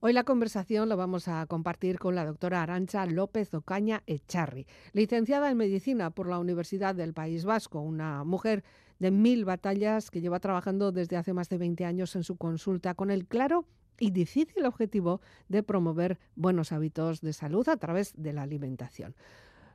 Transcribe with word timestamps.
Hoy 0.00 0.12
la 0.12 0.22
conversación 0.22 0.88
lo 0.88 0.96
vamos 0.96 1.26
a 1.26 1.44
compartir 1.46 1.98
con 1.98 2.14
la 2.14 2.24
doctora 2.24 2.62
Arancha 2.62 3.04
López 3.04 3.52
Ocaña 3.52 4.04
Echarri, 4.06 4.64
licenciada 4.92 5.50
en 5.50 5.56
Medicina 5.56 6.10
por 6.10 6.28
la 6.28 6.38
Universidad 6.38 6.94
del 6.94 7.14
País 7.14 7.44
Vasco, 7.44 7.80
una 7.80 8.22
mujer 8.22 8.62
de 9.00 9.10
mil 9.10 9.44
batallas 9.44 10.12
que 10.12 10.20
lleva 10.20 10.38
trabajando 10.38 10.92
desde 10.92 11.16
hace 11.16 11.32
más 11.32 11.48
de 11.48 11.58
20 11.58 11.84
años 11.84 12.14
en 12.14 12.22
su 12.22 12.36
consulta 12.36 12.94
con 12.94 13.10
el 13.10 13.26
claro 13.26 13.64
y 13.98 14.12
difícil 14.12 14.66
objetivo 14.66 15.20
de 15.48 15.64
promover 15.64 16.20
buenos 16.36 16.70
hábitos 16.70 17.20
de 17.20 17.32
salud 17.32 17.68
a 17.68 17.76
través 17.76 18.12
de 18.16 18.32
la 18.32 18.42
alimentación. 18.42 19.16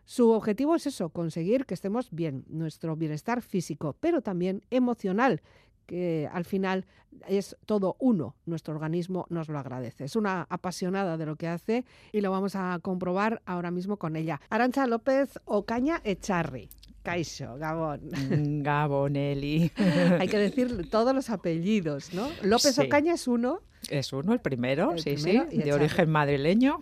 Su 0.06 0.32
objetivo 0.32 0.76
es 0.76 0.88
eso, 0.88 1.10
conseguir 1.10 1.66
que 1.66 1.74
estemos 1.74 2.12
bien, 2.12 2.46
nuestro 2.48 2.96
bienestar 2.96 3.42
físico, 3.42 3.98
pero 4.00 4.22
también 4.22 4.62
emocional, 4.70 5.42
que 5.86 6.30
al 6.32 6.46
final 6.46 6.86
es 7.28 7.56
todo 7.66 7.96
uno. 8.00 8.36
Nuestro 8.46 8.74
organismo 8.74 9.26
nos 9.30 9.50
lo 9.50 9.60
agradece. 9.60 10.06
Es 10.06 10.16
una 10.16 10.46
apasionada 10.50 11.18
de 11.18 11.26
lo 11.26 11.36
que 11.36 11.48
hace 11.48 11.86
y 12.12 12.22
lo 12.22 12.32
vamos 12.32 12.56
a 12.56 12.80
comprobar 12.82 13.42
ahora 13.46 13.72
mismo 13.72 13.98
con 13.98 14.16
ella. 14.16 14.42
Arancha 14.50 14.88
López 14.88 15.40
Ocaña 15.46 16.02
Echarri. 16.04 16.70
Caixo, 17.04 17.58
Gabón. 17.58 18.00
Mm, 18.12 18.64
Gabonelli. 18.64 19.72
Hay 20.20 20.28
que 20.30 20.38
decir 20.38 20.90
todos 20.90 21.14
los 21.14 21.30
apellidos, 21.30 22.14
¿no? 22.14 22.30
López 22.44 22.80
Ocaña 22.80 23.14
es 23.16 23.28
uno. 23.28 23.60
Es 23.90 24.14
uno, 24.14 24.32
el 24.32 24.40
primero, 24.40 24.98
sí, 24.98 25.18
sí, 25.18 25.38
de 25.38 25.74
origen 25.74 26.10
madrileño. 26.10 26.80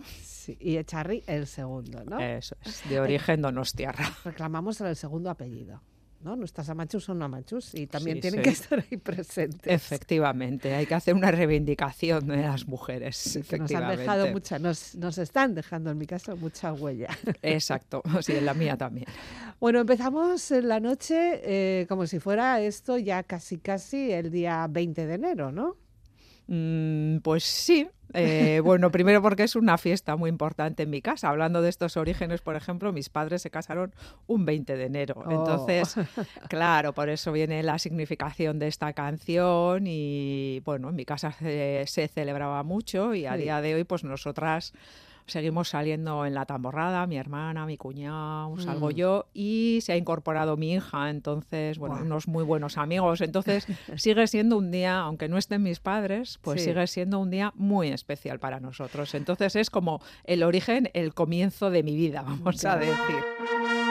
y 0.60 0.76
Echarri 0.76 1.24
el 1.26 1.48
segundo, 1.48 2.04
¿no? 2.04 2.20
Eso 2.20 2.56
es, 2.64 2.88
de 2.88 3.00
origen 3.00 3.42
donostiarra. 3.42 4.16
Reclamamos 4.24 4.80
el 4.80 4.94
segundo 4.94 5.28
apellido. 5.28 5.82
¿No? 6.24 6.36
Nuestras 6.36 6.68
amachus 6.68 7.04
son 7.04 7.22
amachus 7.22 7.74
y 7.74 7.86
también 7.86 8.20
tienen 8.20 8.42
que 8.42 8.50
estar 8.50 8.84
ahí 8.90 8.96
presentes. 8.96 9.72
Efectivamente, 9.72 10.74
hay 10.74 10.86
que 10.86 10.94
hacer 10.94 11.14
una 11.14 11.30
reivindicación 11.30 12.26
de 12.26 12.38
las 12.38 12.66
mujeres. 12.66 13.38
nos 13.58 13.72
han 13.72 13.96
dejado 13.96 14.28
mucha, 14.28 14.58
nos, 14.58 14.94
nos, 14.94 15.18
están 15.18 15.54
dejando 15.54 15.90
en 15.90 15.98
mi 15.98 16.06
caso 16.06 16.36
mucha 16.36 16.72
huella. 16.72 17.08
Exacto, 17.42 18.02
sí, 18.20 18.32
en 18.32 18.46
la 18.46 18.54
mía 18.54 18.76
también. 18.76 19.06
Bueno, 19.60 19.80
empezamos 19.80 20.50
en 20.50 20.68
la 20.68 20.80
noche 20.80 21.40
eh, 21.44 21.86
como 21.88 22.06
si 22.06 22.18
fuera 22.18 22.60
esto 22.60 22.98
ya 22.98 23.22
casi 23.22 23.58
casi 23.58 24.12
el 24.12 24.30
día 24.30 24.66
20 24.68 25.06
de 25.06 25.14
enero, 25.14 25.52
¿no? 25.52 25.76
Mm, 26.54 27.20
pues 27.22 27.44
sí, 27.44 27.88
eh, 28.12 28.60
bueno, 28.64 28.90
primero 28.90 29.22
porque 29.22 29.44
es 29.44 29.56
una 29.56 29.78
fiesta 29.78 30.16
muy 30.16 30.28
importante 30.28 30.82
en 30.82 30.90
mi 30.90 31.00
casa. 31.00 31.30
Hablando 31.30 31.62
de 31.62 31.70
estos 31.70 31.96
orígenes, 31.96 32.42
por 32.42 32.56
ejemplo, 32.56 32.92
mis 32.92 33.08
padres 33.08 33.40
se 33.40 33.50
casaron 33.50 33.94
un 34.26 34.44
20 34.44 34.76
de 34.76 34.84
enero. 34.84 35.14
Oh. 35.24 35.30
Entonces, 35.30 35.96
claro, 36.50 36.92
por 36.92 37.08
eso 37.08 37.32
viene 37.32 37.62
la 37.62 37.78
significación 37.78 38.58
de 38.58 38.68
esta 38.68 38.92
canción 38.92 39.86
y 39.86 40.60
bueno, 40.66 40.90
en 40.90 40.96
mi 40.96 41.06
casa 41.06 41.32
se, 41.32 41.86
celebraba 42.12 42.62
mucho 42.64 43.14
y 43.14 43.24
a 43.24 43.34
día 43.38 43.62
de 43.62 43.74
hoy 43.74 43.84
pues 43.84 44.04
nosotras 44.04 44.74
seguimos 45.26 45.68
saliendo 45.68 46.26
en 46.26 46.34
la 46.34 46.46
tamborrada, 46.46 47.06
mi 47.06 47.16
hermana, 47.16 47.66
mi 47.66 47.76
cuñado, 47.76 48.56
salgo 48.58 48.88
mm. 48.88 48.92
yo 48.92 49.26
y 49.34 49.78
se 49.82 49.92
ha 49.92 49.96
incorporado 49.96 50.56
mi 50.56 50.74
hija, 50.74 51.10
entonces, 51.10 51.78
bueno, 51.78 51.98
unos 52.02 52.28
muy 52.28 52.44
buenos 52.44 52.78
amigos. 52.78 53.20
Entonces, 53.20 53.66
sigue 53.96 54.26
siendo 54.26 54.56
un 54.56 54.70
día, 54.70 54.98
aunque 54.98 55.28
no 55.28 55.38
estén 55.38 55.62
mis 55.62 55.80
padres, 55.80 56.38
pues 56.42 56.62
sigue 56.62 56.86
siendo 56.86 57.18
un 57.18 57.30
día 57.30 57.52
muy 57.56 57.88
especial 57.88 58.38
para 58.38 58.60
nosotros. 58.60 59.14
Entonces, 59.14 59.56
es 59.56 59.70
como 59.70 60.00
el 60.24 60.42
origen, 60.42 60.90
el 60.94 61.14
comienzo 61.14 61.70
de 61.70 61.82
mi 61.82 61.96
vida, 61.96 62.22
vamos 62.26 62.64
a 62.64 62.76
decir. 62.76 63.81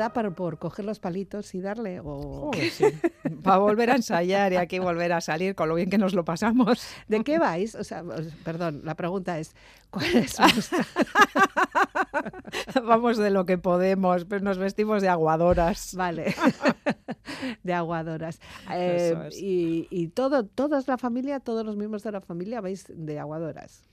Da 0.00 0.12
para, 0.12 0.30
por 0.30 0.58
coger 0.58 0.86
los 0.86 0.98
palitos 0.98 1.54
y 1.54 1.60
darle? 1.60 2.00
O... 2.02 2.50
Para 3.44 3.58
volver 3.58 3.90
a 3.90 3.96
ensayar 3.96 4.52
y 4.52 4.56
aquí 4.56 4.78
volver 4.78 5.12
a 5.12 5.20
salir 5.20 5.54
con 5.54 5.68
lo 5.68 5.74
bien 5.74 5.90
que 5.90 5.98
nos 5.98 6.14
lo 6.14 6.24
pasamos. 6.24 6.82
¿De 7.06 7.22
qué 7.22 7.38
vais? 7.38 7.74
O 7.74 7.84
sea, 7.84 8.02
perdón, 8.44 8.80
la 8.84 8.94
pregunta 8.94 9.38
es, 9.38 9.54
¿cuál 9.90 10.06
es 10.16 10.36
Vamos 12.84 13.18
de 13.18 13.30
lo 13.30 13.44
que 13.44 13.58
podemos, 13.58 14.24
pero 14.24 14.42
nos 14.42 14.58
vestimos 14.58 15.02
de 15.02 15.08
aguadoras. 15.08 15.94
Vale, 15.94 16.34
de 17.62 17.74
aguadoras. 17.74 18.40
Eh, 18.72 19.28
y, 19.36 19.86
y 19.90 20.08
todo, 20.08 20.46
toda 20.46 20.82
la 20.86 20.96
familia, 20.96 21.40
todos 21.40 21.64
los 21.64 21.76
miembros 21.76 22.02
de 22.02 22.12
la 22.12 22.20
familia 22.20 22.60
vais 22.60 22.86
de 22.88 23.18
aguadoras. 23.18 23.89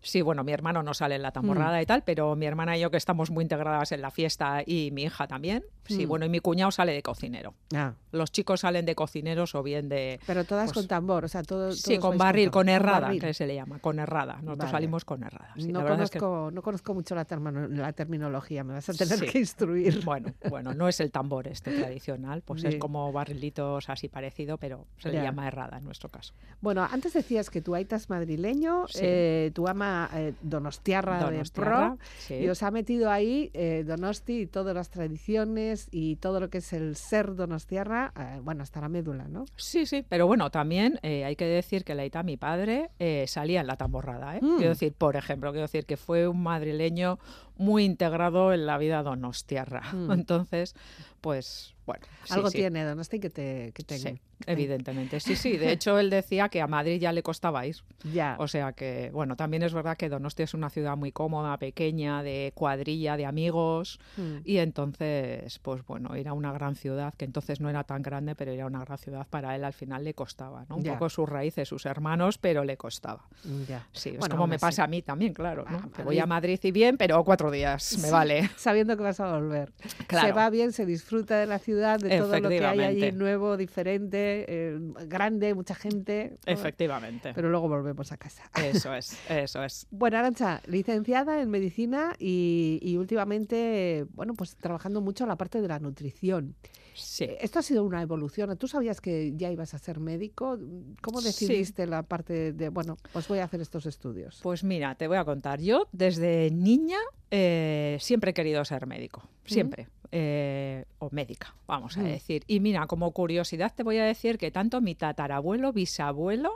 Sí, 0.00 0.22
bueno, 0.22 0.44
mi 0.44 0.52
hermano 0.52 0.82
no 0.82 0.94
sale 0.94 1.16
en 1.16 1.22
la 1.22 1.32
tamborrada 1.32 1.78
Mm. 1.78 1.82
y 1.82 1.86
tal, 1.86 2.02
pero 2.04 2.36
mi 2.36 2.46
hermana 2.46 2.76
y 2.76 2.80
yo 2.80 2.90
que 2.90 2.96
estamos 2.96 3.30
muy 3.30 3.42
integradas 3.42 3.92
en 3.92 4.00
la 4.00 4.10
fiesta 4.10 4.62
y 4.64 4.90
mi 4.92 5.02
hija 5.02 5.26
también. 5.26 5.64
Sí, 5.86 6.04
Mm. 6.06 6.08
bueno, 6.08 6.26
y 6.26 6.28
mi 6.28 6.40
cuñado 6.40 6.70
sale 6.70 6.92
de 6.92 7.02
cocinero. 7.02 7.54
Ah, 7.74 7.94
Los 8.12 8.30
chicos 8.32 8.60
salen 8.60 8.86
de 8.86 8.94
cocineros 8.94 9.54
o 9.54 9.62
bien 9.62 9.88
de... 9.88 10.18
pero 10.26 10.44
todas 10.44 10.66
Pues- 10.72 10.74
con 10.74 10.88
tambor, 10.88 11.24
o 11.24 11.28
sea, 11.28 11.42
todo. 11.42 11.72
Sí, 11.72 11.96
todos 11.96 11.98
con 12.10 12.18
barril, 12.18 12.50
con 12.50 12.68
errada, 12.68 13.00
barril. 13.00 13.20
que 13.20 13.34
se 13.34 13.46
le 13.46 13.54
llama, 13.54 13.78
con 13.80 13.98
errada. 13.98 14.34
Nosotros 14.36 14.58
Vale. 14.58 14.70
salimos 14.70 15.04
con 15.04 15.22
errada. 15.22 15.52
sí, 15.56 15.72
no, 15.72 15.80
es 15.80 16.10
que- 16.10 16.18
conozco, 16.18 16.50
no 16.52 16.62
conozco 16.62 16.94
mucho 16.94 17.14
la, 17.14 17.24
termino- 17.24 17.66
la 17.68 17.92
terminología, 17.92 18.64
me 18.64 18.74
vas 18.74 18.88
a 18.88 18.94
tener 18.94 19.18
Sí. 19.18 19.26
que 19.26 19.38
instruir. 19.38 20.04
Bueno, 20.04 20.32
bueno, 20.48 20.74
no 20.74 20.88
es 20.88 21.00
el 21.00 21.10
tambor 21.10 21.48
este 21.48 21.72
tradicional, 21.78 22.42
pues 22.42 22.64
es 22.64 22.76
como 22.76 23.10
barrilitos 23.12 23.88
así 23.90 24.08
parecido, 24.08 24.58
pero 24.58 24.86
se 24.98 25.10
Ya. 25.10 25.18
le 25.18 25.24
llama 25.24 25.46
errada 25.48 25.78
en 25.78 25.84
nuestro 25.84 26.08
caso. 26.08 26.32
Bueno, 26.60 26.86
antes 26.90 27.12
decías 27.12 27.50
que 27.50 27.60
tu 27.60 27.74
aita 27.74 27.96
es 27.96 28.08
madrileño, 28.10 28.86
eh, 29.00 29.50
tu 29.54 29.66
ama 29.68 29.87
eh, 30.14 30.34
donostiarra, 30.42 31.20
Donostiarra, 31.20 31.90
de 31.90 31.96
pro, 31.96 31.98
sí. 32.18 32.34
y 32.34 32.48
os 32.48 32.62
ha 32.62 32.70
metido 32.70 33.10
ahí 33.10 33.50
eh, 33.54 33.84
Donosti 33.86 34.40
y 34.42 34.46
todas 34.46 34.74
las 34.74 34.90
tradiciones 34.90 35.88
y 35.90 36.16
todo 36.16 36.40
lo 36.40 36.50
que 36.50 36.58
es 36.58 36.72
el 36.72 36.96
ser 36.96 37.34
donostiarra, 37.34 38.12
eh, 38.18 38.40
bueno, 38.42 38.62
hasta 38.62 38.80
la 38.80 38.88
médula, 38.88 39.28
¿no? 39.28 39.44
Sí, 39.56 39.86
sí, 39.86 40.04
pero 40.08 40.26
bueno, 40.26 40.50
también 40.50 40.98
eh, 41.02 41.24
hay 41.24 41.36
que 41.36 41.46
decir 41.46 41.84
que 41.84 41.94
Leita, 41.94 42.22
mi 42.22 42.36
padre, 42.36 42.90
salía 43.26 43.60
en 43.60 43.66
la 43.66 43.76
tamborrada. 43.76 44.38
Mm. 44.40 44.56
Quiero 44.56 44.70
decir, 44.70 44.92
por 44.92 45.16
ejemplo, 45.16 45.50
quiero 45.50 45.66
decir 45.66 45.86
que 45.86 45.96
fue 45.96 46.28
un 46.28 46.42
madrileño 46.42 47.18
muy 47.58 47.84
integrado 47.84 48.52
en 48.52 48.64
la 48.66 48.78
vida 48.78 49.02
donostiarra. 49.02 49.82
Mm. 49.92 50.12
Entonces, 50.12 50.74
pues 51.20 51.74
bueno. 51.86 52.04
sí, 52.24 52.34
Algo 52.34 52.50
sí. 52.50 52.58
tiene 52.58 52.84
Donosti 52.84 53.18
que 53.18 53.30
te, 53.30 53.72
que 53.74 53.82
te- 53.82 53.98
Sí, 53.98 54.20
evidentemente. 54.46 55.20
Sí, 55.20 55.36
sí. 55.36 55.56
De 55.56 55.72
hecho, 55.72 55.98
él 55.98 56.10
decía 56.10 56.48
que 56.50 56.60
a 56.60 56.66
Madrid 56.66 57.00
ya 57.00 57.12
le 57.12 57.22
costaba 57.22 57.66
ir. 57.66 57.76
Ya. 58.12 58.36
O 58.38 58.46
sea 58.46 58.72
que, 58.74 59.10
bueno, 59.12 59.36
también 59.36 59.62
es 59.62 59.72
verdad 59.72 59.96
que 59.96 60.08
Donostia 60.10 60.44
es 60.44 60.52
una 60.54 60.68
ciudad 60.70 60.96
muy 60.96 61.12
cómoda, 61.12 61.56
pequeña, 61.58 62.22
de 62.22 62.52
cuadrilla, 62.54 63.16
de 63.16 63.24
amigos. 63.26 63.98
Mm. 64.18 64.36
Y 64.44 64.58
entonces, 64.58 65.58
pues 65.60 65.84
bueno, 65.86 66.14
ir 66.16 66.28
a 66.28 66.32
una 66.34 66.52
gran 66.52 66.76
ciudad, 66.76 67.14
que 67.14 67.24
entonces 67.24 67.60
no 67.60 67.70
era 67.70 67.84
tan 67.84 68.02
grande, 68.02 68.34
pero 68.34 68.52
era 68.52 68.66
una 68.66 68.80
gran 68.84 68.98
ciudad, 68.98 69.26
para 69.28 69.56
él 69.56 69.64
al 69.64 69.72
final 69.72 70.04
le 70.04 70.14
costaba, 70.14 70.64
¿no? 70.68 70.76
Un 70.76 70.82
Ya. 70.84 70.92
poco 70.94 71.08
sus 71.08 71.28
raíces, 71.28 71.68
sus 71.68 71.86
hermanos, 71.86 72.38
pero 72.38 72.64
le 72.64 72.76
costaba. 72.76 73.26
Ya. 73.66 73.86
Sí, 73.92 74.10
es 74.10 74.18
Bueno, 74.18 74.34
como 74.36 74.46
me 74.46 74.58
pasa 74.58 74.84
a 74.84 74.86
mí 74.86 75.02
también, 75.02 75.32
claro, 75.32 75.64
Ah, 75.66 75.72
¿no? 75.82 75.90
Que 75.92 76.02
voy 76.02 76.18
a 76.18 76.26
Madrid. 76.26 76.38
Madrid 76.38 76.60
y 76.62 76.70
bien, 76.70 76.96
pero 76.96 77.24
cuatro 77.24 77.47
días 77.50 77.98
me 77.98 78.10
vale. 78.10 78.50
Sabiendo 78.56 78.96
que 78.96 79.02
vas 79.02 79.20
a 79.20 79.32
volver. 79.32 79.72
Se 80.08 80.32
va 80.32 80.50
bien, 80.50 80.72
se 80.72 80.86
disfruta 80.86 81.38
de 81.38 81.46
la 81.46 81.58
ciudad, 81.58 81.98
de 81.98 82.18
todo 82.18 82.38
lo 82.40 82.48
que 82.48 82.64
hay 82.64 82.80
allí 82.80 83.12
nuevo, 83.12 83.56
diferente, 83.56 84.44
eh, 84.48 84.78
grande, 85.06 85.54
mucha 85.54 85.74
gente. 85.74 86.38
Efectivamente. 86.46 87.32
Pero 87.34 87.50
luego 87.50 87.68
volvemos 87.68 88.12
a 88.12 88.16
casa. 88.16 88.50
Eso 88.62 88.94
es, 88.94 89.18
eso 89.28 89.62
es. 89.62 89.86
Bueno, 89.90 90.18
Arancha, 90.18 90.60
licenciada 90.66 91.40
en 91.40 91.50
medicina 91.50 92.14
y, 92.18 92.78
y 92.82 92.96
últimamente, 92.96 94.06
bueno, 94.12 94.34
pues 94.34 94.56
trabajando 94.56 95.00
mucho 95.00 95.24
en 95.24 95.28
la 95.28 95.36
parte 95.36 95.60
de 95.60 95.68
la 95.68 95.78
nutrición. 95.78 96.54
Sí. 97.00 97.28
Esto 97.40 97.58
ha 97.58 97.62
sido 97.62 97.84
una 97.84 98.02
evolución. 98.02 98.56
¿Tú 98.58 98.68
sabías 98.68 99.00
que 99.00 99.32
ya 99.36 99.50
ibas 99.50 99.74
a 99.74 99.78
ser 99.78 100.00
médico? 100.00 100.58
¿Cómo 101.02 101.20
Sí. 101.20 101.26
decidiste 101.28 101.86
la 101.86 102.02
parte 102.02 102.52
de, 102.52 102.68
bueno, 102.68 102.96
pues 103.12 103.28
voy 103.28 103.38
a 103.38 103.44
hacer 103.44 103.60
estos 103.60 103.86
estudios? 103.86 104.40
Pues 104.42 104.64
mira, 104.64 104.94
te 104.94 105.06
voy 105.08 105.16
a 105.16 105.24
contar. 105.24 105.60
Yo 105.60 105.86
desde 105.92 106.50
niña 106.50 106.98
eh, 107.30 107.96
siempre 108.00 108.30
he 108.30 108.34
querido 108.34 108.64
ser 108.64 108.86
médico, 108.86 109.22
siempre. 109.44 109.88
Eh, 110.10 110.86
o 111.00 111.10
médica, 111.12 111.54
vamos 111.66 111.98
a 111.98 112.00
Mm. 112.00 112.04
decir. 112.04 112.42
Y 112.46 112.60
mira, 112.60 112.86
como 112.86 113.12
curiosidad 113.12 113.72
te 113.74 113.82
voy 113.82 113.98
a 113.98 114.04
decir 114.04 114.38
que 114.38 114.50
tanto 114.50 114.80
mi 114.80 114.94
tatarabuelo, 114.94 115.72
bisabuelo, 115.74 116.50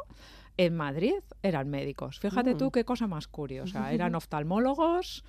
en 0.56 0.74
Madrid 0.76 1.14
eran 1.42 1.68
médicos. 1.68 2.18
Fíjate 2.20 2.54
Mm. 2.54 2.58
tú 2.58 2.70
qué 2.70 2.84
cosa 2.84 3.06
más 3.06 3.26
curiosa. 3.28 3.92
Eran 3.92 4.14
oftalmólogos 4.14 5.24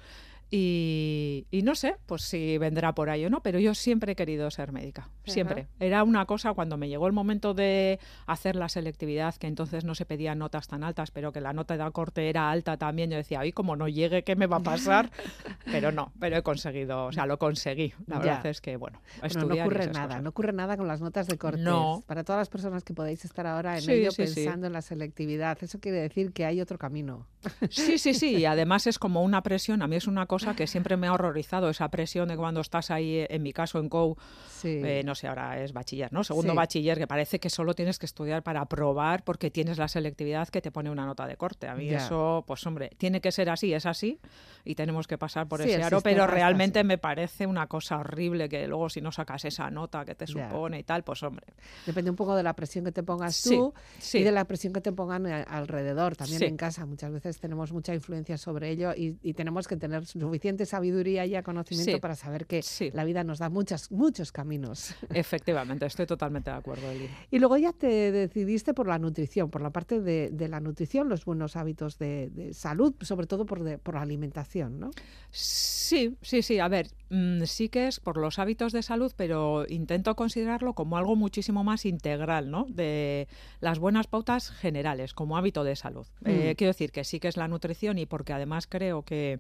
y, 0.56 1.48
y 1.50 1.64
no 1.64 1.74
sé, 1.74 1.96
pues 2.06 2.22
si 2.22 2.58
vendrá 2.60 2.94
por 2.94 3.10
ahí 3.10 3.26
o 3.26 3.30
no, 3.30 3.42
pero 3.42 3.58
yo 3.60 3.74
siempre 3.74 4.12
he 4.12 4.16
querido 4.16 4.50
ser 4.52 4.72
médica, 4.72 5.10
siempre. 5.26 5.68
Era 5.80 6.04
una 6.04 6.26
cosa 6.26 6.54
cuando 6.54 6.78
me 6.78 6.88
llegó 6.90 7.08
el 7.08 7.14
momento 7.14 7.54
de 7.56 8.00
hacer 8.28 8.56
la 8.56 8.70
selectividad, 8.70 9.34
que 9.36 9.48
entonces 9.48 9.84
no 9.84 9.96
se 9.96 10.06
pedían 10.06 10.38
notas 10.40 10.68
tan 10.68 10.84
altas, 10.84 11.12
pero 11.12 11.32
que 11.32 11.42
la 11.42 11.54
nota 11.54 11.76
de 11.76 11.92
corte 11.92 12.30
era 12.30 12.52
alta 12.52 12.78
también, 12.78 13.10
yo 13.10 13.18
decía, 13.18 13.40
ay, 13.40 13.52
como 13.52 13.76
no 13.76 13.88
llegue, 13.88 14.24
¿qué 14.24 14.36
me 14.36 14.46
va 14.48 14.58
a 14.58 14.60
pasar? 14.62 15.10
pero 15.66 15.92
no, 15.92 16.12
pero 16.20 16.38
he 16.38 16.44
conseguido, 16.44 17.06
o 17.06 17.12
sea, 17.12 17.26
lo 17.26 17.38
conseguí. 17.40 17.94
La 18.08 18.18
Ya. 18.20 18.36
verdad 18.36 18.46
es 18.48 18.62
que, 18.62 18.78
bueno, 18.78 19.02
Bueno, 19.20 19.46
no 19.48 19.56
ocurre 19.64 19.88
nada, 19.88 20.08
cosas. 20.08 20.24
no 20.24 20.30
ocurre 20.30 20.54
nada 20.54 20.78
con 20.78 20.88
las 20.88 21.02
notas 21.02 21.28
de 21.28 21.38
cortes. 21.38 21.62
No. 21.64 22.04
Para 22.06 22.24
todas 22.24 22.40
las 22.42 22.50
personas 22.50 22.84
que 22.84 22.94
podéis 22.94 23.26
estar 23.26 23.48
ahora 23.48 23.76
en 23.76 23.82
Sí, 23.82 23.92
ello 23.92 24.12
sí, 24.12 24.28
sí. 24.28 24.36
pensando 24.36 24.68
en 24.68 24.74
la 24.74 24.82
selectividad, 24.84 25.58
eso 25.64 25.80
quiere 25.80 26.00
decir 26.00 26.32
que 26.32 26.46
hay 26.46 26.62
otro 26.62 26.78
camino. 26.78 27.26
Sí, 27.70 27.98
sí, 27.98 28.14
sí. 28.14 28.38
Y 28.38 28.46
además 28.46 28.88
es 28.88 29.00
como 29.00 29.24
una 29.24 29.42
presión. 29.42 29.82
A 29.82 29.88
mí 29.88 29.96
es 29.96 30.08
una 30.08 30.26
cosa 30.26 30.43
que 30.54 30.68
siempre 30.68 30.98
me 30.98 31.08
ha 31.08 31.14
horrorizado, 31.14 31.70
esa 31.70 31.90
presión 31.90 32.28
de 32.28 32.36
cuando 32.38 32.60
estás 32.62 32.92
ahí, 32.92 33.20
eh, 33.20 33.28
en 33.30 33.42
mi 33.44 33.54
caso 33.54 33.80
en 33.80 33.88
COU, 33.90 34.18
Sí. 34.50 34.82
eh, 34.84 35.02
no 35.06 35.16
sé, 35.16 35.28
ahora 35.28 35.62
es 35.64 35.72
bachiller, 35.74 36.12
¿no? 36.12 36.24
Segundo 36.24 36.52
Sí. 36.52 36.58
bachiller, 36.58 36.98
que 36.98 37.08
parece 37.08 37.40
que 37.40 37.50
solo 37.50 37.74
tienes 37.74 37.98
que 38.00 38.06
estudiar 38.06 38.44
para 38.44 38.62
aprobar 38.62 39.24
porque 39.24 39.50
tienes 39.50 39.78
la 39.78 39.88
selectividad 39.88 40.50
que 40.50 40.62
te 40.62 40.72
pone 40.72 40.90
una 40.90 41.06
nota 41.06 41.26
de 41.28 41.38
corte. 41.38 41.68
A 41.68 41.76
mí 41.76 41.88
eso, 41.98 42.44
pues 42.46 42.66
hombre, 42.68 42.92
tiene 42.98 43.22
que 43.22 43.32
ser 43.32 43.50
así, 43.50 43.74
es 43.74 43.86
así, 43.86 44.20
y 44.66 44.76
tenemos 44.76 45.08
que 45.08 45.18
pasar 45.18 45.48
por 45.48 45.62
Sí, 45.62 45.70
ese 45.72 45.84
aro, 45.84 46.02
pero 46.02 46.26
realmente 46.28 46.84
me 46.84 46.98
parece 46.98 47.46
una 47.48 47.68
cosa 47.68 47.98
horrible 47.98 48.48
que 48.50 48.68
luego 48.68 48.90
si 48.90 49.02
no 49.02 49.12
sacas 49.12 49.46
esa 49.46 49.70
nota 49.70 50.06
que 50.06 50.16
te 50.16 50.26
supone 50.28 50.80
y 50.80 50.84
tal, 50.84 51.04
pues 51.04 51.22
hombre. 51.24 51.46
Depende 51.86 52.10
un 52.10 52.16
poco 52.16 52.36
de 52.36 52.44
la 52.44 52.54
presión 52.54 52.86
que 52.86 52.92
te 52.92 53.04
pongas 53.04 53.36
Sí, 53.36 53.50
tú 53.50 53.74
sí. 54.00 54.20
y 54.20 54.24
de 54.24 54.32
la 54.32 54.46
presión 54.46 54.74
que 54.74 54.82
te 54.82 54.92
pongan 54.92 55.28
a- 55.28 55.44
alrededor, 55.44 56.16
también 56.16 56.44
en 56.44 56.58
casa. 56.58 56.86
Muchas 56.86 57.12
veces 57.12 57.40
tenemos 57.40 57.72
mucha 57.74 57.94
influencia 57.94 58.38
sobre 58.38 58.70
ello 58.70 58.94
y, 58.96 59.18
y 59.22 59.34
tenemos 59.34 59.68
que 59.68 59.76
tener 59.78 60.06
suficiente 60.06 60.66
sabiduría 60.66 61.26
y 61.26 61.34
conocimiento 61.44 62.00
para 62.00 62.16
saber 62.16 62.46
que 62.46 62.62
la 62.94 63.04
vida 63.04 63.24
nos 63.24 63.40
da 63.40 63.50
muchas, 63.50 63.92
muchos 63.92 64.32
caminos. 64.32 64.96
Efectivamente, 65.14 65.86
estoy 65.86 66.06
totalmente 66.06 66.50
de 66.52 66.56
acuerdo, 66.58 66.90
Eli. 66.90 67.10
Y 67.32 67.40
luego 67.40 67.58
ya 67.58 67.74
te 67.74 68.12
decidiste 68.12 68.74
por 68.74 68.88
la 68.88 69.00
nutrición, 69.00 69.50
por 69.50 69.62
la 69.62 69.72
parte 69.72 70.00
de, 70.00 70.30
de 70.32 70.48
la 70.48 70.60
nutrición, 70.60 71.10
los 71.10 71.26
buenos 71.26 71.56
hábitos 71.56 71.98
de, 71.98 72.30
de 72.32 72.54
salud, 72.54 72.94
sobre 73.02 73.28
todo 73.28 73.46
por, 73.46 73.64
de- 73.64 73.78
por 73.78 73.96
la 73.96 74.02
alimentación, 74.02 74.53
¿no? 74.80 74.92
Sí, 75.32 76.18
sí, 76.22 76.42
sí. 76.42 76.60
A 76.60 76.68
ver, 76.68 76.88
mm, 77.14 77.44
sí 77.46 77.70
que 77.70 77.88
es 77.88 78.00
por 78.00 78.18
los 78.18 78.40
hábitos 78.40 78.74
de 78.74 78.84
salud, 78.84 79.14
pero 79.16 79.66
intento 79.70 80.16
considerarlo 80.16 80.74
como 80.74 80.98
algo 80.98 81.16
muchísimo 81.16 81.64
más 81.64 81.86
integral, 81.86 82.50
¿no? 82.50 82.66
De 82.70 83.28
las 83.62 83.80
buenas 83.80 84.08
pautas 84.08 84.50
generales, 84.52 85.14
como 85.14 85.38
hábito 85.38 85.64
de 85.64 85.76
salud. 85.76 86.08
Eh, 86.26 86.52
Mm. 86.52 86.56
quiero 86.58 86.70
decir 86.70 86.92
que 86.92 87.04
sí 87.04 87.20
que 87.20 87.28
es 87.28 87.38
la 87.38 87.48
nutrición 87.48 87.98
y 87.98 88.06
porque 88.06 88.34
además 88.34 88.68
creo 88.68 89.04
que 89.04 89.40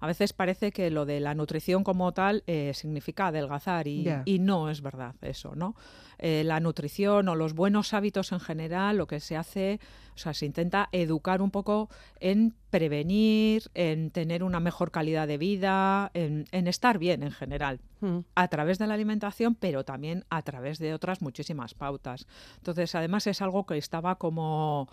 a 0.00 0.06
veces 0.06 0.32
parece 0.32 0.72
que 0.72 0.90
lo 0.90 1.06
de 1.06 1.20
la 1.20 1.34
nutrición 1.34 1.84
como 1.84 2.12
tal 2.12 2.42
eh, 2.46 2.72
significa 2.74 3.28
adelgazar 3.28 3.86
y, 3.86 4.38
no 4.38 4.70
es 4.70 4.82
verdad 4.82 5.14
eso, 5.22 5.54
¿no? 5.56 5.74
Eh, 6.18 6.42
la 6.44 6.60
nutrición 6.60 7.28
o 7.28 7.34
los 7.34 7.54
buenos 7.54 7.92
hábitos 7.92 8.32
en 8.32 8.40
general, 8.40 8.96
lo 8.96 9.06
que 9.06 9.20
se 9.20 9.36
hace, 9.36 9.80
o 10.14 10.18
sea, 10.18 10.34
se 10.34 10.46
intenta 10.46 10.88
educar 10.92 11.42
un 11.42 11.50
poco 11.50 11.88
en 12.20 12.54
prevenir, 12.70 13.64
en 13.74 14.10
tener 14.10 14.42
una 14.42 14.60
mejor 14.60 14.90
calidad 14.90 15.26
de 15.26 15.38
vida, 15.38 16.10
en, 16.14 16.46
en 16.52 16.68
estar 16.68 16.95
bien 16.98 17.22
en 17.22 17.32
general 17.32 17.80
Mm. 18.00 18.18
a 18.34 18.48
través 18.48 18.78
de 18.78 18.86
la 18.86 18.94
alimentación, 18.94 19.54
pero 19.54 19.84
también 19.84 20.24
a 20.28 20.42
través 20.42 20.78
de 20.78 20.92
otras 20.92 21.22
muchísimas 21.22 21.74
pautas. 21.74 22.26
Entonces, 22.58 22.94
además 22.94 23.26
es 23.26 23.40
algo 23.40 23.64
que 23.64 23.78
estaba 23.78 24.16
como 24.16 24.88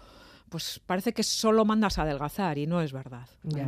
pues 0.49 0.79
parece 0.85 1.13
que 1.13 1.23
solo 1.23 1.65
mandas 1.65 1.97
a 1.97 2.03
adelgazar 2.03 2.59
y 2.59 2.67
no 2.67 2.79
es 2.81 2.93
verdad. 2.93 3.27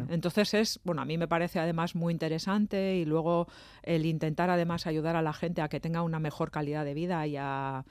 Entonces 0.09 0.53
es, 0.53 0.79
bueno, 0.83 1.01
a 1.01 1.05
mí 1.05 1.17
me 1.17 1.27
parece 1.27 1.59
además 1.59 1.95
muy 1.95 2.13
interesante 2.13 2.97
y 2.97 3.05
luego 3.05 3.47
el 3.81 4.05
intentar 4.05 4.51
además 4.51 4.85
ayudar 4.85 5.15
a 5.15 5.23
la 5.23 5.33
gente 5.33 5.63
a 5.63 5.67
que 5.67 5.79
tenga 5.79 6.03
una 6.03 6.19
mejor 6.19 6.51
calidad 6.51 6.85
de 6.85 6.93
vida 6.93 7.25
y 7.25 7.37
a 7.37 7.85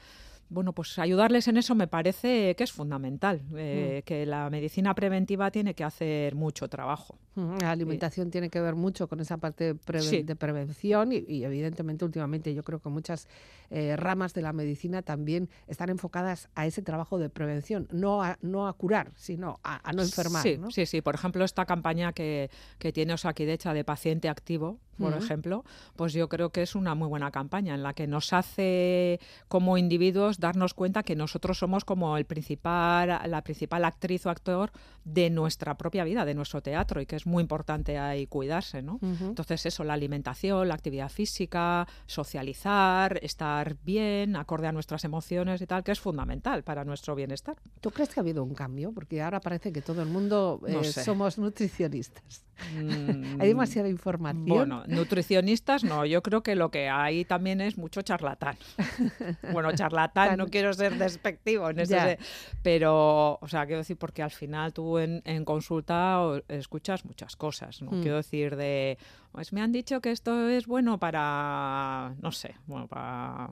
bueno, 0.48 0.72
pues 0.74 0.98
ayudarles 1.00 1.48
en 1.48 1.56
eso 1.56 1.74
me 1.74 1.88
parece 1.88 2.54
que 2.54 2.62
es 2.62 2.70
fundamental, 2.70 3.42
eh, 3.56 4.02
que 4.04 4.26
la 4.26 4.48
medicina 4.50 4.94
preventiva 4.94 5.50
tiene 5.50 5.74
que 5.74 5.82
hacer 5.82 6.36
mucho 6.36 6.68
trabajo. 6.68 7.18
La 7.36 7.72
alimentación 7.72 8.30
tiene 8.30 8.48
que 8.48 8.60
ver 8.60 8.74
mucho 8.76 9.08
con 9.08 9.18
esa 9.20 9.38
parte 9.38 9.64
de, 9.64 9.74
preve- 9.74 10.02
Sí. 10.02 10.22
de 10.22 10.36
prevención 10.36 11.12
y, 11.12 11.16
y 11.26 11.44
evidentemente 11.44 12.04
últimamente 12.04 12.54
yo 12.54 12.62
creo 12.62 12.78
que 12.80 12.88
muchas 12.88 13.26
eh, 13.70 13.96
ramas 13.96 14.34
de 14.34 14.42
la 14.42 14.52
medicina 14.52 15.02
también 15.02 15.48
están 15.66 15.88
enfocadas 15.90 16.48
a 16.54 16.66
ese 16.66 16.82
trabajo 16.82 17.18
de 17.18 17.30
prevención, 17.30 17.88
no 17.90 18.22
a, 18.22 18.38
no 18.40 18.68
a 18.68 18.72
curar, 18.74 19.10
sino 19.16 19.58
a, 19.64 19.88
a 19.88 19.92
no 19.92 20.02
enfermar. 20.02 20.42
Sí, 20.42 20.58
¿no? 20.58 20.70
sí, 20.70 20.86
sí. 20.86 21.00
Por 21.00 21.16
ejemplo, 21.16 21.44
esta 21.44 21.64
campaña 21.64 22.12
que, 22.12 22.50
que 22.78 22.92
tiene 22.92 23.14
Osakidecha 23.14 23.74
de 23.74 23.82
paciente 23.84 24.28
activo, 24.28 24.78
por 24.96 25.12
ejemplo, 25.12 25.64
pues 25.96 26.12
yo 26.12 26.28
creo 26.28 26.50
que 26.50 26.62
es 26.62 26.76
una 26.76 26.94
muy 26.94 27.08
buena 27.08 27.32
campaña 27.32 27.74
en 27.74 27.82
la 27.82 27.94
que 27.94 28.06
nos 28.06 28.32
hace 28.32 29.18
como 29.48 29.76
individuos 29.76 30.38
darnos 30.38 30.72
cuenta 30.72 31.02
que 31.02 31.16
nosotros 31.16 31.58
somos 31.58 31.84
como 31.84 32.16
el 32.16 32.26
principal, 32.26 33.08
la 33.28 33.42
principal 33.42 33.84
actriz 33.84 34.24
o 34.26 34.30
actor 34.30 34.70
de 35.04 35.30
nuestra 35.30 35.76
propia 35.76 36.04
vida, 36.04 36.24
de 36.24 36.34
nuestro 36.34 36.62
teatro 36.62 37.00
y 37.00 37.06
que 37.06 37.16
es 37.16 37.23
es 37.24 37.26
muy 37.26 37.40
importante 37.40 37.98
ahí 37.98 38.26
cuidarse, 38.26 38.82
¿no? 38.82 38.98
Entonces 39.02 39.64
eso, 39.66 39.82
la 39.84 39.94
alimentación, 39.94 40.68
la 40.68 40.74
actividad 40.74 41.08
física, 41.08 41.86
socializar, 42.06 43.18
estar 43.22 43.76
bien, 43.82 44.36
acorde 44.36 44.66
a 44.66 44.72
nuestras 44.72 45.04
emociones 45.04 45.60
y 45.62 45.66
tal, 45.66 45.82
que 45.82 45.92
es 45.92 46.00
fundamental 46.00 46.62
para 46.62 46.84
nuestro 46.84 47.14
bienestar. 47.14 47.56
¿Tú 47.80 47.90
crees 47.90 48.10
que 48.10 48.20
ha 48.20 48.22
habido 48.22 48.42
un 48.42 48.54
cambio? 48.54 48.92
Porque 48.92 49.22
ahora 49.22 49.40
parece 49.40 49.72
que 49.72 49.80
todo 49.80 50.02
el 50.02 50.08
mundo 50.08 50.60
eh, 50.66 50.84
somos 50.84 51.38
nutricionistas. 51.38 52.44
Mm, 52.72 53.40
hay 53.40 53.48
demasiada 53.48 53.88
información. 53.88 54.46
Bueno, 54.46 54.84
nutricionistas 54.86 55.82
no, 55.84 56.06
yo 56.06 56.22
creo 56.22 56.42
que 56.42 56.54
lo 56.54 56.70
que 56.70 56.88
hay 56.88 57.24
también 57.24 57.60
es 57.60 57.76
mucho 57.76 58.02
charlatán. 58.02 58.56
bueno, 59.52 59.72
charlatán, 59.72 60.36
no 60.36 60.46
quiero 60.46 60.72
ser 60.72 60.96
despectivo 60.96 61.70
en 61.70 61.80
ese, 61.80 62.18
pero, 62.62 63.38
o 63.40 63.48
sea, 63.48 63.66
quiero 63.66 63.78
decir, 63.78 63.96
porque 63.96 64.22
al 64.22 64.30
final 64.30 64.72
tú 64.72 64.98
en, 64.98 65.22
consulta 65.44 66.20
escuchas 66.48 67.04
muchas 67.14 67.36
cosas, 67.36 67.80
¿no? 67.80 67.92
Mm. 67.92 68.02
Quiero 68.02 68.16
decir 68.16 68.56
de, 68.56 68.98
pues 69.30 69.52
me 69.52 69.60
han 69.60 69.70
dicho 69.70 70.00
que 70.00 70.10
esto 70.10 70.48
es 70.48 70.66
bueno 70.66 70.98
para, 70.98 72.14
no 72.20 72.32
sé, 72.32 72.56
bueno, 72.66 72.88
para 72.88 73.50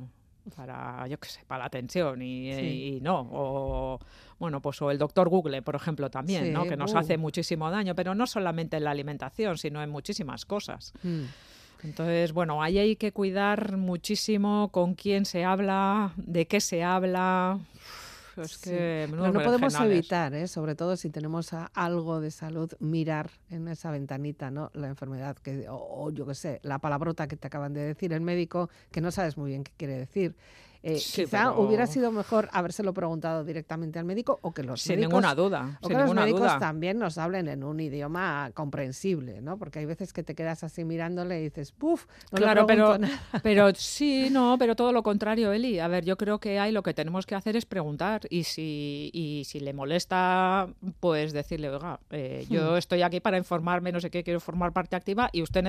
para, 0.57 1.07
yo 1.07 1.21
qué 1.21 1.29
sé, 1.29 1.45
para 1.47 1.63
la 1.63 1.71
tensión 1.71 2.21
y, 2.21 2.99
no. 3.01 3.29
O, 3.31 4.01
bueno, 4.41 4.61
pues 4.61 4.83
o 4.83 4.91
el 4.91 4.99
doctor 4.99 5.29
Google, 5.29 5.63
por 5.63 5.77
ejemplo, 5.77 6.11
también, 6.11 6.53
¿no? 6.53 6.65
Que 6.65 6.77
nos 6.77 6.97
hace 6.97 7.17
muchísimo 7.17 7.71
daño, 7.71 7.95
pero 7.95 8.17
no 8.17 8.27
solamente 8.27 8.77
en 8.77 8.83
la 8.83 8.91
alimentación, 8.91 9.57
sino 9.57 9.81
en 9.85 9.91
muchísimas 9.91 10.45
cosas. 10.45 10.93
Mm. 11.05 11.23
Entonces, 11.85 12.33
bueno, 12.33 12.61
ahí 12.61 12.79
hay 12.79 12.97
que 12.97 13.13
cuidar 13.13 13.77
muchísimo 13.77 14.71
con 14.73 14.95
quién 14.95 15.25
se 15.25 15.45
habla, 15.45 16.13
de 16.17 16.49
qué 16.49 16.61
se 16.61 16.83
habla. 16.83 17.61
Es 18.37 18.59
que 18.59 19.09
no, 19.11 19.33
podemos 19.33 19.75
evitar, 19.81 20.35
¿eh? 20.35 20.47
sobre 20.49 20.75
todo 20.75 20.97
si 20.97 21.11
tenemos 21.11 21.51
algo 21.75 22.21
de 22.21 22.31
salud, 22.31 22.73
mirar 22.81 23.31
en 23.51 23.69
esa 23.69 23.91
ventanita, 23.91 24.51
¿no? 24.51 24.71
La 24.75 24.89
enfermedad 24.89 25.37
que, 25.37 25.67
o, 25.69 26.11
yo 26.11 26.27
qué 26.27 26.35
sé, 26.35 26.61
la 26.63 26.79
palabrota 26.79 27.29
que 27.29 27.37
te 27.37 27.47
acaban 27.47 27.73
de 27.75 27.81
decir 27.83 28.13
el 28.13 28.21
médico, 28.21 28.71
que 28.91 29.01
no 29.01 29.11
sabes 29.11 29.37
muy 29.37 29.51
bien 29.51 29.65
qué 29.65 29.73
quiere 29.77 29.99
decir. 29.99 30.35
Eh, 30.83 31.01
quizá 31.15 31.53
hubiera 31.53 31.87
sido 31.87 32.11
mejor 32.11 32.49
habérselo 32.53 32.93
preguntado 32.93 33.45
directamente 33.45 33.99
al 33.99 34.05
médico 34.05 34.39
o 34.43 34.53
que 34.53 34.65
los 34.65 34.83
sin 34.83 34.97
médicos, 34.97 35.13
ninguna 35.13 35.35
duda, 35.35 35.79
o 35.81 35.89
que 35.89 35.95
los 35.95 36.15
médicos 36.15 36.59
también 36.59 36.99
nos 36.99 37.19
hablen 37.19 37.49
en 37.49 37.63
un 37.63 37.79
idioma 37.79 38.51
comprensible, 38.55 39.41
¿no? 39.41 39.59
Porque 39.59 39.79
hay 39.79 39.87
veces 39.87 40.13
que 40.13 40.23
te 40.23 40.35
quedas 40.35 40.65
así 40.65 40.85
mirándole 40.85 41.41
y 41.41 41.45
dices, 41.45 41.73
¡puf! 41.73 42.07
No 42.33 42.39
claro, 42.39 42.67
pero, 42.67 42.97
pero 43.43 43.73
sí, 43.75 44.29
no, 44.31 44.57
pero 44.59 44.75
todo 44.75 44.93
lo 44.93 45.03
contrario, 45.03 45.53
Eli. 45.53 45.79
A 45.79 45.89
ver, 45.89 46.05
yo 46.05 46.17
creo 46.17 46.41
que 46.41 46.59
hay 46.59 46.73
lo 46.73 46.83
que 46.83 46.95
tenemos 46.95 47.27
que 47.27 47.35
hacer 47.35 47.57
es 47.57 47.65
preguntar 47.65 48.23
y 48.29 48.45
si, 48.45 49.11
y 49.13 49.45
si 49.45 49.61
le 49.61 49.73
molesta, 49.73 50.69
pues 50.99 51.33
decirle, 51.33 51.71
oiga, 51.71 52.01
eh, 52.11 52.45
yo 52.49 52.73
hmm. 52.73 52.77
estoy 52.77 53.03
aquí 53.03 53.21
para 53.21 53.39
informarme, 53.39 53.93
no 53.93 54.01
sé 54.01 54.11
qué, 54.11 54.25
quiero 54.25 54.41
formar 54.41 54.73
parte 54.73 54.97
activa 54.97 55.31
y 55.33 55.43
usted 55.43 55.63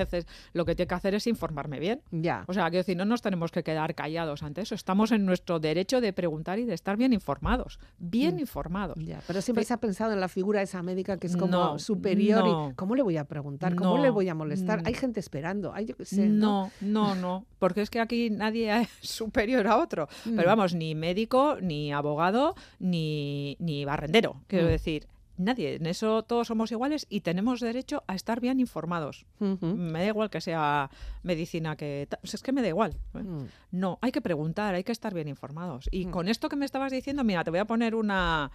lo 0.52 0.64
que 0.64 0.74
tiene 0.74 0.88
que 0.88 0.94
hacer 0.94 1.14
es 1.14 1.26
informarme 1.26 1.78
bien. 1.78 2.02
Ya. 2.10 2.44
O 2.48 2.52
sea, 2.52 2.64
quiero 2.64 2.78
decir, 2.78 2.96
no 2.96 3.04
nos 3.04 3.22
tenemos 3.22 3.52
que 3.52 3.62
quedar 3.62 3.94
callados 3.94 4.42
ante 4.42 4.62
eso. 4.62 4.74
Estamos 4.74 5.03
en 5.12 5.26
nuestro 5.26 5.60
derecho 5.60 6.00
de 6.00 6.12
preguntar 6.12 6.58
y 6.58 6.64
de 6.64 6.74
estar 6.74 6.96
bien 6.96 7.12
informados, 7.12 7.78
bien 7.98 8.36
mm. 8.36 8.40
informados. 8.40 8.98
pero 9.26 9.42
siempre 9.42 9.64
se 9.64 9.74
ha 9.74 9.78
pensado 9.78 10.12
en 10.12 10.20
la 10.20 10.28
figura 10.28 10.60
de 10.60 10.64
esa 10.64 10.82
médica 10.82 11.16
que 11.18 11.26
es 11.26 11.36
como 11.36 11.78
superior 11.78 12.44
y 12.46 12.74
¿cómo 12.74 12.94
le 12.94 13.02
voy 13.02 13.16
a 13.16 13.24
preguntar? 13.24 13.74
¿Cómo 13.74 13.98
le 13.98 14.10
voy 14.10 14.28
a 14.28 14.34
molestar? 14.34 14.82
Hay 14.84 14.94
mm. 14.94 14.96
gente 14.96 15.20
esperando, 15.20 15.72
hay 15.72 15.86
yo 15.86 15.94
sé, 16.04 16.28
¿no? 16.28 16.70
no, 16.80 17.14
no, 17.14 17.46
porque 17.58 17.82
es 17.82 17.90
que 17.90 18.00
aquí 18.00 18.30
nadie 18.30 18.80
es 18.80 18.88
superior 19.00 19.66
a 19.66 19.78
otro. 19.78 20.08
Pero 20.24 20.42
mm. 20.42 20.46
vamos, 20.46 20.74
ni 20.74 20.94
médico, 20.94 21.56
ni 21.60 21.92
abogado, 21.92 22.54
ni, 22.78 23.56
ni 23.60 23.84
barrendero. 23.84 24.40
Quiero 24.46 24.66
decir, 24.66 25.06
nadie. 25.36 25.76
En 25.76 25.86
eso 25.86 26.22
todos 26.22 26.48
somos 26.48 26.70
iguales 26.72 27.06
y 27.08 27.20
tenemos 27.20 27.60
derecho 27.60 28.02
a 28.06 28.14
estar 28.14 28.40
bien 28.40 28.60
informados. 28.60 29.26
Me 29.38 30.00
da 30.00 30.06
igual 30.06 30.30
que 30.30 30.40
sea 30.40 30.90
medicina 31.22 31.76
que... 31.76 32.08
es 32.22 32.42
que 32.42 32.52
me 32.52 32.62
da 32.62 32.68
igual. 32.68 32.96
¿eh? 33.14 33.22
Mm. 33.22 33.46
No, 33.72 33.98
hay 34.00 34.12
que 34.12 34.20
preguntar, 34.20 34.74
hay 34.74 34.84
que 34.84 34.92
estar 34.92 35.14
bien 35.14 35.28
informados. 35.28 35.88
Y 35.90 36.06
mm. 36.06 36.10
con 36.10 36.28
esto 36.28 36.48
que 36.48 36.56
me 36.56 36.64
estabas 36.64 36.92
diciendo, 36.92 37.24
mira, 37.24 37.44
te 37.44 37.50
voy 37.50 37.60
a 37.60 37.64
poner 37.64 37.94
una 37.94 38.50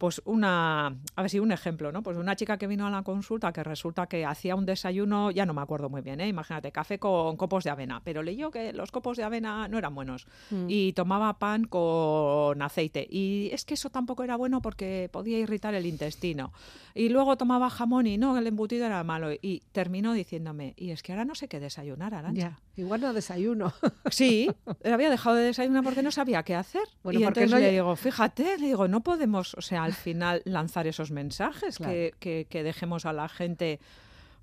pues 0.00 0.22
una, 0.24 0.86
a 0.86 1.22
ver 1.22 1.30
si 1.30 1.40
un 1.40 1.52
ejemplo, 1.52 1.92
¿no? 1.92 2.02
Pues 2.02 2.16
una 2.16 2.34
chica 2.34 2.56
que 2.56 2.66
vino 2.66 2.86
a 2.86 2.90
la 2.90 3.02
consulta 3.02 3.52
que 3.52 3.62
resulta 3.62 4.06
que 4.06 4.24
hacía 4.24 4.56
un 4.56 4.64
desayuno, 4.64 5.30
ya 5.30 5.44
no 5.44 5.52
me 5.52 5.60
acuerdo 5.60 5.90
muy 5.90 6.00
bien, 6.00 6.22
¿eh? 6.22 6.26
imagínate, 6.26 6.72
café 6.72 6.98
con 6.98 7.36
copos 7.36 7.64
de 7.64 7.70
avena, 7.70 8.00
pero 8.02 8.22
leyó 8.22 8.50
que 8.50 8.72
los 8.72 8.92
copos 8.92 9.18
de 9.18 9.24
avena 9.24 9.68
no 9.68 9.76
eran 9.76 9.94
buenos 9.94 10.26
mm. 10.48 10.64
y 10.68 10.94
tomaba 10.94 11.38
pan 11.38 11.64
con 11.64 12.62
aceite 12.62 13.06
y 13.10 13.50
es 13.52 13.66
que 13.66 13.74
eso 13.74 13.90
tampoco 13.90 14.24
era 14.24 14.36
bueno 14.36 14.62
porque 14.62 15.10
podía 15.12 15.38
irritar 15.38 15.74
el 15.74 15.84
intestino 15.84 16.50
y 16.94 17.10
luego 17.10 17.36
tomaba 17.36 17.68
jamón 17.68 18.06
y 18.06 18.16
no, 18.16 18.38
el 18.38 18.46
embutido 18.46 18.86
era 18.86 19.04
malo 19.04 19.30
y 19.32 19.62
terminó 19.72 20.14
diciéndome, 20.14 20.72
y 20.78 20.92
es 20.92 21.02
que 21.02 21.12
ahora 21.12 21.26
no 21.26 21.34
sé 21.34 21.46
qué 21.46 21.60
desayunar, 21.60 22.14
Arancha. 22.14 22.40
Ya, 22.40 22.60
igual 22.76 23.02
no 23.02 23.12
desayuno. 23.12 23.72
Sí, 24.10 24.50
había 24.84 25.08
dejado 25.08 25.36
de 25.36 25.44
desayunar 25.44 25.84
porque 25.84 26.02
no 26.02 26.10
sabía 26.10 26.42
qué 26.42 26.54
hacer. 26.54 26.82
Bueno, 27.02 27.20
y 27.20 27.24
entonces 27.24 27.50
no 27.50 27.58
le 27.58 27.70
digo, 27.70 27.94
fíjate, 27.94 28.58
le 28.58 28.66
digo, 28.66 28.88
no 28.88 29.02
podemos, 29.02 29.54
o 29.54 29.60
sea, 29.60 29.89
al 29.90 29.96
final 29.96 30.42
lanzar 30.44 30.86
esos 30.86 31.10
mensajes, 31.10 31.78
que, 31.78 32.46
dejemos 32.50 33.06
a 33.06 33.12
la 33.12 33.28
gente 33.28 33.80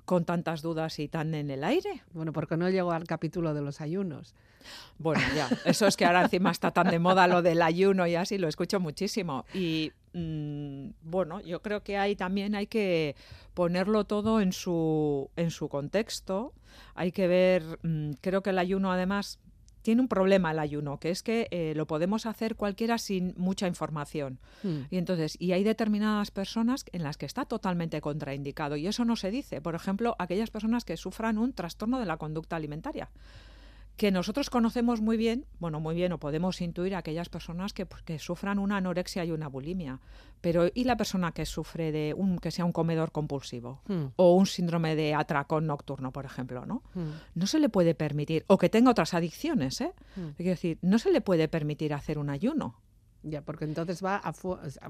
con 0.06 0.24
tantas 0.24 0.62
dudas 0.62 1.00
y 1.00 1.08
tan 1.08 1.34
en 1.34 1.50
el 1.52 1.64
aire. 1.64 2.04
Bueno, 2.14 2.32
porque 2.32 2.56
no 2.56 2.70
llegó 2.70 2.92
al 2.92 3.06
capítulo 3.06 3.54
de 3.54 3.62
los 3.62 3.82
ayunos. 3.82 4.36
Bueno, 4.98 5.22
ya, 5.36 5.50
eso 5.66 5.88
es 5.88 5.98
que 5.98 6.06
ahora 6.06 6.24
encima 6.24 6.52
está 6.52 6.72
tan 6.72 6.90
de 6.90 7.00
moda 7.00 7.28
lo 7.28 7.42
del 7.42 7.62
ayuno 7.62 8.08
y 8.08 8.16
así, 8.16 8.38
lo 8.38 8.48
escucho 8.48 8.80
muchísimo. 8.80 9.46
Y 9.54 9.92
mm, 10.14 10.90
bueno, 11.04 11.42
yo 11.42 11.62
creo 11.62 11.84
que 11.84 11.98
ahí 11.98 12.16
también 12.16 12.56
hay 12.56 12.68
que 12.68 13.16
ponerlo 13.54 14.06
todo 14.06 14.42
en 14.42 14.54
su, 14.54 15.30
en 15.36 15.52
su 15.52 15.70
contexto. 15.70 16.54
Hay 16.96 17.12
que 17.12 17.28
ver, 17.28 17.80
mm, 17.84 18.14
creo 18.22 18.42
que 18.42 18.52
el 18.52 18.60
ayuno 18.60 18.92
además 18.92 19.40
tiene 19.88 20.02
un 20.02 20.10
problema 20.10 20.52
el 20.52 20.60
ayuno, 20.60 21.00
que 21.00 21.12
es 21.12 21.24
que 21.24 21.48
eh, 21.50 21.72
lo 21.74 21.88
podemos 21.88 22.26
hacer 22.26 22.58
cualquiera 22.58 22.98
sin 22.98 23.34
mucha 23.38 23.68
información. 23.68 24.38
Hmm. 24.62 24.80
Y 24.90 24.98
entonces, 24.98 25.38
y 25.40 25.54
hay 25.54 25.64
determinadas 25.64 26.30
personas 26.30 26.84
en 26.92 27.04
las 27.04 27.16
que 27.16 27.26
está 27.26 27.46
totalmente 27.46 28.02
contraindicado 28.02 28.76
y 28.76 28.86
eso 28.86 29.06
no 29.06 29.16
se 29.16 29.32
dice. 29.32 29.62
Por 29.62 29.76
ejemplo, 29.76 30.18
aquellas 30.20 30.50
personas 30.50 30.84
que 30.84 30.98
sufran 30.98 31.38
un 31.38 31.54
trastorno 31.54 32.02
de 32.02 32.06
la 32.06 32.18
conducta 32.18 32.58
alimentaria 32.58 33.10
que 33.98 34.12
nosotros 34.12 34.52
conocemos 34.52 35.02
muy 35.02 35.18
bien, 35.18 35.46
bueno, 35.60 35.80
muy 35.80 35.96
bien, 35.96 36.12
o 36.14 36.20
podemos 36.20 36.62
intuir 36.62 36.94
a 36.94 37.00
aquellas 37.00 37.30
personas 37.30 37.74
que, 37.74 37.88
pues, 37.88 38.04
que, 38.04 38.20
sufran 38.20 38.60
una 38.60 38.78
anorexia 38.78 39.26
y 39.26 39.32
una 39.32 39.48
bulimia. 39.48 40.00
Pero 40.40 40.70
¿y 40.74 40.84
la 40.84 40.98
persona 40.98 41.32
que 41.32 41.48
sufre 41.48 41.92
de 41.92 42.14
un 42.16 42.38
que 42.38 42.52
sea 42.52 42.64
un 42.64 42.72
comedor 42.72 43.12
compulsivo 43.12 43.82
hmm. 43.88 44.06
o 44.16 44.36
un 44.36 44.46
síndrome 44.46 44.96
de 44.96 45.16
atracón 45.16 45.66
nocturno, 45.66 46.12
por 46.12 46.26
ejemplo, 46.26 46.66
¿no? 46.66 46.84
Hmm. 46.94 47.10
No 47.34 47.48
se 47.48 47.60
le 47.60 47.70
puede 47.70 47.96
permitir 47.96 48.46
o 48.48 48.60
que 48.60 48.70
tenga 48.70 48.92
otras 48.92 49.16
adicciones, 49.16 49.82
¿eh? 49.82 49.94
Hmm. 50.16 50.30
Es 50.38 50.46
decir, 50.46 50.78
no 50.84 51.00
se 51.00 51.12
le 51.12 51.22
puede 51.22 51.48
permitir 51.48 51.94
hacer 51.96 52.20
un 52.20 52.30
ayuno. 52.30 52.76
Ya, 53.24 53.42
porque 53.42 53.66
entonces 53.66 54.04
va, 54.04 54.22
a 54.24 54.34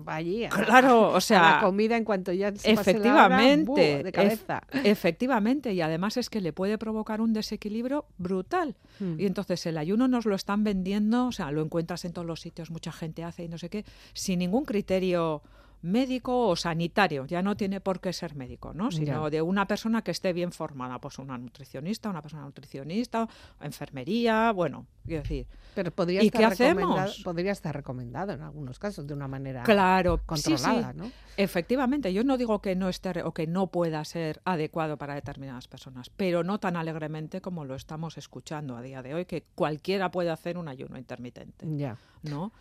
allí 0.08 0.46
a, 0.46 0.50
claro, 0.50 1.12
o 1.14 1.22
sea, 1.22 1.56
la 1.56 1.60
comida 1.62 1.98
en 1.98 2.04
cuanto 2.04 2.32
ya 2.34 2.54
se 2.56 2.72
efectivamente, 2.72 4.04
de 4.04 4.12
cabeza. 4.12 4.62
efectivamente, 4.84 5.74
y 5.74 5.82
además 5.82 6.18
es 6.18 6.30
que 6.30 6.42
le 6.42 6.54
puede 6.54 6.78
provocar 6.78 7.22
un 7.22 7.34
desequilibrio 7.34 8.06
brutal. 8.18 8.76
Hmm. 9.00 9.20
Y 9.20 9.26
entonces 9.26 9.66
el 9.66 9.78
ayuno 9.78 10.08
nos 10.08 10.26
lo 10.26 10.36
están 10.36 10.64
vendiendo, 10.64 11.28
o 11.28 11.32
sea, 11.32 11.52
lo 11.52 11.62
encuentras 11.62 12.06
en 12.06 12.14
todos 12.14 12.28
los 12.28 12.42
sitios, 12.42 12.70
mucha 12.70 12.92
gente 12.92 13.24
hace 13.24 13.46
y 13.46 13.48
no 13.48 13.58
sé 13.58 13.70
qué, 13.70 13.86
sin 14.14 14.40
ningún 14.40 14.66
criterio 14.66 15.42
médico 15.88 16.48
o 16.48 16.56
sanitario, 16.56 17.26
ya 17.26 17.42
no 17.42 17.56
tiene 17.56 17.82
por 17.82 18.00
qué 18.00 18.14
ser 18.14 18.36
médico, 18.36 18.74
¿no? 18.74 18.92
sino 18.92 19.30
de 19.30 19.42
una 19.42 19.66
persona 19.66 20.02
que 20.04 20.12
esté 20.12 20.34
bien 20.34 20.52
formada, 20.52 21.00
pues 21.00 21.18
una 21.20 21.38
nutricionista, 21.38 22.10
una 22.10 22.22
persona 22.22 22.44
nutricionista, 22.44 23.28
enfermería, 23.62 24.52
bueno, 24.52 24.86
quiero 25.06 25.24
decir. 25.24 25.48
Pero 25.74 25.92
podría 25.92 26.24
¿Y 26.24 26.28
estar 26.28 26.40
qué 26.40 26.46
hacemos? 26.46 27.22
Podría 27.24 27.52
estar 27.52 27.76
recomendado 27.76 28.34
en 28.34 28.42
algunos 28.42 28.80
casos 28.80 29.08
de 29.08 29.14
una 29.14 29.28
manera 29.28 29.64
claro, 29.64 30.22
controlada, 30.26 30.94
¿no? 30.94 31.12
Efectivamente, 31.38 32.12
yo 32.14 32.24
no 32.24 32.38
digo 32.38 32.62
que 32.62 32.76
no 32.76 32.90
esté 32.90 33.08
o 33.24 33.32
que 33.32 33.48
no 33.48 33.68
pueda 33.68 34.04
ser 34.04 34.42
adecuado 34.44 34.98
para 34.98 35.16
determinadas 35.16 35.68
personas, 35.68 36.10
pero 36.10 36.44
no 36.44 36.60
tan 36.60 36.76
alegremente 36.76 37.42
como 37.42 37.64
lo 37.64 37.76
estamos 37.76 38.18
escuchando 38.18 38.76
a 38.76 38.82
día 38.82 39.02
de 39.02 39.14
hoy, 39.14 39.26
que 39.26 39.44
cualquiera 39.56 40.12
puede 40.12 40.32
hacer 40.32 40.58
un 40.58 40.68
ayuno 40.68 40.98
intermitente. 40.98 41.66
Ya. 41.78 41.98
¿No? 42.24 42.52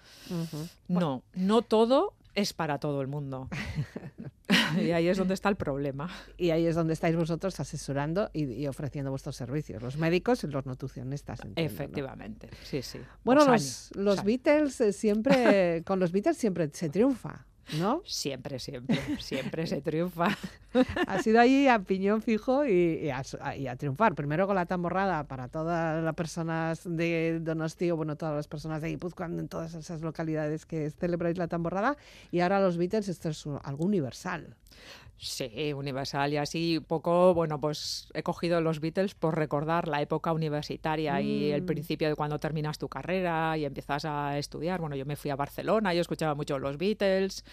No, 0.88 1.22
no 1.34 1.62
todo 1.62 2.14
es 2.36 2.52
para 2.52 2.78
todo 2.78 3.00
el 3.00 3.08
mundo. 3.08 3.48
y 4.80 4.92
ahí 4.92 5.08
es 5.08 5.18
donde 5.18 5.34
está 5.34 5.48
el 5.48 5.56
problema. 5.56 6.08
Y 6.36 6.50
ahí 6.50 6.66
es 6.66 6.76
donde 6.76 6.92
estáis 6.92 7.16
vosotros 7.16 7.58
asesorando 7.58 8.30
y, 8.32 8.66
ofreciendo 8.68 9.10
vuestros 9.10 9.34
servicios, 9.34 9.82
los 9.82 9.96
médicos 9.96 10.44
y 10.44 10.46
los 10.46 10.64
nutricionistas. 10.66 11.40
Efectivamente, 11.56 12.48
sí, 12.62 12.82
sí. 12.82 13.00
Bueno, 13.24 13.44
los, 13.46 13.90
los 13.96 14.22
Beatles 14.22 14.80
eh, 14.80 14.92
siempre, 14.92 15.82
con 15.84 15.98
los 15.98 16.12
Beatles 16.12 16.36
siempre 16.36 16.70
se 16.72 16.90
triunfa. 16.90 17.46
¿No? 17.78 18.02
Siempre, 18.04 18.58
siempre, 18.58 18.98
siempre 19.20 19.66
se 19.66 19.80
triunfa. 19.80 20.28
ha 21.06 21.22
sido 21.22 21.40
ahí 21.40 21.66
a 21.66 21.80
piñón 21.80 22.22
fijo 22.22 22.64
y, 22.64 23.10
a, 23.10 23.76
triunfar. 23.76 24.14
Primero 24.14 24.46
con 24.46 24.56
la 24.56 24.66
tamborrada 24.66 25.24
para 25.24 25.48
todas 25.48 26.02
las 26.02 26.14
personas 26.14 26.82
de 26.84 27.40
Donosti, 27.40 27.90
bueno, 27.90 28.16
todas 28.16 28.36
las 28.36 28.48
personas 28.48 28.82
de 28.82 28.88
Guipúzcoa, 28.90 29.26
en 29.26 29.48
todas 29.48 29.74
esas 29.74 30.00
localidades 30.02 30.64
que 30.64 30.90
celebráis 30.90 31.38
la 31.38 31.48
tamborrada. 31.48 31.96
Y 32.30 32.40
ahora 32.40 32.60
los 32.60 32.76
Beatles, 32.76 33.08
esto 33.08 33.30
es 33.30 33.44
algo 33.64 33.84
universal. 33.84 34.54
Sí, 35.18 35.72
universal 35.72 36.34
y 36.34 36.36
así 36.36 36.78
poco, 36.78 37.32
bueno, 37.32 37.58
pues 37.58 38.10
he 38.12 38.22
cogido 38.22 38.60
los 38.60 38.80
Beatles 38.80 39.14
por 39.14 39.34
recordar 39.34 39.88
la 39.88 40.02
época 40.02 40.32
universitaria 40.32 41.22
y 41.22 41.52
el 41.52 41.62
mm. 41.62 41.66
principio 41.66 42.08
de 42.08 42.14
cuando 42.14 42.38
terminas 42.38 42.76
tu 42.76 42.88
carrera 42.88 43.56
y 43.56 43.64
empiezas 43.64 44.04
a 44.04 44.36
estudiar. 44.36 44.80
Bueno, 44.80 44.94
yo 44.94 45.06
me 45.06 45.16
fui 45.16 45.30
a 45.30 45.36
Barcelona, 45.36 45.94
yo 45.94 46.02
escuchaba 46.02 46.34
mucho 46.34 46.58
los 46.58 46.76
Beatles 46.76 47.44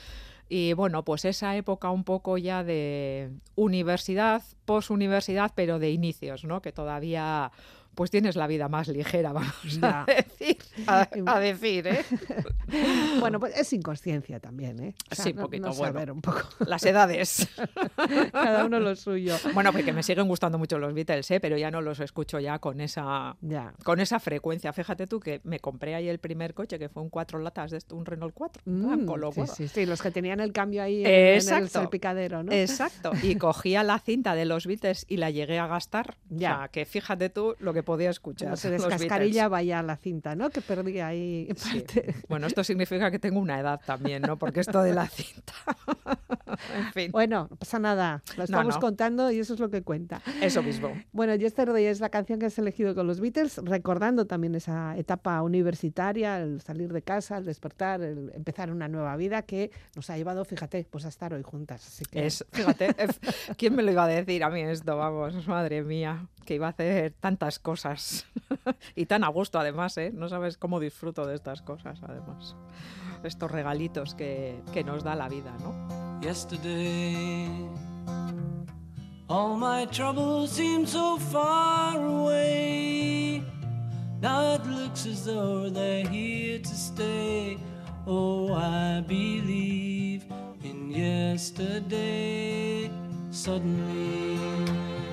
y 0.49 0.73
bueno, 0.73 1.05
pues 1.05 1.23
esa 1.23 1.55
época 1.55 1.89
un 1.89 2.03
poco 2.03 2.37
ya 2.37 2.65
de 2.65 3.31
universidad, 3.55 4.43
posuniversidad, 4.65 5.53
pero 5.55 5.79
de 5.79 5.91
inicios, 5.91 6.43
¿no? 6.43 6.61
Que 6.61 6.73
todavía 6.73 7.51
pues 7.95 8.11
tienes 8.11 8.35
la 8.35 8.47
vida 8.47 8.67
más 8.69 8.87
ligera, 8.87 9.33
vamos 9.33 9.79
a 9.81 10.05
decir. 10.05 10.57
A, 10.87 11.39
decir 11.39 11.87
¿eh? 11.87 12.05
bueno, 13.19 13.39
pues 13.39 13.57
es 13.57 13.71
inconsciencia 13.73 14.39
también, 14.39 14.79
¿eh? 14.79 14.95
sí, 15.11 15.31
un 15.31 15.37
poquito. 15.37 15.71
bueno, 15.73 16.13
un 16.13 16.21
poco. 16.21 16.41
Las 16.65 16.83
edades. 16.85 17.47
Cada 18.31 18.65
uno 18.65 18.79
lo 18.79 18.95
suyo. 18.95 19.35
Bueno, 19.53 19.71
porque 19.71 19.93
me 19.93 20.03
siguen 20.03 20.27
gustando 20.27 20.57
mucho 20.57 20.77
los 20.77 20.93
Beatles, 20.93 21.29
¿eh? 21.31 21.39
pero 21.39 21.57
ya 21.57 21.71
no 21.71 21.81
los 21.81 21.99
escucho 21.99 22.39
ya 22.39 22.59
con 22.59 22.81
esa, 22.81 23.35
con 23.83 23.99
esa 23.99 24.19
frecuencia. 24.19 24.73
Fíjate 24.73 25.07
tú 25.07 25.19
que 25.19 25.41
me 25.43 25.59
compré 25.59 25.95
ahí 25.95 26.07
el 26.07 26.19
primer 26.19 26.53
coche, 26.53 26.79
que 26.79 26.89
fue 26.89 27.03
un 27.03 27.09
cuatro 27.09 27.39
latas 27.39 27.71
de 27.71 27.77
esto, 27.77 27.95
un 27.95 28.05
Renault 28.05 28.33
4. 28.33 28.63
Mm, 28.65 29.07
sí, 29.31 29.41
sí, 29.55 29.67
sí, 29.67 29.85
los 29.85 30.01
que 30.01 30.11
tenían 30.11 30.39
el 30.39 30.51
cambio 30.51 30.83
ahí 30.83 31.03
en, 31.05 31.35
el 31.35 31.69
salpicadero, 31.69 32.43
¿no? 32.43 32.51
Exacto. 32.51 33.11
Y 33.21 33.35
cogía 33.35 33.83
la 33.83 33.99
cinta 33.99 34.35
de 34.35 34.45
los 34.45 34.65
Beatles 34.65 35.05
y 35.07 35.17
la 35.17 35.29
llegué 35.29 35.59
a 35.59 35.67
gastar. 35.67 36.15
Ya. 36.29 36.53
O 36.53 36.57
sea, 36.57 36.67
que 36.69 36.85
fíjate 36.85 37.29
tú 37.29 37.55
lo 37.59 37.73
que 37.73 37.82
podía 37.83 38.09
escuchar. 38.09 38.57
Se 38.57 38.69
descascarilla 38.71 39.47
vaya 39.47 39.81
la 39.83 39.97
cinta, 39.97 40.35
¿no? 40.35 40.49
Que 40.49 40.61
perdí 40.61 40.99
ahí 40.99 41.49
Bueno, 42.29 42.47
esto 42.47 42.63
significa 42.63 43.11
que 43.11 43.19
tengo 43.19 43.39
una 43.39 43.59
edad 43.59 43.79
también, 43.85 44.21
¿no? 44.21 44.37
Porque 44.37 44.59
esto 44.59 44.81
de 44.81 44.93
la 44.93 45.07
cinta. 45.07 45.53
en 46.75 46.93
fin. 46.93 47.11
Bueno, 47.11 47.47
no 47.49 47.55
pasa 47.55 47.79
nada. 47.79 48.23
Lo 48.37 48.43
estamos 48.43 48.77
contando 48.77 49.31
y 49.31 49.39
eso 49.39 49.53
es 49.53 49.59
lo 49.59 49.69
que 49.69 49.81
cuenta. 49.81 50.21
Eso 50.41 50.63
mismo. 50.63 50.93
Bueno, 51.11 51.35
Yesterday 51.35 51.85
es 51.85 51.99
la 51.99 52.09
canción 52.09 52.39
que 52.39 52.47
has 52.47 52.57
elegido 52.57 52.95
con 52.95 53.07
los 53.07 53.19
Beatles, 53.19 53.57
recordando 53.63 54.25
también 54.25 54.55
esa 54.55 54.97
etapa 54.97 55.41
universitaria, 55.41 56.39
el 56.39 56.61
salir 56.61 56.91
de 56.93 57.01
casa, 57.01 57.37
el 57.37 57.45
despertar, 57.45 58.01
el 58.01 58.31
empezar 58.33 58.71
una 58.71 58.87
nueva 58.87 59.15
vida 59.15 59.41
que 59.43 59.71
nos 59.95 60.09
ha 60.09 60.17
llevado, 60.17 60.45
fíjate, 60.45 60.87
pues 60.89 61.05
a 61.05 61.09
estar 61.09 61.33
hoy 61.33 61.43
juntas. 61.43 61.85
Así 61.85 62.05
que... 62.05 62.25
Es, 62.25 62.45
fíjate, 62.51 62.95
¿quién 63.57 63.75
me 63.75 63.83
lo 63.83 63.91
iba 63.91 64.05
a 64.05 64.07
decir 64.07 64.43
a 64.43 64.49
mí 64.49 64.61
esto? 64.61 64.97
Vamos, 64.97 65.47
madre 65.47 65.83
mía, 65.83 66.27
que 66.43 66.55
iba 66.55 66.67
a 66.67 66.71
hacer 66.71 67.13
tantas 67.19 67.59
cosas 67.59 68.25
y 68.95 69.05
tan 69.05 69.23
a 69.23 69.29
gusto 69.29 69.59
además, 69.59 69.97
¿eh? 69.97 70.11
No 70.13 70.29
sabes 70.29 70.57
cómo 70.57 70.79
disfruto 70.79 71.25
de 71.25 71.35
estas 71.35 71.61
cosas 71.61 71.99
además. 72.03 72.55
Estos 73.23 73.51
regalitos 73.51 74.15
que, 74.15 74.61
que 74.73 74.83
nos 74.83 75.03
da 75.03 75.15
la 75.15 75.29
vida, 75.29 75.53
¿no? 75.61 76.21
Yesterday, 76.21 77.47
all 79.27 79.57
my 79.57 79.85
troubles 79.87 80.51
seem 80.51 80.85
so 80.85 81.17
far 81.17 81.97
away. 81.97 83.43
Now 84.21 84.55
it 84.55 84.65
looks 84.65 85.05
as 85.05 85.25
though 85.25 85.69
they're 85.69 86.07
here 86.07 86.59
to 86.59 86.75
stay. 86.75 87.57
Oh, 88.07 88.53
I 88.53 89.01
believe 89.01 90.23
in 90.63 90.91
yesterday. 90.91 92.89
Suddenly. 93.31 95.12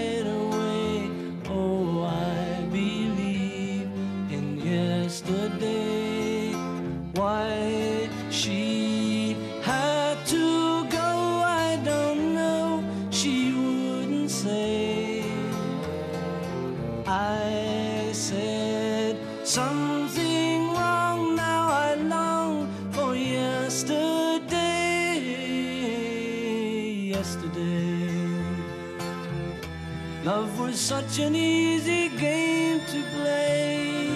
such 31.11 31.25
an 31.25 31.35
easy 31.35 32.09
game 32.17 32.79
to 32.87 33.01
play. 33.17 34.07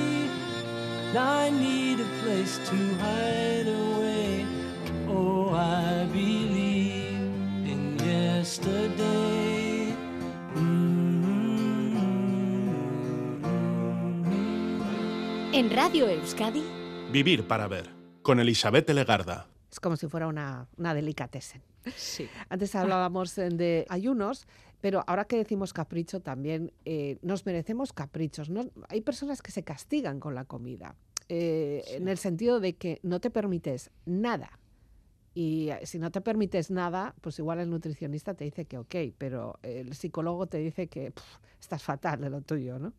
I 1.17 1.49
need 1.51 1.99
a 1.99 2.23
place 2.23 2.57
to 2.69 2.75
hide 3.03 3.67
away. 3.67 4.45
Oh, 5.09 5.53
I 5.53 6.05
believe 6.13 7.19
in 7.65 7.97
yesterday. 7.99 9.93
En 15.51 15.69
Radio 15.69 16.07
Euskadi. 16.09 16.63
Vivir 17.11 17.45
para 17.45 17.67
ver, 17.67 17.89
con 18.21 18.39
Elizabeth 18.39 18.89
Legarda. 18.91 19.47
Es 19.71 19.79
como 19.81 19.97
si 19.97 20.07
fuera 20.07 20.27
una, 20.27 20.67
una 20.77 20.93
delicatessen. 20.93 21.61
Sí. 21.95 22.29
Antes 22.49 22.73
hablábamos 22.75 23.35
de 23.35 23.85
ayunos, 23.89 24.47
pero 24.85 25.03
ahora 25.07 25.25
que 25.25 25.35
decimos 25.35 25.73
capricho 25.73 26.19
también 26.19 26.71
eh, 26.85 27.17
nos 27.23 27.43
merecemos 27.47 27.91
caprichos. 27.91 28.51
¿no? 28.51 28.69
Hay 28.87 29.01
personas 29.01 29.41
que 29.41 29.51
se 29.51 29.63
castigan 29.63 30.19
con 30.19 30.35
la 30.35 30.45
comida, 30.45 30.95
eh, 31.27 31.83
en 31.87 32.07
el 32.07 32.19
sentido 32.19 32.59
de 32.59 32.75
que 32.75 32.99
no 33.01 33.19
te 33.19 33.31
permites 33.31 33.89
nada. 34.05 34.59
Y 35.33 35.71
si 35.85 35.97
no 35.97 36.11
te 36.11 36.21
permites 36.21 36.69
nada, 36.69 37.15
pues 37.21 37.39
igual 37.39 37.61
el 37.61 37.69
nutricionista 37.71 38.35
te 38.35 38.43
dice 38.43 38.65
que 38.65 38.77
ok, 38.77 38.95
pero 39.17 39.57
el 39.63 39.95
psicólogo 39.95 40.45
te 40.45 40.59
dice 40.59 40.85
que 40.85 41.13
estás 41.59 41.81
fatal 41.81 42.21
de 42.21 42.29
lo 42.29 42.41
tuyo, 42.41 42.77
¿no? 42.77 42.93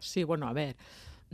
Sí, 0.00 0.24
bueno, 0.24 0.46
a 0.46 0.52
ver. 0.52 0.76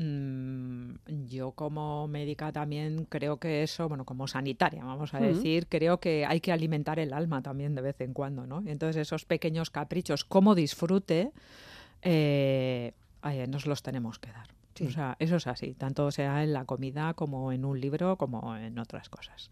Mm, 0.00 0.92
yo 1.26 1.50
como 1.50 2.06
médica 2.06 2.52
también 2.52 3.04
creo 3.06 3.38
que 3.38 3.64
eso, 3.64 3.88
bueno, 3.88 4.04
como 4.04 4.28
sanitaria, 4.28 4.84
vamos 4.84 5.12
a 5.12 5.18
decir, 5.18 5.66
creo 5.66 5.98
que 5.98 6.24
hay 6.24 6.40
que 6.40 6.52
alimentar 6.52 7.00
el 7.00 7.12
alma 7.12 7.42
también 7.42 7.74
de 7.74 7.82
vez 7.82 8.00
en 8.00 8.12
cuando, 8.12 8.46
¿no? 8.46 8.62
Entonces 8.64 9.02
esos 9.02 9.24
pequeños 9.24 9.70
caprichos 9.70 10.24
como 10.24 10.54
disfrute, 10.54 11.32
eh, 12.02 12.92
nos 13.48 13.66
los 13.66 13.82
tenemos 13.82 14.20
que 14.20 14.30
dar. 14.30 14.48
O 14.80 14.90
sea, 14.92 15.16
eso 15.18 15.34
es 15.34 15.48
así, 15.48 15.74
tanto 15.74 16.12
sea 16.12 16.44
en 16.44 16.52
la 16.52 16.64
comida 16.64 17.14
como 17.14 17.50
en 17.50 17.64
un 17.64 17.80
libro, 17.80 18.14
como 18.16 18.56
en 18.56 18.78
otras 18.78 19.08
cosas. 19.08 19.50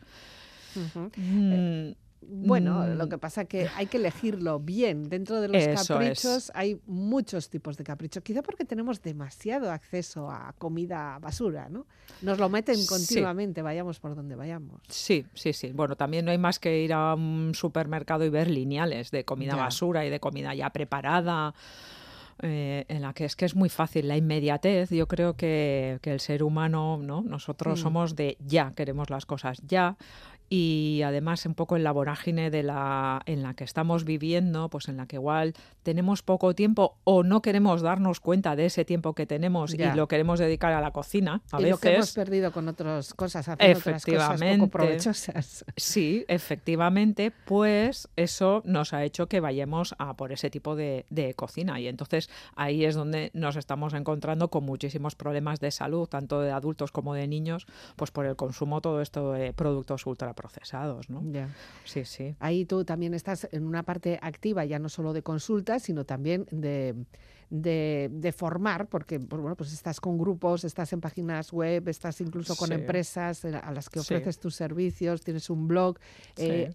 Bueno, 2.23 2.87
lo 2.87 3.07
mm. 3.07 3.09
que 3.09 3.19
pasa 3.19 3.43
es 3.43 3.49
que 3.49 3.69
hay 3.77 3.87
que 3.87 3.99
elegirlo 3.99 4.59
bien. 4.59 5.09
Dentro 5.09 5.41
de 5.41 5.49
los 5.49 5.87
caprichos 5.87 6.51
hay 6.55 6.81
muchos 6.87 7.49
tipos 7.51 7.77
de 7.77 7.85
caprichos. 7.85 8.23
Quizá 8.23 8.43
porque 8.43 8.65
tenemos 8.65 9.03
demasiado 9.03 9.71
acceso 9.71 10.31
a 10.31 10.55
comida 10.59 11.19
basura, 11.21 11.69
¿no? 11.69 11.87
Nos 12.23 12.39
lo 12.39 12.49
meten 12.49 12.85
continuamente, 12.87 13.63
vayamos 13.63 14.01
por 14.01 14.15
donde 14.15 14.35
vayamos. 14.35 14.81
Sí, 14.89 15.27
sí, 15.35 15.53
sí. 15.53 15.73
Bueno, 15.73 15.97
también 15.97 16.25
no 16.25 16.31
hay 16.31 16.39
más 16.39 16.59
que 16.59 16.83
ir 16.83 16.93
a 16.93 17.15
un 17.15 17.53
supermercado 17.55 18.25
y 18.25 18.29
ver 18.29 18.51
lineales 18.51 19.11
de 19.11 19.25
comida 19.25 19.55
basura 19.55 20.05
y 20.05 20.11
de 20.11 20.21
comida 20.21 20.55
ya 20.55 20.71
preparada. 20.71 21.55
Eh, 22.43 22.85
en 22.89 23.01
la 23.01 23.15
que 23.15 23.25
es 23.25 23.35
que 23.35 23.47
es 23.47 23.57
muy 23.57 23.71
fácil 23.71 24.09
la 24.09 24.17
inmediatez. 24.17 24.91
Yo 24.91 25.09
creo 25.09 25.37
que, 25.37 25.99
el 26.03 26.21
ser 26.21 26.43
humano, 26.43 26.99
¿no? 27.03 27.23
Nosotros 27.23 27.81
mm. 27.81 27.83
somos 27.83 28.15
de 28.15 28.37
ya, 28.41 28.75
queremos 28.75 29.09
las 29.09 29.25
cosas 29.25 29.63
ya 29.67 29.97
y 30.49 31.03
además 31.05 31.45
un 31.47 31.55
poco 31.55 31.77
en 31.77 31.85
la 31.85 31.93
vorágine 31.93 32.51
de 32.51 32.63
la 32.63 33.23
en 33.27 33.43
la 33.43 33.55
que 33.55 33.65
estamos 33.65 34.05
viviendo, 34.05 34.69
pues 34.69 34.89
en 34.89 34.97
la 34.97 35.07
que 35.07 35.17
igual 35.17 35.55
tenemos 35.83 36.23
poco 36.23 36.55
tiempo 36.55 36.97
o 37.05 37.23
no 37.23 37.43
queremos 37.43 37.83
darnos 37.83 38.21
cuenta 38.21 38.57
de 38.57 38.67
ese 38.67 38.85
tiempo 38.85 39.15
que 39.15 39.27
tenemos 39.27 39.75
y 39.75 39.79
lo 39.79 40.09
queremos 40.09 40.39
dedicar 40.39 40.73
a 40.73 40.81
la 40.81 40.91
cocina. 40.91 41.43
A 41.51 41.61
y 41.61 41.65
veces. 41.65 41.71
lo 41.71 41.79
que 41.79 41.95
hemos 41.95 42.13
perdido 42.13 42.53
con 42.53 42.69
otras 42.69 43.15
cosas, 43.15 43.49
haciendo 43.49 43.79
otras 43.79 44.05
cosas 44.05 44.41
poco 44.41 44.69
provechosas. 44.69 45.65
Sí, 45.77 46.25
efectivamente, 46.29 47.33
pues 47.45 48.09
eso 48.17 48.63
nos 48.65 48.93
ha 48.93 49.05
hecho 49.05 49.29
que 49.29 49.41
vayamos 49.41 49.95
a 49.99 50.17
por 50.17 50.33
ese 50.33 50.51
tipo 50.51 50.77
de, 50.77 51.07
de 51.11 51.35
cocina 51.35 51.81
y 51.81 51.89
entonces 51.89 52.31
ahí 52.55 52.85
es 52.85 52.95
donde 52.95 53.31
nos 53.35 53.57
estamos 53.57 53.95
encontrando 53.95 54.49
con 54.49 54.65
muchísimos 54.65 55.15
problemas 55.15 55.61
de 55.61 55.71
salud, 55.71 56.09
tanto 56.09 56.41
de 56.41 56.53
adultos 56.53 56.93
como 56.93 57.15
de 57.15 57.27
niños, 57.27 57.67
pues 57.97 58.11
por 58.11 58.27
el 58.27 58.37
consumo 58.37 58.81
todo 58.81 59.01
esto 59.01 59.33
de 59.33 59.53
productos 59.53 60.07
ultra 60.07 60.35
procesados, 60.37 61.11
¿no? 61.11 61.25
Sí, 61.85 62.05
sí. 62.05 62.37
Ahí 62.39 62.65
tú 62.65 62.85
también 62.85 63.15
estás 63.15 63.49
en 63.51 63.67
una 63.67 63.83
parte 63.83 64.21
activa, 64.23 64.65
ya 64.65 64.79
no 64.79 64.89
solo 64.89 65.13
de 65.13 65.23
consultas, 65.23 65.83
sino 65.83 66.05
también 66.05 66.47
de, 66.53 66.95
de, 67.51 68.33
formar, 68.37 68.87
porque 68.87 69.19
pues, 69.19 69.43
bueno, 69.43 69.57
pues 69.57 69.73
estás 69.73 70.01
con 70.01 70.17
grupos, 70.17 70.63
estás 70.63 70.93
en 70.93 71.01
páginas 71.01 71.53
web, 71.53 71.89
estás 71.89 72.21
incluso 72.21 72.55
con 72.55 72.71
empresas 72.71 73.45
eh, 73.45 73.57
a 73.61 73.73
las 73.73 73.89
que 73.89 73.99
ofreces 73.99 74.39
tus 74.39 74.55
servicios, 74.55 75.23
tienes 75.23 75.51
un 75.51 75.67
blog, 75.67 75.99
eh, 76.37 76.71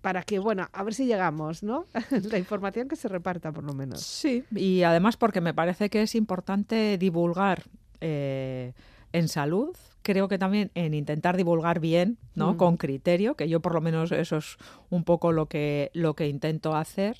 para 0.00 0.24
que, 0.24 0.40
bueno, 0.40 0.68
a 0.72 0.82
ver 0.82 0.94
si 0.94 1.06
llegamos, 1.06 1.62
¿no? 1.62 1.86
La 2.10 2.38
información 2.38 2.88
que 2.88 2.96
se 2.96 3.06
reparta, 3.06 3.52
por 3.52 3.62
lo 3.62 3.74
menos. 3.74 4.02
Sí, 4.02 4.44
y 4.50 4.82
además 4.82 5.16
porque 5.16 5.40
me 5.40 5.54
parece 5.54 5.90
que 5.90 6.02
es 6.02 6.16
importante 6.16 6.98
divulgar. 6.98 7.62
Eh, 8.04 8.72
en 9.12 9.28
salud, 9.28 9.76
creo 10.02 10.28
que 10.28 10.38
también 10.38 10.70
en 10.74 10.94
intentar 10.94 11.36
divulgar 11.36 11.80
bien, 11.80 12.18
¿no? 12.34 12.54
Mm. 12.54 12.56
Con 12.56 12.76
criterio, 12.76 13.34
que 13.34 13.48
yo 13.48 13.60
por 13.60 13.74
lo 13.74 13.80
menos 13.80 14.12
eso 14.12 14.36
es 14.36 14.56
un 14.90 15.04
poco 15.04 15.32
lo 15.32 15.46
que, 15.46 15.90
lo 15.94 16.14
que 16.14 16.28
intento 16.28 16.74
hacer. 16.74 17.16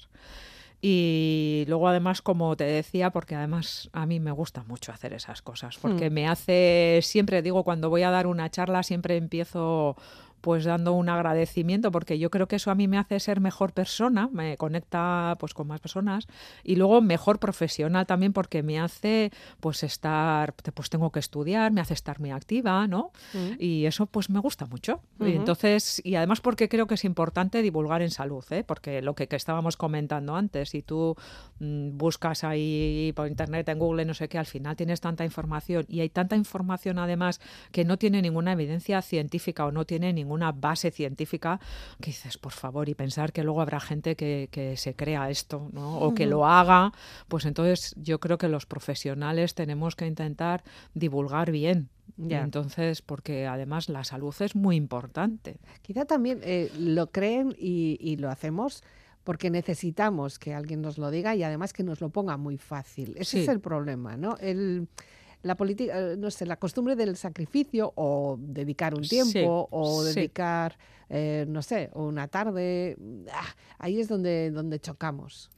Y 0.85 1.65
luego 1.69 1.87
además, 1.87 2.23
como 2.23 2.57
te 2.57 2.65
decía, 2.65 3.11
porque 3.11 3.37
además 3.37 3.89
a 3.93 4.05
mí 4.05 4.19
me 4.19 4.33
gusta 4.33 4.65
mucho 4.65 4.91
hacer 4.91 5.13
esas 5.13 5.41
cosas, 5.41 5.79
porque 5.79 6.11
mm. 6.11 6.13
me 6.13 6.29
hace, 6.29 6.99
siempre 7.03 7.41
digo, 7.41 7.63
cuando 7.63 7.89
voy 7.89 8.03
a 8.03 8.11
dar 8.11 8.27
una 8.27 8.51
charla, 8.51 8.83
siempre 8.83 9.17
empiezo 9.17 9.97
pues 10.43 10.65
dando 10.65 10.93
un 10.93 11.09
agradecimiento 11.09 11.91
porque 11.93 12.19
yo 12.19 12.29
creo 12.29 12.49
que 12.49 12.57
eso 12.57 12.71
a 12.71 12.75
mí 12.75 12.89
me 12.89 12.99
hace 12.99 13.19
ser 13.21 13.41
mejor 13.41 13.73
persona, 13.73 14.29
me 14.33 14.57
conecta 14.57 15.37
pues 15.39 15.55
con 15.55 15.69
más 15.69 15.81
personas 15.81 16.27
y 16.65 16.75
luego 16.77 17.01
mejor 17.01 17.39
profesional 17.39 18.07
también 18.07 18.33
porque 18.33 18.63
me 18.63 18.81
hace 18.81 19.31
pues 19.61 19.85
estar 19.85 20.55
pues 20.75 20.91
tengo 20.91 21.13
que 21.13 21.21
estudiar, 21.21 21.71
me 21.71 21.81
hace 21.81 21.95
estar 21.95 22.19
muy 22.19 22.33
activa, 22.33 22.87
¿no? 22.89 23.13
Mm. 23.33 23.53
Y 23.61 23.87
eso 23.87 24.07
pues 24.07 24.31
me 24.31 24.41
gusta 24.41 24.67
mucho. 24.67 25.01
y 25.21 25.33
entonces 25.33 26.03
y 26.05 26.17
además 26.17 26.41
porque 26.41 26.69
creo 26.69 26.89
que 26.89 26.95
es 26.95 27.05
importante 27.05 27.63
divulgar 27.63 28.03
en 28.03 28.11
salud, 28.11 28.45
¿eh? 28.51 28.65
Porque 28.65 29.01
lo 29.01 29.15
que, 29.15 29.29
estábamos 29.31 29.77
comentando 29.77 30.35
antes, 30.35 30.71
si 30.71 30.83
tú 30.83 31.17
mm, 31.61 31.97
buscas 31.97 32.43
ahí 32.43 33.13
por 33.15 33.29
internet 33.29 33.69
en 33.69 33.79
Google 33.79 34.05
no 34.05 34.15
sé 34.15 34.29
qué, 34.29 34.39
al 34.39 34.47
final 34.47 34.75
tienes 34.75 35.01
tanta 35.01 35.25
información 35.25 35.87
y 35.89 36.01
hay 36.01 36.09
tanta 36.09 36.35
información 36.35 36.99
además 36.99 37.41
que 37.71 37.85
no 37.85 37.97
tiene 37.97 38.21
ninguna 38.23 38.53
evidencia 38.53 39.01
científica 39.03 39.65
o 39.65 39.71
no 39.71 39.85
tiene 39.85 40.13
ningún 40.13 40.32
una 40.33 40.53
base 40.53 40.91
científica 40.91 41.61
que 42.01 42.11
dices, 42.11 42.39
por 42.39 42.53
favor, 42.53 42.89
y 42.89 42.95
pensar 42.95 43.33
que 43.33 43.45
luego 43.45 43.61
habrá 43.61 43.81
gente 43.81 44.17
que, 44.17 44.75
se 44.77 44.95
crea 44.95 45.31
esto, 45.31 45.69
¿no? 45.73 45.99
O 45.99 46.15
que 46.15 46.27
lo 46.27 46.47
haga, 46.47 46.93
pues 47.29 47.45
entonces 47.45 47.95
yo 47.97 48.21
creo 48.21 48.39
que 48.39 48.49
los 48.49 48.67
profesionales 48.67 49.55
tenemos 49.55 49.97
que 49.97 50.07
intentar 50.07 50.63
divulgar 50.95 51.51
bien 51.51 51.89
Entonces, 52.19 53.03
porque 53.03 53.47
además 53.47 53.89
la 53.89 54.05
salud 54.05 54.35
es 54.41 54.55
muy 54.55 54.77
importante. 54.77 55.59
Quizá 55.83 56.05
también 56.05 56.41
eh, 56.43 56.71
lo 56.79 57.11
creen 57.11 57.55
y, 57.59 58.17
lo 58.17 58.31
hacemos 58.31 58.83
porque 59.25 59.51
necesitamos 59.51 60.39
que 60.39 60.53
alguien 60.53 60.83
nos 60.83 60.99
lo 60.99 61.11
diga 61.11 61.35
y 61.35 61.43
además 61.43 61.73
que 61.73 61.85
nos 61.85 62.01
lo 62.01 62.11
ponga 62.11 62.37
muy 62.37 62.59
fácil. 62.59 63.15
Ese 63.17 63.43
es 63.43 63.49
el 63.49 63.61
problema, 63.61 64.17
¿no? 64.17 64.37
El, 64.39 64.89
la 65.43 65.57
política, 65.57 65.99
eh, 65.99 66.17
no 66.17 66.31
sé, 66.31 66.47
la 66.47 66.57
costumbre 66.57 66.97
del 66.97 67.17
sacrificio 67.17 67.93
o 67.97 68.37
dedicar 68.39 68.95
un 68.95 69.03
tiempo 69.03 69.69
o 69.71 70.03
dedicar, 70.05 70.79
eh, 71.09 71.45
no 71.49 71.63
sé, 71.63 71.91
una 71.95 72.29
tarde, 72.29 72.97
ah, 73.33 73.55
ahí 73.79 74.01
es 74.01 74.09
donde, 74.09 74.51
donde 74.51 74.79
chocamos. 74.81 75.51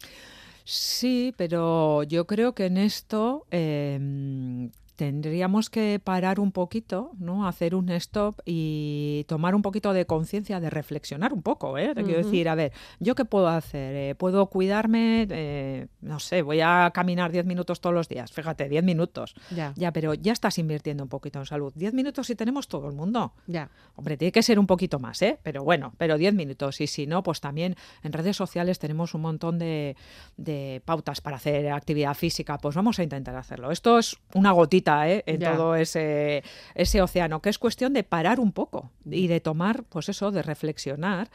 Sí, 0.65 1.35
pero 1.37 2.03
yo 2.05 2.27
creo 2.27 2.55
que 2.55 2.67
en 2.67 2.79
esto 2.79 3.47
em, 3.51 4.71
tendríamos 4.97 5.71
que 5.71 6.01
parar 6.03 6.39
un 6.39 6.53
poquito, 6.53 7.11
¿no? 7.19 7.49
Hacer 7.49 7.75
un 7.75 7.89
stop 7.91 8.41
y 8.45 9.25
tomar 9.29 9.55
un 9.55 9.63
poquito 9.63 9.93
de 9.93 10.07
conciencia, 10.07 10.61
de 10.61 10.71
reflexionar 10.71 11.33
un 11.33 11.43
poco, 11.43 11.79
¿eh? 11.79 11.95
Te 11.95 12.05
quiero 12.05 12.23
decir, 12.23 12.49
a 12.49 12.55
ver, 12.55 12.73
¿yo 13.01 13.15
qué 13.15 13.25
puedo 13.25 13.49
hacer? 13.49 13.95
Eh, 13.95 14.15
¿Puedo 14.15 14.47
cuidarme? 14.47 15.27
Eh, 15.31 15.87
no 16.01 16.21
sé, 16.21 16.43
voy 16.43 16.61
a 16.61 16.91
caminar 16.95 17.33
10 17.33 17.47
minutos 17.47 17.81
todos 17.81 17.95
los 17.95 18.09
días. 18.09 18.33
Fíjate, 18.33 18.69
10 18.69 18.85
minutos. 18.85 19.35
Ya. 19.51 19.73
ya, 19.77 19.93
pero 19.93 20.15
ya 20.15 20.33
estás 20.33 20.59
invirtiendo 20.59 21.03
un 21.03 21.09
poquito 21.09 21.41
en 21.41 21.47
salud. 21.47 21.73
10 21.75 21.93
minutos 21.95 22.29
si 22.29 22.37
tenemos 22.37 22.69
todo 22.69 22.89
el 22.89 22.95
mundo. 22.95 23.33
Ya. 23.47 23.71
Hombre, 23.97 24.17
tiene 24.17 24.33
que 24.33 24.43
ser 24.43 24.59
un 24.59 24.67
poquito 24.67 24.99
más, 25.01 25.21
¿eh? 25.23 25.39
Pero 25.43 25.65
bueno, 25.65 25.95
pero 25.99 26.19
10 26.19 26.35
minutos. 26.35 26.81
Y 26.81 26.87
si 26.87 27.07
no, 27.07 27.23
pues 27.23 27.41
también 27.41 27.75
en 28.03 28.13
redes 28.13 28.37
sociales 28.37 28.79
tenemos 28.79 29.15
un 29.15 29.23
montón 29.23 29.59
de, 29.59 29.97
de 30.37 30.83
pautas 30.85 31.21
para 31.21 31.37
hacer 31.37 31.73
actividad 31.73 32.15
física. 32.15 32.59
Pues 32.59 32.77
vamos 32.77 32.99
a 33.01 33.03
intentar 33.03 33.35
hacerlo. 33.37 33.73
Esto 33.73 33.99
es 33.99 34.17
una 34.35 34.53
gotita 34.53 34.84
¿eh? 34.87 35.23
en 35.27 35.41
todo 35.41 35.75
ese, 35.77 36.43
ese 36.75 37.03
océano, 37.03 37.41
que 37.41 37.51
es 37.51 37.59
cuestión 37.59 37.93
de 37.93 38.05
parar 38.05 38.41
un 38.41 38.53
poco 38.53 38.91
y 39.05 39.27
de 39.27 39.41
tomar, 39.41 39.85
pues 39.85 40.09
eso, 40.09 40.31
de 40.31 40.43
reflexionar 40.43 41.29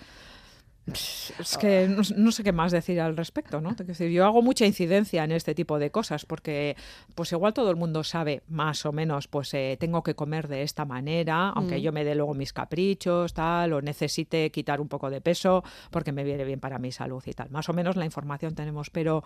es 0.94 1.58
que 1.58 1.88
no, 1.88 2.32
sé 2.32 2.44
qué 2.44 2.52
más 2.52 2.72
decir 2.72 3.00
al 3.02 3.18
respecto, 3.18 3.62
¿no? 3.62 3.74
Decir, 3.74 4.10
yo 4.12 4.26
hago 4.26 4.42
mucha 4.42 4.66
incidencia 4.66 5.24
en 5.24 5.32
este 5.32 5.56
tipo 5.56 5.80
de 5.80 5.92
cosas 5.92 6.26
porque, 6.26 6.76
pues 7.16 7.32
igual 7.32 7.54
todo 7.54 7.70
el 7.70 7.76
mundo 7.76 8.04
sabe 8.04 8.44
más 8.48 8.86
o 8.86 8.92
menos, 8.92 9.28
pues 9.28 9.54
eh, 9.54 9.78
tengo 9.80 10.04
que 10.04 10.16
comer 10.16 10.48
de 10.48 10.64
esta 10.64 10.86
manera, 10.86 11.50
aunque 11.50 11.78
mm. 11.78 11.82
yo 11.82 11.92
me 11.92 12.04
dé 12.04 12.16
luego 12.16 12.34
mis 12.34 12.54
caprichos, 12.54 13.34
tal, 13.34 13.74
o 13.74 13.82
necesite 13.82 14.52
quitar 14.52 14.82
un 14.82 14.88
poco 14.88 15.10
de 15.10 15.22
peso 15.22 15.64
porque 15.92 16.12
me 16.12 16.24
viene 16.24 16.44
bien 16.44 16.60
para 16.60 16.80
mi 16.80 16.92
salud 16.92 17.24
y 17.26 17.34
tal. 17.34 17.50
Más 17.50 17.70
o 17.70 17.74
menos 17.74 17.96
la 17.96 18.06
información 18.06 18.56
tenemos, 18.56 18.90
pero 18.90 19.24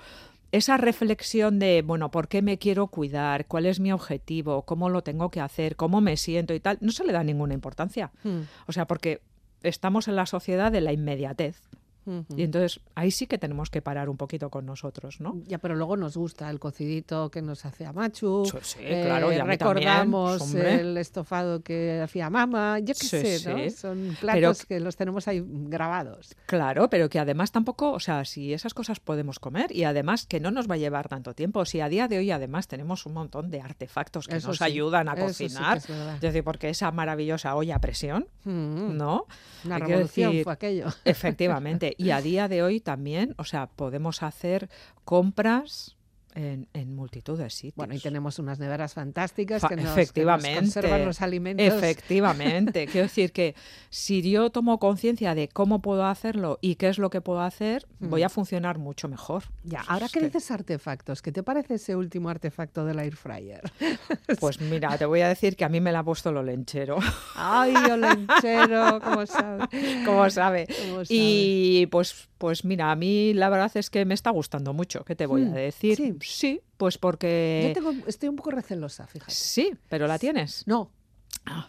esa 0.52 0.78
reflexión 0.78 1.60
de, 1.60 1.82
bueno, 1.82 2.12
¿por 2.12 2.28
qué 2.28 2.42
me 2.42 2.58
quiero 2.58 2.88
cuidar? 2.88 3.48
¿Cuál 3.48 3.66
es 3.66 3.80
mi 3.80 3.92
objetivo? 3.92 4.64
¿Cómo 4.64 4.90
lo 4.90 5.02
tengo 5.02 5.32
que 5.32 5.42
hacer? 5.42 5.76
¿Cómo 5.76 6.02
me 6.02 6.18
siento 6.18 6.54
y 6.54 6.60
tal? 6.60 6.78
No 6.82 6.92
se 6.92 7.04
le 7.04 7.14
da 7.14 7.24
ninguna 7.24 7.54
importancia. 7.54 8.12
Mm. 8.24 8.42
O 8.68 8.72
sea, 8.72 8.86
porque 8.86 9.22
estamos 9.64 10.08
en 10.08 10.16
la 10.16 10.26
sociedad 10.26 10.72
de 10.72 10.82
la 10.82 10.94
inmediatez. 10.94 11.62
Y 12.06 12.44
entonces 12.44 12.82
ahí 12.96 13.12
sí 13.12 13.28
que 13.28 13.38
tenemos 13.38 13.70
que 13.70 13.82
parar 13.82 14.10
un 14.10 14.18
poquito 14.18 14.50
con 14.50 14.66
nosotros, 14.66 15.22
¿no? 15.22 15.42
Ya, 15.46 15.58
pero 15.58 15.76
luego 15.76 15.98
nos 15.98 16.18
gusta 16.18 16.50
el 16.50 16.60
cocidito 16.60 17.30
que 17.32 17.42
nos 17.42 17.66
hace 17.66 17.86
a 17.86 17.94
Machu. 17.94 18.46
Sí, 18.62 18.80
claro, 18.80 19.32
eh, 19.32 19.44
recordamos 19.44 20.54
el 20.54 20.98
estofado 20.98 21.62
que 21.62 22.02
hacía 22.02 22.30
mamá. 22.30 22.80
Yo 22.80 22.94
qué 22.94 23.38
sé, 23.38 23.50
¿no? 23.50 23.70
Son 23.70 24.18
platos 24.20 24.66
que 24.66 24.80
los 24.80 24.96
tenemos 24.96 25.28
ahí 25.28 25.44
grabados. 25.46 26.36
Claro, 26.46 26.90
pero 26.90 27.10
que 27.10 27.20
además 27.20 27.52
tampoco, 27.52 27.92
o 27.92 28.00
sea, 28.00 28.26
si 28.26 28.54
esas 28.54 28.74
cosas 28.74 29.00
podemos 29.00 29.40
comer 29.40 29.76
y 29.76 29.84
además 29.84 30.26
que 30.26 30.40
no 30.40 30.52
nos 30.52 30.70
va 30.70 30.76
a 30.76 30.78
llevar 30.78 31.08
tanto 31.08 31.34
tiempo. 31.34 31.66
Si 31.66 31.80
a 31.80 31.90
día 31.90 32.08
de 32.08 32.18
hoy 32.18 32.32
además 32.32 32.68
tenemos 32.68 33.06
un 33.06 33.14
montón 33.14 33.50
de 33.50 33.62
artefactos 33.62 34.28
que 34.28 34.40
nos 34.40 34.62
ayudan 34.62 35.10
a 35.10 35.16
cocinar. 35.16 35.78
es, 35.78 36.22
decir, 36.22 36.44
porque 36.44 36.70
esa 36.70 36.92
maravillosa 36.92 37.56
olla 37.56 37.76
a 37.76 37.80
presión, 37.80 38.28
¿no? 38.46 39.28
Una 39.66 39.80
revolución 39.80 40.34
fue 40.44 40.54
aquello. 40.54 40.88
Efectivamente. 41.06 41.93
Y 41.98 42.12
a 42.12 42.22
día 42.22 42.48
de 42.48 42.64
hoy 42.64 42.80
también, 42.80 43.36
o 43.38 43.44
sea, 43.44 43.68
podemos 43.68 44.24
hacer 44.24 44.70
compras 45.06 45.96
en, 46.36 46.96
multitud 46.96 47.38
de 47.38 47.50
sitios. 47.50 47.76
Bueno, 47.76 47.94
y 47.94 48.00
tenemos 48.00 48.40
unas 48.40 48.60
neveras 48.60 48.94
fantásticas 48.94 49.64
que, 49.66 49.76
nos, 49.76 49.92
efectivamente, 49.92 50.60
conservan 50.60 51.06
los 51.06 51.22
alimentos. 51.22 51.66
Efectivamente. 51.66 52.88
Quiero 52.92 53.08
decir 53.08 53.32
que 53.32 53.56
si 53.90 54.22
yo 54.30 54.50
tomo 54.50 54.80
conciencia 54.80 55.36
de 55.36 55.48
cómo 55.48 55.82
puedo 55.82 56.06
hacerlo 56.06 56.60
y 56.62 56.76
qué 56.76 56.90
es 56.90 56.98
lo 56.98 57.10
que 57.10 57.22
puedo 57.22 57.42
hacer, 57.42 57.86
voy 58.00 58.22
mm. 58.22 58.26
a 58.26 58.30
funcionar 58.30 58.78
mucho 58.78 59.08
mejor. 59.08 59.44
Ya, 59.64 59.82
ahora 59.88 60.08
que 60.10 60.22
dices 60.22 60.50
artefactos, 60.52 61.22
¿qué 61.22 61.32
te 61.32 61.44
parece 61.44 61.76
ese 61.76 61.96
último 61.96 62.30
artefacto 62.30 62.86
del 62.86 63.00
air 63.00 63.16
fryer? 63.16 63.62
Pues 64.40 64.60
mira, 64.60 64.98
te 64.98 65.06
voy 65.06 65.22
a 65.22 65.30
decir 65.30 65.56
que 65.56 65.64
a 65.64 65.70
mí 65.70 65.80
me 65.80 65.92
la 65.92 66.00
ha 66.00 66.04
puesto 66.04 66.32
lo 66.32 66.44
lenchero. 66.44 66.98
Ay, 67.36 67.74
lo 67.88 67.98
lenchero, 67.98 69.00
¿cómo 69.04 69.26
sabe? 69.26 69.68
¿Cómo 70.06 70.30
sabe? 70.30 70.68
Y 71.08 71.86
pues, 71.88 72.28
pues 72.38 72.66
mira, 72.66 72.92
a 72.92 72.96
mí 72.96 73.34
la 73.34 73.50
verdad 73.50 73.72
es 73.76 73.90
que 73.90 74.06
me 74.06 74.14
está 74.14 74.32
gustando 74.32 74.74
mucho, 74.74 75.04
¿qué 75.06 75.16
te 75.16 75.26
voy 75.26 75.44
a 75.44 75.46
hmm, 75.46 75.54
decir? 75.54 75.98
Sí. 75.98 76.18
Sí, 76.30 76.62
pues 76.78 76.98
porque... 76.98 77.74
Yo 77.76 77.94
estoy 78.08 78.30
un 78.30 78.36
poco 78.36 78.52
recelosa, 78.52 79.08
fíjate. 79.08 79.34
Sí, 79.34 79.74
pero 79.90 80.08
la 80.08 80.20
tienes. 80.20 80.64
No, 80.68 80.92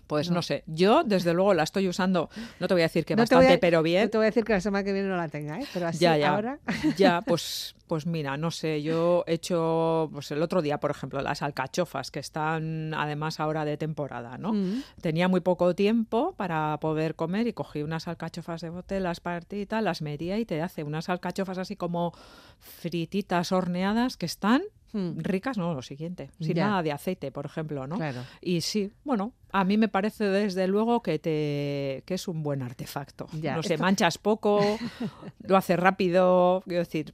pues 0.06 0.30
no 0.30 0.42
sé, 0.42 0.62
yo 0.66 1.02
desde 1.02 1.34
luego 1.34 1.52
la 1.54 1.64
estoy 1.64 1.88
usando, 1.88 2.30
no 2.60 2.68
te 2.68 2.74
voy 2.74 2.82
a 2.82 2.84
decir 2.84 3.04
que 3.04 3.16
bastante, 3.16 3.58
pero 3.58 3.82
bien. 3.82 4.04
No 4.04 4.10
te 4.10 4.18
voy 4.18 4.26
a 4.26 4.30
decir 4.30 4.44
que 4.44 4.52
la 4.52 4.60
semana 4.60 4.84
que 4.84 4.92
viene 4.92 5.08
no 5.08 5.16
la 5.16 5.28
tenga, 5.28 5.58
¿eh? 5.58 5.66
pero 5.72 5.88
así 5.88 5.98
ya, 5.98 6.16
ya, 6.16 6.30
ahora. 6.30 6.58
Ya, 6.96 7.20
pues, 7.26 7.74
pues 7.88 8.06
mira, 8.06 8.36
no 8.36 8.50
sé, 8.50 8.82
yo 8.82 9.24
he 9.26 9.34
hecho, 9.34 10.08
pues 10.12 10.30
el 10.30 10.42
otro 10.42 10.62
día, 10.62 10.78
por 10.78 10.90
ejemplo, 10.90 11.20
las 11.22 11.42
alcachofas, 11.42 12.10
que 12.10 12.20
están 12.20 12.94
además 12.94 13.40
ahora 13.40 13.64
de 13.64 13.76
temporada, 13.76 14.38
¿no? 14.38 14.52
Mm. 14.52 14.82
Tenía 15.00 15.28
muy 15.28 15.40
poco 15.40 15.74
tiempo 15.74 16.34
para 16.36 16.78
poder 16.80 17.16
comer 17.16 17.46
y 17.48 17.52
cogí 17.52 17.82
unas 17.82 18.06
alcachofas 18.06 18.60
de 18.60 18.70
bote, 18.70 19.00
las 19.00 19.20
tal, 19.68 19.84
las 19.84 20.02
metía 20.02 20.38
y 20.38 20.44
te 20.44 20.62
hace 20.62 20.84
unas 20.84 21.08
alcachofas 21.08 21.58
así 21.58 21.74
como 21.76 22.12
frititas 22.60 23.50
horneadas 23.50 24.16
que 24.16 24.26
están 24.26 24.62
Mm. 24.94 25.18
ricas, 25.18 25.58
no, 25.58 25.74
lo 25.74 25.82
siguiente, 25.82 26.30
sin 26.40 26.54
Ya. 26.54 26.68
nada 26.68 26.82
de 26.82 26.92
aceite, 26.92 27.30
por 27.32 27.44
ejemplo, 27.46 27.86
¿no? 27.86 27.96
Claro. 27.96 28.22
Y 28.40 28.60
sí, 28.62 28.92
bueno, 29.04 29.32
a 29.52 29.64
mí 29.64 29.76
me 29.76 29.88
parece 29.88 30.24
desde 30.24 30.66
luego 30.68 31.02
que 31.02 31.18
te 31.18 32.02
que 32.06 32.14
es 32.14 32.28
un 32.28 32.42
buen 32.42 32.62
artefacto. 32.62 33.26
Ya, 33.32 33.56
No 33.56 33.62
sé, 33.62 33.74
esto- 33.74 33.82
manchas 33.82 34.18
poco, 34.18 34.78
lo 35.40 35.56
hace 35.56 35.76
rápido, 35.76 36.62
quiero 36.66 36.84
decir, 36.84 37.12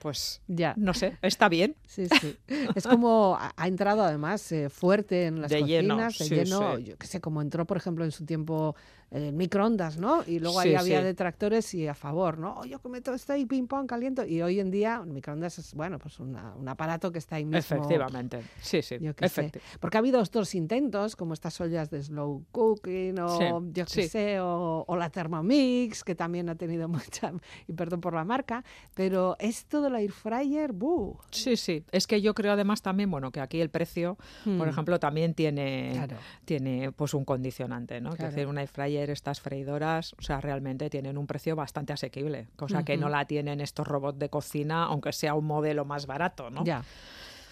pues 0.00 0.40
Ya. 0.46 0.74
no 0.76 0.94
sé, 0.94 1.18
está 1.22 1.48
bien. 1.48 1.76
Sí, 1.86 2.06
sí. 2.20 2.36
Es 2.74 2.86
como 2.86 3.36
ha 3.38 3.52
ha 3.56 3.66
entrado 3.68 4.02
además 4.04 4.50
eh, 4.52 4.70
fuerte 4.70 5.26
en 5.26 5.42
las 5.42 5.50
De 5.50 5.62
lleno, 5.64 5.96
cocinas, 5.96 6.18
de 6.18 6.24
sí, 6.24 6.34
lleno, 6.34 6.76
sí. 6.76 6.84
yo 6.84 6.96
qué 6.96 7.06
sé, 7.06 7.20
como 7.20 7.42
entró, 7.42 7.66
por 7.66 7.76
ejemplo, 7.76 8.04
en 8.04 8.12
su 8.12 8.24
tiempo 8.24 8.76
el 9.10 9.32
microondas, 9.32 9.96
¿no? 9.98 10.22
Y 10.26 10.38
luego 10.38 10.60
ahí 10.60 10.70
Sí, 10.70 10.74
había 10.76 10.98
sí. 10.98 11.04
detractores 11.04 11.72
y 11.74 11.86
a 11.88 11.94
favor, 11.94 12.38
¿no? 12.38 12.56
Oh, 12.60 12.64
yo 12.66 12.78
que 12.78 12.88
meto 12.88 13.14
esto 13.14 13.32
ahí, 13.32 13.46
ping 13.46 13.66
pong, 13.66 13.86
caliento. 13.86 14.24
Y 14.26 14.42
hoy 14.42 14.60
en 14.60 14.70
día 14.70 15.00
el 15.02 15.10
microondas 15.10 15.58
es, 15.58 15.72
bueno, 15.74 15.98
pues 15.98 16.20
una- 16.20 16.54
un 16.54 16.68
aparato 16.68 17.10
que 17.10 17.18
está 17.18 17.36
ahí 17.36 17.44
mismo. 17.44 17.58
Efectivamente. 17.58 18.42
Sí, 18.60 18.82
sí. 18.82 18.96
Yo 19.00 19.14
qué 19.14 19.28
sé. 19.28 19.50
Porque 19.80 19.96
ha 19.96 20.00
habido 20.00 20.20
otros 20.20 20.54
intentos, 20.54 21.16
como 21.16 21.32
estas 21.34 21.58
ollas 21.60 21.88
de 21.90 22.02
slow 22.02 22.44
cooking, 22.52 23.18
o 23.20 23.38
Sí, 23.38 23.44
yo 23.72 23.84
qué 23.86 24.08
sé, 24.08 24.40
o, 24.40 24.84
o 24.86 24.96
la 24.96 25.08
Thermomix, 25.08 26.04
que 26.04 26.14
también 26.14 26.48
ha 26.48 26.54
tenido 26.54 26.88
mucha, 27.22 27.32
y 27.66 27.72
perdón 27.72 28.00
por 28.00 28.12
la 28.14 28.24
marca, 28.24 28.64
pero 28.94 29.36
esto 29.38 29.80
del 29.80 29.94
air 29.96 30.12
fryer, 30.12 30.72
¡buh! 30.72 31.16
Sí, 31.30 31.56
sí. 31.56 31.84
Es 31.92 32.06
que 32.06 32.20
yo 32.20 32.34
creo 32.34 32.52
además 32.52 32.82
también, 32.82 33.10
bueno, 33.10 33.30
que 33.30 33.40
aquí 33.40 33.60
el 33.60 33.70
precio, 33.70 34.16
por 34.44 34.66
Hmm. 34.66 34.68
ejemplo, 34.70 35.00
también 35.00 35.34
tiene, 35.34 35.92
Claro. 35.94 36.16
tiene 36.44 36.92
pues 36.92 37.14
un 37.14 37.24
condicionante, 37.24 38.00
¿no? 38.00 38.10
Claro. 38.10 38.28
Es 38.28 38.34
decir, 38.34 38.48
un 38.48 38.58
air 38.58 38.68
fryer, 38.68 38.97
estas 39.02 39.40
freidoras, 39.40 40.14
o 40.18 40.22
sea, 40.22 40.40
realmente 40.40 40.90
tienen 40.90 41.18
un 41.18 41.26
precio 41.26 41.56
bastante 41.56 41.92
asequible, 41.92 42.48
cosa 42.56 42.84
que 42.84 42.96
no 42.96 43.08
la 43.08 43.24
tienen 43.26 43.60
estos 43.60 43.86
robots 43.86 44.18
de 44.18 44.28
cocina, 44.28 44.84
aunque 44.84 45.12
sea 45.12 45.34
un 45.34 45.46
modelo 45.46 45.84
más 45.84 46.06
barato, 46.06 46.50
¿no? 46.50 46.64
Ya. 46.64 46.82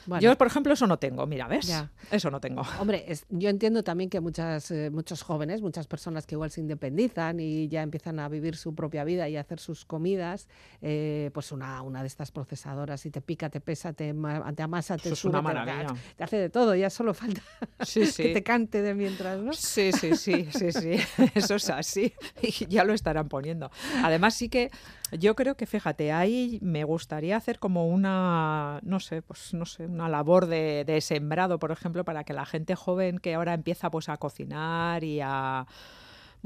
Bueno. 0.07 0.23
Yo, 0.23 0.37
por 0.39 0.47
ejemplo, 0.47 0.73
eso 0.73 0.87
no 0.87 0.99
tengo, 0.99 1.27
mira, 1.27 1.49
¿ves? 1.49 1.67
Ya. 1.67 1.91
Eso 2.11 2.31
no 2.31 2.41
tengo. 2.41 2.63
Hombre, 2.81 3.05
es- 3.09 3.27
yo 3.29 3.49
entiendo 3.49 3.83
también 3.83 4.09
que 4.11 4.21
muchas, 4.21 4.71
eh, 4.71 4.91
muchos 4.91 5.23
jóvenes, 5.23 5.63
muchas 5.63 5.87
personas 5.87 6.27
que 6.27 6.35
igual 6.37 6.51
se 6.51 6.61
independizan 6.61 7.41
y 7.41 7.69
ya 7.69 7.83
empiezan 7.83 8.21
a 8.21 8.29
vivir 8.29 8.57
su 8.57 8.75
propia 8.75 9.05
vida 9.05 9.29
y 9.29 9.37
a 9.37 9.41
hacer 9.41 9.59
sus 9.61 9.85
comidas, 9.85 10.49
eh, 10.83 11.31
pues 11.35 11.51
una, 11.53 11.83
una 11.83 12.03
de 12.03 12.07
estas 12.07 12.31
procesadoras, 12.31 13.05
y 13.07 13.11
te 13.11 13.21
pica, 13.21 13.51
te 13.51 13.61
pesa, 13.61 13.93
te, 13.93 14.15
te 14.55 14.63
amasa, 14.63 14.97
te 14.97 15.09
Eso 15.09 15.13
es 15.15 15.19
sube, 15.19 15.39
una 15.39 15.65
te- 15.65 15.95
te 16.17 16.25
hace 16.25 16.37
de 16.37 16.51
todo, 16.51 16.75
ya 16.75 16.91
solo 16.91 17.13
falta 17.15 17.43
Sí, 17.85 18.01
que 18.17 18.33
te 18.35 18.43
cante 18.43 18.83
de 18.83 18.95
mientras, 18.95 19.41
¿no? 19.41 19.53
Sí, 19.53 19.91
sí, 19.93 20.17
sí, 20.17 20.49
sí, 20.53 20.73
sí, 20.73 20.93
eso 21.35 21.57
es 21.57 21.71
así 21.71 22.13
y 22.43 22.67
ya 22.67 22.85
lo 22.85 22.93
estarán 22.95 23.29
poniendo. 23.29 23.71
Además 24.03 24.35
sí 24.35 24.49
que 24.49 24.71
yo 25.13 25.37
creo 25.37 25.57
que, 25.57 25.67
fíjate, 25.67 26.13
ahí 26.13 26.59
me 26.63 26.85
gustaría 26.85 27.37
hacer 27.37 27.59
como 27.59 27.87
una, 27.87 28.81
no 28.83 29.01
sé, 29.01 29.23
pues 29.23 29.55
no 29.55 29.65
sé, 29.67 29.87
una 29.87 30.09
labor 30.09 30.47
de, 30.47 30.85
de 30.85 31.01
sembrado, 31.01 31.59
por 31.59 31.71
ejemplo, 31.71 32.05
para 32.05 32.25
que 32.25 32.33
la 32.33 32.47
gente 32.47 32.75
joven 32.75 33.19
que 33.19 33.35
ahora 33.35 33.55
empieza 33.55 33.91
pues 33.91 34.09
a 34.09 34.17
cocinar 34.17 35.05
y 35.05 35.21
a 35.23 35.67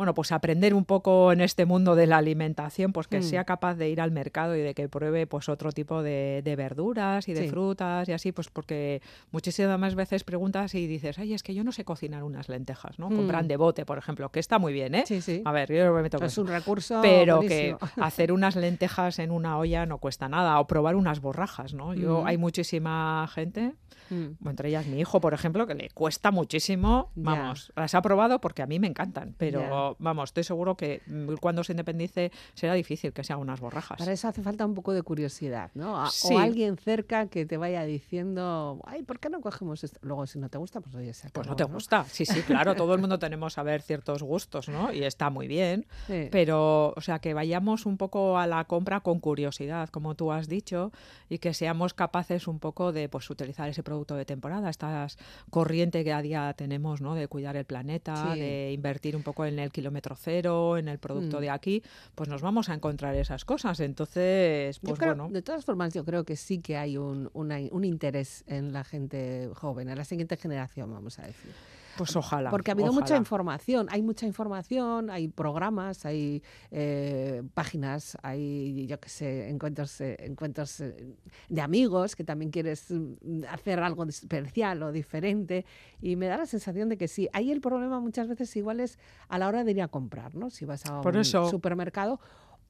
bueno, 0.01 0.15
pues 0.15 0.33
aprender 0.33 0.73
un 0.73 0.87
poco 0.87 1.31
en 1.31 1.43
este 1.43 1.67
mundo 1.67 1.95
de 1.95 2.07
la 2.07 2.17
alimentación, 2.17 2.91
pues 2.95 3.07
que 3.07 3.19
Mm. 3.19 3.23
sea 3.23 3.45
capaz 3.45 3.75
de 3.75 3.91
ir 3.91 4.01
al 4.01 4.11
mercado 4.13 4.57
y 4.57 4.61
de 4.63 4.73
que 4.73 4.89
pruebe 4.89 5.27
pues 5.27 5.51
otro 5.51 5.73
tipo 5.73 6.03
de, 6.03 6.41
de 6.43 6.57
verduras 6.57 7.29
y 7.29 7.35
de 7.35 7.43
Sí. 7.43 7.49
frutas 7.51 8.09
y 8.09 8.13
así, 8.13 8.33
pues 8.33 8.49
porque 8.49 9.03
muchísimas 9.31 9.95
veces 9.95 10.25
preguntas 10.25 10.75
y 10.75 10.87
dices, 10.87 11.19
ay, 11.19 11.35
es 11.35 11.43
que 11.43 11.55
yo 11.55 11.65
no 11.65 11.71
sé 11.73 11.85
cocinar 11.85 12.23
unas 12.25 12.49
lentejas, 12.49 12.99
¿no? 12.99 13.11
Mm. 13.11 13.17
Compran 13.17 13.47
de 13.47 13.59
bote, 13.59 13.85
por 13.85 13.99
ejemplo, 13.99 14.31
que 14.31 14.41
está 14.41 14.59
muy 14.59 14.73
bien, 14.73 14.95
¿eh? 14.95 15.05
Sí, 15.07 15.21
sí. 15.21 15.43
A 15.45 15.53
ver, 15.53 15.71
yo 15.71 15.93
me 15.93 16.01
meto 16.01 16.17
con 16.17 16.27
Es 16.29 16.33
eso. 16.33 16.41
un 16.41 16.47
recurso 16.49 17.01
Pero 17.03 17.37
buenísimo. 17.37 17.79
que 17.79 17.85
hacer 18.03 18.33
unas 18.33 18.57
lentejas 18.57 19.19
en 19.19 19.31
una 19.31 19.59
olla 19.59 19.85
no 19.85 19.99
cuesta 19.99 20.31
nada, 20.31 20.59
o 20.61 20.67
probar 20.67 20.97
unas 20.97 21.21
borrajas, 21.21 21.75
¿no? 21.75 21.93
Yo, 21.93 22.23
Mm. 22.23 22.27
hay 22.27 22.39
muchísima 22.39 23.29
gente, 23.35 23.75
Mm. 24.09 24.49
entre 24.49 24.71
ellas 24.71 24.87
mi 24.87 24.99
hijo, 24.99 25.21
por 25.21 25.35
ejemplo, 25.35 25.67
que 25.67 25.75
le 25.75 25.91
cuesta 25.91 26.31
muchísimo, 26.31 27.11
vamos, 27.15 27.71
las 27.77 27.95
ha 27.95 28.01
probado 28.01 28.41
porque 28.41 28.63
a 28.63 28.67
mí 28.67 28.79
me 28.79 28.87
encantan, 28.87 29.35
pero 29.37 29.90
Vamos, 29.99 30.31
estoy 30.31 30.45
seguro 30.45 30.77
que 30.77 31.03
mm, 31.07 31.35
cuando 31.41 31.65
se 31.65 31.73
independice 31.73 32.33
será 32.55 32.75
difícil 32.75 33.13
que 33.13 33.25
se 33.25 33.33
hagan 33.33 33.43
unas 33.43 33.61
borrajas. 33.61 33.99
Para 33.99 34.13
eso 34.13 34.29
hace 34.29 34.43
falta 34.43 34.65
un 34.67 34.75
poco 34.75 34.93
de 34.93 35.03
curiosidad, 35.03 35.71
¿no? 35.75 36.01
A- 36.03 36.11
Sí. 36.11 36.35
O 36.35 36.39
alguien 36.39 36.77
cerca 36.77 37.27
que 37.29 37.47
te 37.47 37.57
vaya 37.57 37.85
diciendo, 37.85 38.81
ay, 38.85 39.03
¿por 39.03 39.19
qué 39.21 39.29
no 39.31 39.41
cogemos 39.41 39.83
esto? 39.85 39.99
Luego, 40.03 40.27
si 40.27 40.39
no 40.39 40.49
te 40.49 40.59
gusta, 40.59 40.81
pues 40.81 40.95
oye, 40.95 41.13
se 41.15 41.29
Pues 41.31 41.47
acabó, 41.47 41.51
no 41.51 41.57
te 41.57 41.65
gusta, 41.65 42.05
sí, 42.05 42.27
sí, 42.27 42.43
claro, 42.43 42.75
todo 42.75 42.95
el 42.95 43.01
mundo 43.01 43.19
tenemos 43.19 43.59
a 43.59 43.63
ver 43.63 43.83
ciertos 43.83 44.23
gustos, 44.23 44.69
¿no? 44.69 44.93
Y 44.93 45.05
está 45.05 45.31
muy 45.31 45.47
bien, 45.49 45.87
Sí. 46.07 46.29
pero, 46.31 46.93
o 46.97 47.01
sea, 47.01 47.19
que 47.21 47.35
vayamos 47.35 47.87
un 47.87 47.97
poco 47.97 48.39
a 48.39 48.47
la 48.47 48.65
compra 48.65 49.01
con 49.01 49.21
curiosidad, 49.21 49.89
como 49.91 50.15
tú 50.15 50.33
has 50.33 50.49
dicho, 50.49 50.93
y 51.29 51.39
que 51.39 51.55
seamos 51.55 51.95
capaces 51.95 52.47
un 52.49 52.59
poco 52.59 52.93
de, 52.93 53.09
pues, 53.09 53.29
utilizar 53.31 53.69
ese 53.69 53.83
producto 53.83 54.15
de 54.17 54.25
temporada, 54.25 54.69
estas 54.71 55.17
corriente 55.51 56.05
que 56.05 56.13
a 56.13 56.23
día 56.23 56.53
tenemos, 56.57 57.01
¿no? 57.01 57.15
De 57.15 57.29
cuidar 57.29 57.57
el 57.57 57.65
planeta, 57.65 58.33
Sí. 58.35 58.41
de 58.41 58.73
invertir 58.73 59.17
un 59.17 59.23
poco 59.23 59.45
en 59.47 59.59
el 59.59 59.70
kilómetro 59.71 60.17
cero, 60.17 60.77
en 60.77 60.89
el 60.89 60.99
producto 60.99 61.39
Mm. 61.39 61.41
de 61.41 61.51
aquí, 61.51 61.83
pues 62.15 62.29
nos 62.29 62.43
vamos 62.43 62.69
a 62.69 62.75
encontrar 62.75 63.15
esas 63.15 63.45
cosas. 63.45 63.81
Entonces, 63.81 64.79
pues 64.81 64.99
creo- 64.99 65.15
bueno. 65.15 65.33
De 65.33 65.43
todas 65.43 65.65
formas, 65.65 65.95
yo 65.95 66.05
creo 66.05 66.25
que 66.25 66.37
sí 66.37 66.59
que 66.61 66.77
hay 66.77 66.97
un, 66.97 67.31
una- 67.33 67.59
un 67.71 67.85
interés 67.85 68.45
en 68.47 68.73
la 68.73 68.85
gente 68.85 69.49
joven, 69.55 69.89
en 69.89 69.97
la 69.99 70.05
siguiente 70.05 70.37
generación, 70.37 70.91
vamos 70.93 71.19
a 71.19 71.23
decir. 71.27 71.53
Pues 72.01 72.17
ojalá. 72.17 72.49
Porque 72.51 72.71
ha 72.71 72.75
habido 72.75 72.93
mucha 72.95 73.15
información, 73.17 73.87
hay 73.91 74.01
mucha 74.01 74.25
información, 74.27 75.11
hay 75.11 75.29
programas, 75.29 76.07
hay 76.07 76.43
eh, 76.71 77.43
páginas, 77.53 78.17
hay, 78.23 78.87
yo 78.87 78.99
qué 78.99 79.09
sé, 79.11 79.51
encuentros, 79.51 80.01
eh, 80.01 80.17
encuentros 80.21 80.81
eh, 80.81 81.15
de 81.51 81.61
amigos 81.61 82.17
que 82.17 82.25
también 82.25 82.51
quieres 82.51 82.91
mm, 82.91 83.43
hacer 83.51 83.81
algo 83.81 84.05
especial 84.05 84.83
o 84.83 84.93
diferente. 84.93 85.67
Y 86.01 86.17
me 86.17 86.27
da 86.27 86.39
la 86.39 86.47
sensación 86.47 86.89
de 86.89 86.97
que 86.97 87.07
sí. 87.07 87.29
Ahí 87.35 87.51
el 87.53 87.61
problema 87.61 88.01
muchas 88.01 88.29
veces 88.29 88.57
igual 88.57 88.81
es 88.81 88.99
a 89.29 89.39
la 89.39 89.47
hora 89.49 89.63
de 89.63 89.73
ir 89.73 89.83
a 89.83 89.89
comprar, 89.89 90.35
¿no? 90.35 90.49
Si 90.49 90.65
vas 90.65 90.87
a 90.87 91.03
Por 91.03 91.15
un 91.17 91.21
eso- 91.21 91.51
supermercado 91.51 92.19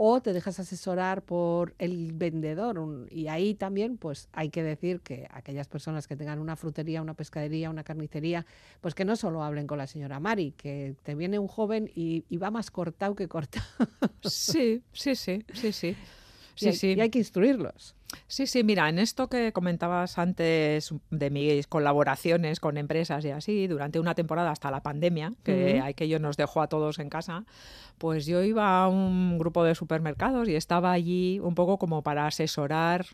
o 0.03 0.23
te 0.23 0.33
dejas 0.33 0.59
asesorar 0.59 1.21
por 1.23 1.75
el 1.79 2.13
vendedor. 2.15 2.79
un- 2.79 3.07
y 3.11 3.29
ahí 3.29 3.55
también, 3.55 3.99
pues 3.99 4.29
hay 4.33 4.49
que 4.49 4.63
decir 4.63 5.01
que 5.03 5.27
aquellas 5.31 5.69
personas 5.69 6.07
que 6.09 6.17
tengan 6.17 6.39
una 6.39 6.57
frutería, 6.57 7.03
una 7.03 7.13
pescadería, 7.13 7.69
una 7.69 7.85
carnicería, 7.85 8.47
pues 8.81 8.95
que 8.95 9.05
no 9.05 9.15
solo 9.15 9.45
hablen 9.45 9.67
con 9.67 9.77
la 9.77 9.87
señora 9.87 10.19
Mari, 10.19 10.53
que 10.53 10.95
te 11.03 11.15
viene 11.15 11.39
un 11.39 11.49
joven 11.49 11.91
y, 11.95 12.25
y 12.31 12.39
va 12.39 12.51
más 12.51 12.71
cortado 12.71 13.15
que 13.15 13.29
cortado. 13.29 13.67
Sí, 14.23 14.83
sí, 14.95 15.15
sí, 15.15 15.45
sí, 15.53 15.71
sí. 15.73 15.89
y, 16.57 16.59
Sí, 16.61 16.67
hay, 16.69 16.77
sí. 16.77 16.87
y 16.97 17.01
hay 17.03 17.11
que 17.11 17.19
instruirlos. 17.19 17.95
Sí, 18.27 18.47
sí, 18.47 18.65
mira, 18.65 18.89
en 18.89 18.99
esto 18.99 19.29
que 19.29 19.53
comentabas 19.53 20.19
antes 20.19 20.95
de 21.11 21.31
mis 21.31 21.67
colaboraciones 21.67 22.61
con 22.61 22.77
empresas 22.77 23.25
y 23.25 23.31
así, 23.31 23.67
durante 23.67 23.99
una 24.01 24.15
temporada 24.15 24.51
hasta 24.51 24.71
la 24.71 24.83
pandemia, 24.83 25.33
que 25.43 25.77
Ujú. 25.79 25.89
aquello 25.89 26.19
nos 26.19 26.37
dejó 26.37 26.63
a 26.63 26.69
todos 26.69 26.99
en 26.99 27.09
casa, 27.09 27.45
pues 27.99 28.27
yo 28.27 28.43
iba 28.43 28.83
a 28.83 28.89
un 28.89 29.39
grupo 29.39 29.65
de 29.65 29.75
supermercados 29.75 30.49
y 30.49 30.55
estaba 30.57 30.93
allí 30.93 31.39
un 31.41 31.55
poco 31.55 31.79
como 31.79 32.03
para 32.03 32.27
asesorar, 32.27 33.07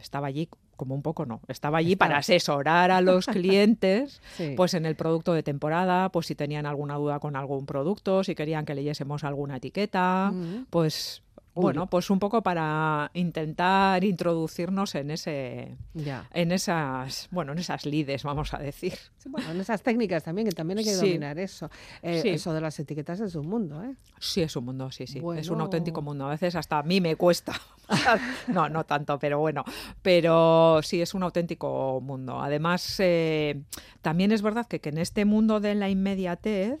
estaba 0.00 0.28
allí 0.28 0.48
como 0.76 0.94
un 0.96 1.02
poco 1.02 1.26
no, 1.26 1.40
estaba 1.48 1.78
allí 1.78 1.94
para 1.94 2.16
asesorar 2.16 2.90
a 2.90 3.00
los 3.00 3.26
clientes 3.28 4.20
Sí. 4.36 4.54
pues 4.56 4.74
en 4.74 4.86
el 4.86 4.96
producto 4.96 5.32
de 5.32 5.42
temporada, 5.42 6.08
pues 6.08 6.26
si 6.26 6.34
tenían 6.34 6.66
alguna 6.66 6.96
duda 6.96 7.20
con 7.20 7.36
algún 7.36 7.66
producto, 7.66 8.24
si 8.24 8.34
querían 8.34 8.64
que 8.64 8.74
leyésemos 8.74 9.22
alguna 9.22 9.58
etiqueta, 9.58 10.32
pues 10.70 11.21
Uy. 11.54 11.62
bueno, 11.62 11.86
pues 11.86 12.08
un 12.10 12.18
poco 12.18 12.42
para 12.42 13.10
intentar 13.14 14.02
introducirnos 14.04 14.94
en 14.94 15.10
ese 15.10 15.76
ya. 15.92 16.26
en 16.32 16.50
esas, 16.52 17.28
bueno, 17.30 17.52
en 17.52 17.58
esas 17.58 17.84
lides, 17.84 18.22
vamos 18.22 18.54
a 18.54 18.58
decir. 18.58 18.94
Sí, 19.18 19.28
bueno, 19.28 19.50
en 19.50 19.60
esas 19.60 19.82
técnicas 19.82 20.24
también, 20.24 20.48
que 20.48 20.54
también 20.54 20.78
hay 20.78 20.84
que 20.84 20.94
Sí. 20.94 21.06
dominar 21.06 21.38
eso. 21.38 21.70
Eh, 22.02 22.20
Sí. 22.22 22.28
Eso 22.30 22.54
de 22.54 22.60
las 22.60 22.78
etiquetas 22.78 23.20
es 23.20 23.34
un 23.34 23.48
mundo, 23.48 23.82
¿eh? 23.84 23.94
Sí, 24.18 24.40
es 24.42 24.56
un 24.56 24.64
mundo, 24.64 24.90
sí, 24.90 25.06
sí. 25.06 25.20
Es 25.36 25.48
un 25.50 25.60
auténtico 25.60 26.00
mundo. 26.02 26.26
A 26.26 26.30
veces 26.30 26.54
hasta 26.56 26.78
a 26.78 26.82
mí 26.82 27.00
me 27.00 27.16
cuesta. 27.16 27.52
no, 28.48 28.68
no 28.68 28.84
tanto, 28.84 29.18
pero 29.18 29.38
bueno. 29.38 29.64
Pero 30.00 30.80
sí, 30.82 31.02
es 31.02 31.14
un 31.14 31.22
auténtico 31.22 32.00
mundo. 32.00 32.40
Además, 32.40 32.96
eh, 32.98 33.60
también 34.00 34.32
es 34.32 34.42
verdad 34.42 34.66
que, 34.66 34.80
que 34.80 34.88
en 34.88 34.98
este 34.98 35.24
mundo 35.24 35.60
de 35.60 35.74
la 35.74 35.88
inmediatez, 35.90 36.80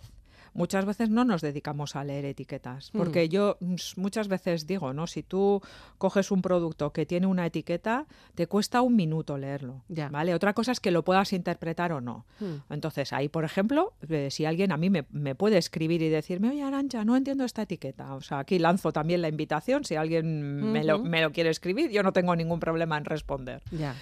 muchas 0.54 0.84
veces 0.84 1.10
no 1.10 1.24
nos 1.24 1.40
dedicamos 1.40 1.96
a 1.96 2.04
leer 2.04 2.24
etiquetas. 2.24 2.90
Porque 2.90 3.28
yo 3.28 3.56
muchas 3.96 4.28
veces 4.28 4.66
digo, 4.66 4.92
¿no? 4.92 5.06
Si 5.06 5.22
tú 5.22 5.60
coges 5.98 6.30
un 6.30 6.42
producto 6.42 6.92
que 6.92 7.06
tiene 7.06 7.26
una 7.26 7.46
etiqueta, 7.46 8.06
te 8.34 8.46
cuesta 8.46 8.82
un 8.82 8.96
minuto 8.96 9.38
leerlo. 9.38 9.82
¿Vale? 10.10 10.34
Otra 10.34 10.52
cosa 10.52 10.72
es 10.72 10.80
que 10.80 10.90
lo 10.90 11.04
puedas 11.04 11.32
interpretar 11.32 11.92
o 11.92 12.00
no. 12.00 12.24
Entonces, 12.70 13.12
ahí, 13.12 13.28
por 13.28 13.44
ejemplo, 13.44 13.94
eh, 14.08 14.28
si 14.30 14.44
alguien 14.44 14.72
a 14.72 14.76
mí 14.76 14.90
me, 14.90 15.34
puede 15.34 15.58
escribir 15.58 16.02
y 16.02 16.08
decirme, 16.08 16.50
oye, 16.50 16.62
Arancha, 16.62 17.04
no 17.04 17.16
entiendo 17.16 17.44
esta 17.44 17.62
etiqueta. 17.62 18.14
O 18.14 18.20
sea, 18.20 18.40
aquí 18.40 18.58
lanzo 18.58 18.92
también 18.92 19.22
la 19.22 19.28
invitación. 19.28 19.84
Si 19.84 19.96
alguien 19.96 20.72
me, 20.72 20.84
lo, 20.84 20.98
me, 20.98 21.20
lo, 21.20 21.32
quiere 21.32 21.50
escribir, 21.50 21.90
yo 21.90 22.02
no 22.02 22.12
tengo 22.12 22.36
ningún 22.36 22.60
problema 22.60 22.98
en 22.98 23.04
responder. 23.04 23.62
Ya. 23.70 23.94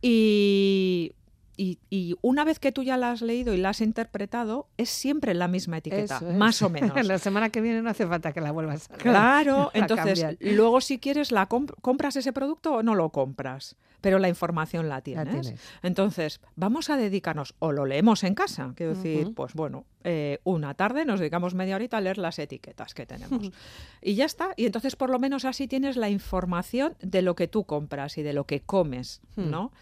Y 0.00 1.12
y, 1.58 2.16
una 2.22 2.44
vez 2.44 2.60
que 2.60 2.70
tú 2.70 2.84
ya 2.84 2.96
la 2.96 3.10
has 3.10 3.20
leído 3.20 3.52
y 3.52 3.56
la 3.56 3.70
has 3.70 3.80
interpretado, 3.80 4.68
es 4.76 4.90
siempre 4.90 5.34
la 5.34 5.48
misma 5.48 5.78
etiqueta, 5.78 6.20
más 6.20 6.62
o 6.62 6.70
menos. 6.70 6.90
la 7.06 7.18
semana 7.18 7.50
que 7.50 7.60
viene 7.60 7.82
no 7.82 7.90
hace 7.90 8.06
falta 8.06 8.32
que 8.32 8.40
la 8.40 8.52
vuelvas 8.52 8.88
a 8.88 8.92
leer. 8.92 9.02
Claro, 9.02 9.70
entonces 9.74 10.24
luego 10.40 10.80
si 10.80 10.98
quieres 10.98 11.32
la 11.32 11.46
compras 11.46 12.14
ese 12.16 12.32
producto 12.32 12.74
o 12.74 12.82
no 12.84 12.94
lo 12.94 13.10
compras, 13.10 13.76
pero 14.00 14.20
la 14.20 14.28
información 14.28 14.88
la 14.88 15.00
tienes. 15.00 15.52
Entonces, 15.82 16.40
vamos 16.54 16.90
a 16.90 16.96
dedicarnos 16.96 17.54
o 17.58 17.72
lo 17.72 17.86
leemos 17.86 18.22
en 18.22 18.34
casa, 18.34 18.72
quiero 18.76 18.94
decir, 18.94 19.34
pues 19.34 19.54
bueno, 19.54 19.84
eh, 20.04 20.38
una 20.44 20.74
tarde 20.74 21.04
nos 21.04 21.18
dedicamos 21.18 21.54
media 21.54 21.74
horita 21.74 21.96
a 21.96 22.00
leer 22.00 22.18
las 22.18 22.38
etiquetas 22.38 22.94
que 22.94 23.04
tenemos. 23.04 23.50
y 24.00 24.14
ya 24.14 24.26
está, 24.26 24.50
y 24.56 24.66
entonces 24.66 24.94
por 24.94 25.10
lo 25.10 25.18
menos 25.18 25.44
así 25.44 25.66
tienes 25.66 25.96
la 25.96 26.08
información 26.08 26.94
de 27.00 27.22
lo 27.22 27.34
que 27.34 27.48
tú 27.48 27.64
compras 27.64 28.16
y 28.16 28.22
de 28.22 28.32
lo 28.32 28.44
que 28.44 28.60
comes, 28.60 29.20
hmm. 29.34 29.50
¿no? 29.50 29.72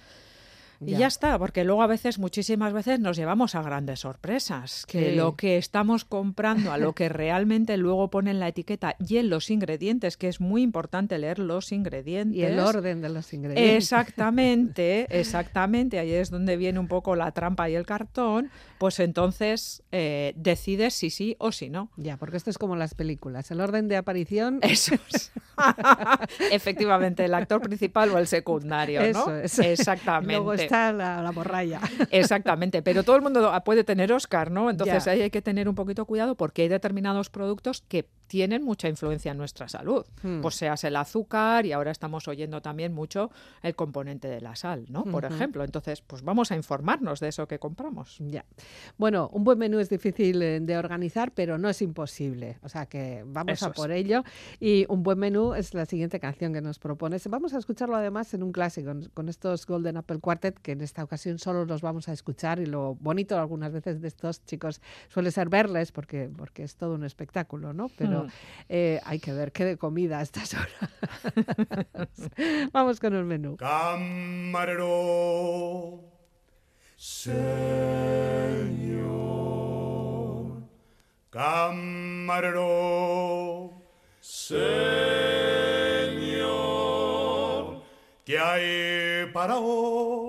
Y 0.85 0.93
ya. 0.93 1.07
está, 1.07 1.39
porque 1.39 1.65
luego 1.65 1.83
a 1.83 1.87
veces, 1.87 2.19
muchísimas 2.19 2.73
veces, 2.73 3.01
nos 3.01 3.17
llevamos 3.17 3.55
a 3.55 3.63
grandes 3.63 4.01
sorpresas, 4.01 4.85
que 4.87 5.15
lo 5.15 5.37
que 5.37 5.57
estamos 5.57 6.05
comprando, 6.05 6.73
a 6.73 6.79
lo 6.79 6.95
que 6.95 7.09
realmente 7.09 7.77
luego 7.77 8.11
ponen 8.11 8.41
la 8.41 8.49
etiqueta 8.49 8.97
y 8.99 9.17
en 9.19 9.31
los 9.31 9.51
ingredientes, 9.51 10.17
que 10.17 10.29
es 10.29 10.41
muy 10.41 10.63
importante 10.63 11.19
leer 11.19 11.39
los 11.39 11.73
ingredientes. 11.73 12.37
Y 12.37 12.43
el 12.43 12.59
orden 12.59 13.01
de 13.01 13.09
los 13.09 13.33
ingredientes. 13.33 13.77
Exactamente, 13.77 15.07
exactamente, 15.11 15.99
ahí 15.99 16.13
es 16.13 16.31
donde 16.31 16.57
viene 16.57 16.79
un 16.79 16.89
poco 16.89 17.17
la 17.17 17.31
trampa 17.33 17.71
y 17.71 17.75
el 17.75 17.87
cartón, 17.87 18.51
pues 18.79 19.01
entonces 19.01 19.83
eh, 19.93 20.35
decides 20.37 20.95
si 20.95 21.11
sí 21.11 21.37
o 21.39 21.53
si 21.53 21.71
no. 21.71 21.91
Ya, 21.97 22.17
porque 22.17 22.37
esto 22.37 22.51
es 22.51 22.59
como 22.59 22.77
las 22.77 22.95
películas, 22.95 23.51
el 23.51 23.61
orden 23.61 23.89
de 23.89 23.97
aparición. 23.97 24.59
Eso 24.63 24.95
es. 25.11 25.33
Efectivamente, 26.51 27.25
el 27.25 27.35
actor 27.35 27.63
principal 27.63 28.11
o 28.11 28.19
el 28.19 28.27
secundario, 28.27 29.01
¿no? 29.13 29.35
Eso 29.37 29.63
Exactamente 29.63 30.66
está 30.67 30.93
la, 30.93 31.23
la 31.23 31.33
morralla. 31.33 31.81
Exactamente, 32.11 32.83
pero 32.83 33.03
todo 33.03 33.17
el 33.17 33.23
mundo 33.23 33.53
puede 33.65 33.85
tener 33.85 34.13
Oscar, 34.13 34.51
¿no? 34.51 34.71
Entonces 34.71 35.07
ahí 35.07 35.23
hay 35.23 35.31
que 35.31 35.43
tener 35.43 35.69
un 35.69 35.75
poquito 35.75 36.05
cuidado 36.05 36.37
porque 36.37 36.63
hay 36.63 36.69
determinados 36.69 37.31
productos 37.31 37.83
que 37.89 38.09
tienen 38.27 38.63
mucha 38.63 38.89
influencia 38.89 39.33
en 39.33 39.39
nuestra 39.39 39.69
salud. 39.69 40.05
Hmm. 40.23 40.41
Pues 40.41 40.57
seas 40.57 40.85
el 40.85 40.97
azúcar 40.97 41.67
y 41.67 41.73
ahora 41.73 41.91
estamos 41.91 42.29
oyendo 42.29 42.61
también 42.61 42.93
mucho 42.93 43.31
el 43.63 43.75
componente 43.75 44.29
de 44.29 44.41
la 44.41 44.57
sal, 44.57 44.87
¿no? 44.89 45.05
Por 45.05 45.25
ejemplo. 45.25 45.65
Entonces, 45.65 46.03
pues 46.03 46.23
vamos 46.23 46.51
a 46.51 46.57
informarnos 46.57 47.21
de 47.21 47.29
eso 47.29 47.47
que 47.47 47.59
compramos. 47.59 48.17
Ya. 48.21 48.45
Bueno, 48.97 49.31
un 49.33 49.45
buen 49.45 49.59
menú 49.59 49.79
es 49.79 49.89
difícil 49.89 50.43
eh, 50.43 50.61
de 50.61 50.77
organizar, 50.77 51.33
pero 51.33 51.59
no 51.59 51.69
es 51.69 51.83
imposible. 51.83 52.59
O 52.63 52.69
sea 52.69 52.87
que 52.87 53.25
vamos 53.27 53.63
a 53.63 53.73
por 53.73 53.91
ello. 53.91 54.25
Y 54.61 54.87
un 54.89 55.03
buen 55.03 55.19
menú 55.19 55.55
es 55.55 55.75
la 55.75 55.87
siguiente 55.87 56.21
canción 56.21 56.53
que 56.53 56.61
nos 56.61 56.79
propones. 56.79 57.27
Vamos 57.29 57.55
a 57.55 57.59
escucharlo 57.59 57.97
además 57.97 58.33
en 58.35 58.43
un 58.43 58.53
clásico, 58.53 58.93
con 59.15 59.29
estos 59.29 59.67
Golden 59.67 59.97
Apple 59.97 60.19
Quartet 60.21 60.59
que 60.61 60.73
en 60.73 60.81
esta 60.81 61.05
ocasión 61.05 61.39
solo 61.39 61.65
los 61.65 61.83
vamos 61.83 62.09
a 62.09 62.13
escuchar 62.13 62.59
y 62.59 62.67
lo 62.67 62.95
bonito 62.97 63.39
algunas 63.39 63.73
veces 63.73 64.01
de 64.01 64.09
estos 64.09 64.45
chicos 64.45 64.81
suele 65.09 65.31
ser 65.31 65.49
verles 65.49 65.93
porque, 65.93 66.31
porque 66.37 66.63
es 66.63 66.77
todo 66.77 66.95
un 66.95 67.05
espectáculo, 67.05 67.73
¿no? 67.73 67.89
Pero 67.97 68.16
hmm. 68.25 68.31
eh, 68.69 69.01
hay 69.05 69.21
que 69.21 69.33
ver 69.33 69.53
qué 69.53 69.65
de 69.65 69.77
comida 69.77 70.19
a 70.19 70.23
estas 70.23 70.55
horas. 70.55 70.73
vamos 72.73 72.99
con 73.01 73.15
el 73.15 73.25
menú. 73.25 73.57
Camarero, 73.57 74.85
señor, 76.97 77.37
camarero, 81.31 82.63
señor, 84.21 84.53
¿qué 88.25 88.39
hay 88.39 89.27
para 89.33 89.59
hoy? 89.59 90.26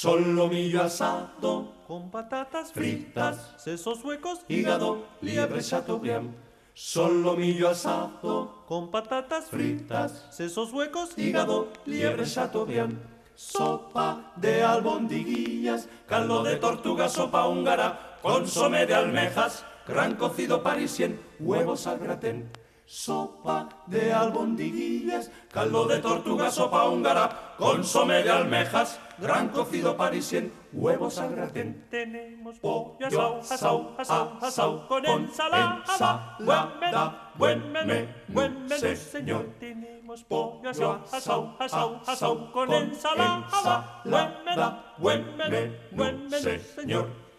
Solomillo 0.00 0.82
asado 0.82 1.74
con 1.86 2.10
patatas 2.10 2.72
fritas, 2.72 3.52
sesos 3.58 4.02
huecos, 4.02 4.40
hígado, 4.48 5.04
liebre 5.20 5.60
chateaubriand. 5.60 6.34
Solomillo 6.72 7.68
asado 7.68 8.64
con 8.66 8.90
patatas 8.90 9.50
fritas, 9.50 10.26
sesos 10.30 10.72
huecos, 10.72 11.10
hígado, 11.18 11.68
liebre 11.84 12.24
chateaubriand 12.24 12.98
sopa 13.34 14.32
de 14.36 14.62
albondiguillas, 14.62 15.86
caldo 16.06 16.44
de 16.44 16.56
tortuga, 16.56 17.10
sopa 17.10 17.46
húngara, 17.46 18.16
consome 18.22 18.86
de 18.86 18.94
almejas, 18.94 19.66
gran 19.86 20.14
cocido 20.16 20.62
parisien, 20.62 21.20
huevos 21.38 21.86
al 21.86 21.98
gratén. 21.98 22.50
Sopa 22.90 23.68
de 23.86 24.12
albondiguillas, 24.12 25.30
caldo 25.52 25.86
de 25.86 26.00
tortuga, 26.00 26.50
sopa 26.50 26.88
húngara, 26.88 27.54
consome 27.56 28.24
de 28.24 28.30
almejas, 28.30 28.98
gran 29.16 29.50
cocido 29.50 29.96
parisien, 29.96 30.52
huevos 30.72 31.16
al 31.18 31.36
gratén. 31.36 31.86
Tenemos 31.88 32.58
pollo 32.58 33.06
asau, 33.06 33.38
asau, 33.38 33.94
asau, 33.96 34.38
asau, 34.42 34.88
con 34.88 35.06
ensalada, 35.06 35.84
ensalada, 35.86 37.30
buen 37.36 37.72
menú, 37.72 38.08
buen 38.26 38.66
menú, 38.66 38.96
señor. 38.96 39.46
Tenemos 39.60 40.24
pollo 40.24 40.70
asau, 40.70 40.98
asau, 41.12 41.54
asau, 41.60 42.00
asau, 42.04 42.50
con 42.50 42.72
ensalada, 42.72 44.02
buen 44.04 44.34
menú, 44.44 44.66
buen 44.98 45.36
menú, 45.36 45.76
buen 45.92 46.28
menú, 46.28 46.58
señor. 46.74 47.29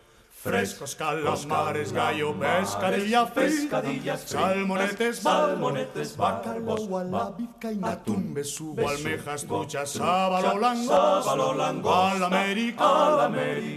Frescos 0.41 0.95
calamares, 0.95 1.91
gallo, 1.91 2.34
pescadilla, 2.34 3.27
pescadillas, 3.27 4.21
salmonetes, 4.21 5.19
salmonetes, 5.19 6.17
bacalao, 6.17 7.04
la 7.04 7.30
vizcaína, 7.30 7.91
atún, 7.91 8.34
besugo, 8.34 8.89
almejas, 8.89 9.45
truchas, 9.45 9.91
sábalo, 9.91 10.58
lango, 10.58 11.93
al 11.93 12.23
América, 12.23 13.30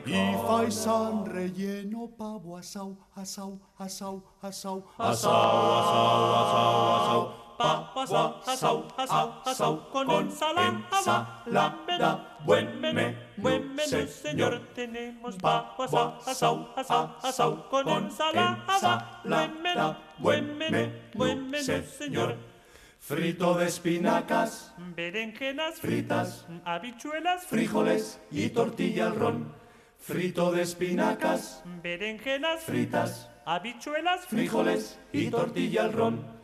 y 0.07 0.35
faisán 0.47 1.27
relleno, 1.27 2.09
pavo, 2.17 2.57
asau, 2.57 2.97
asau, 3.15 3.61
asau, 3.77 4.25
asau, 4.41 4.87
asau, 4.97 4.97
asau, 4.97 5.35
asau, 5.77 6.35
asau, 6.41 7.29
pavo, 7.29 7.44
asau, 7.59 8.41
asau, 8.47 8.89
asau, 8.97 9.43
asau, 9.45 9.91
con 9.91 10.11
ensalada, 10.11 11.37
buen 12.45 12.81
menú, 12.81 13.15
buen 13.37 13.75
menú, 13.75 14.07
señor. 14.09 14.61
Tenemos 14.75 15.37
asau, 15.43 16.15
asau, 16.27 16.69
asau, 16.77 17.17
asau, 17.23 17.69
con 17.71 17.89
ensalada, 17.89 19.21
buen 19.25 19.63
menú, 19.63 19.97
buen 20.19 20.59
menú, 20.59 20.93
buen 21.15 21.51
menú, 21.51 21.83
señor. 21.99 22.37
Frito 23.01 23.55
de 23.59 23.67
espinacas, 23.67 24.73
berenjenas 24.97 25.79
fritas, 25.79 26.47
habichuelas, 26.65 27.45
frijoles 27.45 28.19
y 28.31 28.49
tortilla 28.49 29.07
al 29.07 29.17
ron. 29.17 29.53
Frito 29.99 30.51
de 30.53 30.63
espinacas, 30.63 31.63
berenjenas 31.83 32.63
fritas, 32.63 33.29
habichuelas, 33.45 34.27
frijoles 34.27 34.99
y 35.13 35.29
tortilla 35.29 35.85
al 35.85 35.93
ron. 35.93 36.44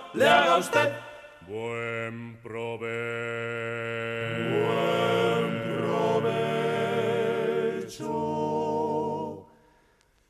le 0.13 0.27
haga 0.27 0.57
usted. 0.57 0.93
Buen 1.47 2.37
provecho. 2.41 3.11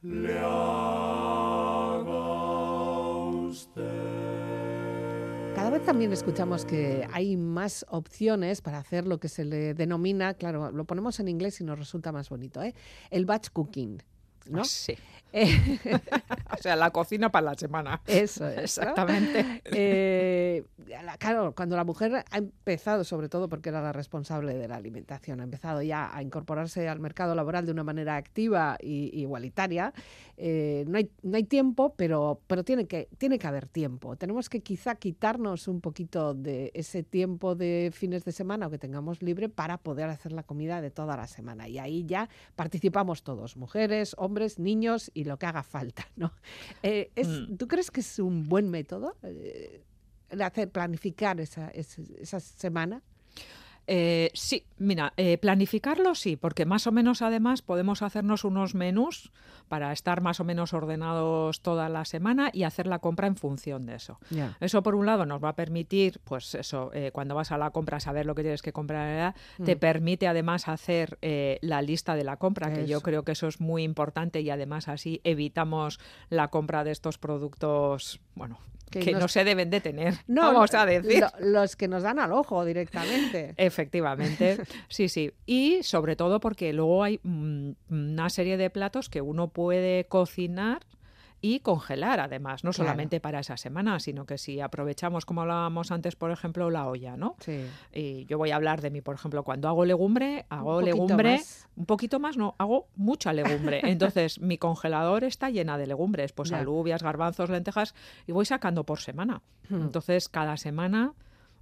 le 0.03 0.37
haga 0.39 2.01
usted. 3.49 4.11
vez 5.71 5.85
también 5.85 6.11
escuchamos 6.11 6.65
que 6.65 7.07
hay 7.13 7.37
más 7.37 7.85
opciones 7.89 8.61
para 8.61 8.79
hacer 8.79 9.07
lo 9.07 9.19
que 9.19 9.29
se 9.29 9.45
le 9.45 9.73
denomina, 9.73 10.33
claro, 10.33 10.69
lo 10.71 10.83
ponemos 10.85 11.19
en 11.21 11.29
inglés 11.29 11.61
y 11.61 11.63
nos 11.63 11.79
resulta 11.79 12.11
más 12.11 12.27
bonito, 12.29 12.61
¿eh? 12.61 12.73
el 13.09 13.25
batch 13.25 13.49
cooking. 13.53 14.03
¿no? 14.49 14.65
Sí. 14.65 14.95
o 16.57 16.61
sea, 16.61 16.75
la 16.75 16.91
cocina 16.91 17.31
para 17.31 17.45
la 17.51 17.55
semana. 17.55 18.01
Eso 18.05 18.47
es. 18.47 18.77
Exactamente. 18.77 19.61
Eh, 19.65 20.63
claro, 21.17 21.53
cuando 21.55 21.75
la 21.75 21.83
mujer 21.83 22.25
ha 22.29 22.37
empezado, 22.37 23.03
sobre 23.03 23.29
todo 23.29 23.47
porque 23.47 23.69
era 23.69 23.81
la 23.81 23.93
responsable 23.93 24.53
de 24.53 24.67
la 24.67 24.75
alimentación, 24.75 25.39
ha 25.39 25.43
empezado 25.43 25.81
ya 25.81 26.15
a 26.15 26.21
incorporarse 26.21 26.87
al 26.89 26.99
mercado 26.99 27.35
laboral 27.35 27.65
de 27.65 27.71
una 27.71 27.83
manera 27.83 28.15
activa 28.15 28.77
e 28.79 29.09
igualitaria, 29.13 29.93
eh, 30.37 30.85
no, 30.87 30.97
hay, 30.97 31.09
no 31.21 31.37
hay 31.37 31.43
tiempo, 31.43 31.93
pero, 31.95 32.41
pero 32.47 32.63
tiene, 32.63 32.87
que, 32.87 33.07
tiene 33.17 33.39
que 33.39 33.47
haber 33.47 33.67
tiempo. 33.67 34.15
Tenemos 34.15 34.49
que 34.49 34.61
quizá 34.61 34.95
quitarnos 34.95 35.67
un 35.67 35.81
poquito 35.81 36.33
de 36.33 36.71
ese 36.73 37.03
tiempo 37.03 37.55
de 37.55 37.91
fines 37.93 38.25
de 38.25 38.31
semana 38.31 38.67
o 38.67 38.69
que 38.69 38.77
tengamos 38.77 39.21
libre 39.21 39.49
para 39.49 39.77
poder 39.77 40.09
hacer 40.09 40.31
la 40.31 40.43
comida 40.43 40.81
de 40.81 40.91
toda 40.91 41.15
la 41.15 41.27
semana. 41.27 41.67
Y 41.67 41.79
ahí 41.79 42.05
ya 42.05 42.29
participamos 42.55 43.23
todos, 43.23 43.57
mujeres, 43.57 44.15
hombres, 44.17 44.59
niños 44.59 45.11
y 45.13 45.20
lo 45.23 45.37
que 45.37 45.45
haga 45.45 45.63
falta. 45.63 46.07
¿no? 46.15 46.31
Eh, 46.83 47.11
mm. 47.15 47.55
¿Tú 47.57 47.67
crees 47.67 47.91
que 47.91 47.99
es 47.99 48.19
un 48.19 48.49
buen 48.49 48.69
método 48.69 49.15
eh, 49.23 49.83
hacer 50.39 50.69
planificar 50.69 51.39
esa, 51.39 51.69
esa 51.69 52.39
semana? 52.39 53.01
Eh, 53.87 54.29
sí, 54.33 54.65
mira, 54.77 55.13
eh, 55.17 55.37
planificarlo 55.37 56.15
sí, 56.15 56.35
porque 56.35 56.65
más 56.65 56.87
o 56.87 56.91
menos 56.91 57.21
además 57.21 57.61
podemos 57.61 58.01
hacernos 58.01 58.43
unos 58.45 58.75
menús 58.75 59.31
para 59.67 59.91
estar 59.91 60.21
más 60.21 60.39
o 60.39 60.43
menos 60.43 60.73
ordenados 60.73 61.61
toda 61.61 61.89
la 61.89 62.05
semana 62.05 62.51
y 62.53 62.63
hacer 62.63 62.87
la 62.87 62.99
compra 62.99 63.27
en 63.27 63.35
función 63.35 63.85
de 63.85 63.95
eso. 63.95 64.19
Eso 64.59 64.83
por 64.83 64.95
un 64.95 65.05
lado 65.05 65.25
nos 65.25 65.43
va 65.43 65.49
a 65.49 65.55
permitir, 65.55 66.19
pues 66.23 66.55
eso, 66.55 66.91
eh, 66.93 67.11
cuando 67.11 67.35
vas 67.35 67.51
a 67.51 67.57
la 67.57 67.71
compra 67.71 67.99
saber 67.99 68.25
lo 68.25 68.35
que 68.35 68.43
tienes 68.43 68.61
que 68.61 68.73
comprar, 68.73 69.35
te 69.63 69.75
mm. 69.75 69.79
permite 69.79 70.27
además 70.27 70.67
hacer 70.67 71.17
la 71.61 71.81
lista 71.81 72.15
de 72.15 72.23
la 72.23 72.37
compra, 72.37 72.73
que 72.73 72.85
yo 72.85 73.01
creo 73.01 73.23
que 73.23 73.31
eso 73.31 73.47
es 73.47 73.59
muy 73.59 73.83
importante 73.83 74.41
y 74.41 74.49
además 74.49 74.87
así 74.87 75.21
evitamos 75.23 75.99
la 76.29 76.49
compra 76.49 76.83
de 76.83 76.91
estos 76.91 77.17
productos, 77.17 78.19
bueno, 78.35 78.59
que, 78.91 79.13
no 79.13 79.27
se 79.27 79.43
deben 79.43 79.69
de 79.69 79.81
tener, 79.81 80.13
no, 80.27 80.41
vamos 80.41 80.73
a 80.73 80.85
decir. 80.85 81.25
los 81.39 81.75
que 81.75 81.87
nos 81.87 82.03
dan 82.03 82.19
al 82.19 82.31
ojo 82.31 82.63
directamente. 82.65 83.53
Efectivamente, 83.57 84.59
sí, 84.89 85.09
sí. 85.09 85.31
Y 85.45 85.81
sobre 85.83 86.15
todo 86.15 86.39
porque 86.39 86.73
luego 86.73 87.03
hay 87.03 87.19
mm, 87.23 87.71
una 87.89 88.29
serie 88.29 88.57
de 88.57 88.69
platos 88.69 89.09
que 89.09 89.21
uno 89.21 89.47
puede 89.47 90.05
cocinar 90.05 90.85
y 91.41 91.59
congelar 91.61 92.19
además, 92.19 92.63
no 92.63 92.71
solamente 92.71 93.19
para 93.19 93.39
esa 93.39 93.57
semana, 93.57 93.99
sino 93.99 94.25
que 94.25 94.37
si 94.37 94.59
aprovechamos, 94.61 95.25
como 95.25 95.41
hablábamos 95.41 95.91
antes, 95.91 96.15
por 96.15 96.29
ejemplo, 96.31 96.69
la 96.69 96.87
olla, 96.87 97.17
¿no? 97.17 97.35
Sí. 97.39 97.65
Y 97.91 98.25
yo 98.25 98.37
voy 98.37 98.51
a 98.51 98.55
hablar 98.55 98.81
de 98.81 98.91
mí, 98.91 99.01
por 99.01 99.15
ejemplo, 99.15 99.43
cuando 99.43 99.67
hago 99.67 99.83
legumbre, 99.83 100.45
hago 100.49 100.81
legumbre, 100.81 101.41
un 101.75 101.85
poquito 101.85 102.19
más, 102.19 102.37
no, 102.37 102.55
hago 102.59 102.87
mucha 102.95 103.33
legumbre. 103.33 103.81
Entonces, 103.83 104.39
mi 104.39 104.59
congelador 104.59 105.23
está 105.23 105.49
llena 105.49 105.79
de 105.79 105.87
legumbres, 105.87 106.31
pues 106.31 106.51
alubias, 106.51 107.01
garbanzos, 107.01 107.49
lentejas, 107.49 107.95
y 108.27 108.31
voy 108.31 108.45
sacando 108.45 108.83
por 108.83 108.99
semana. 108.99 109.41
Hmm. 109.69 109.81
Entonces, 109.81 110.29
cada 110.29 110.57
semana... 110.57 111.13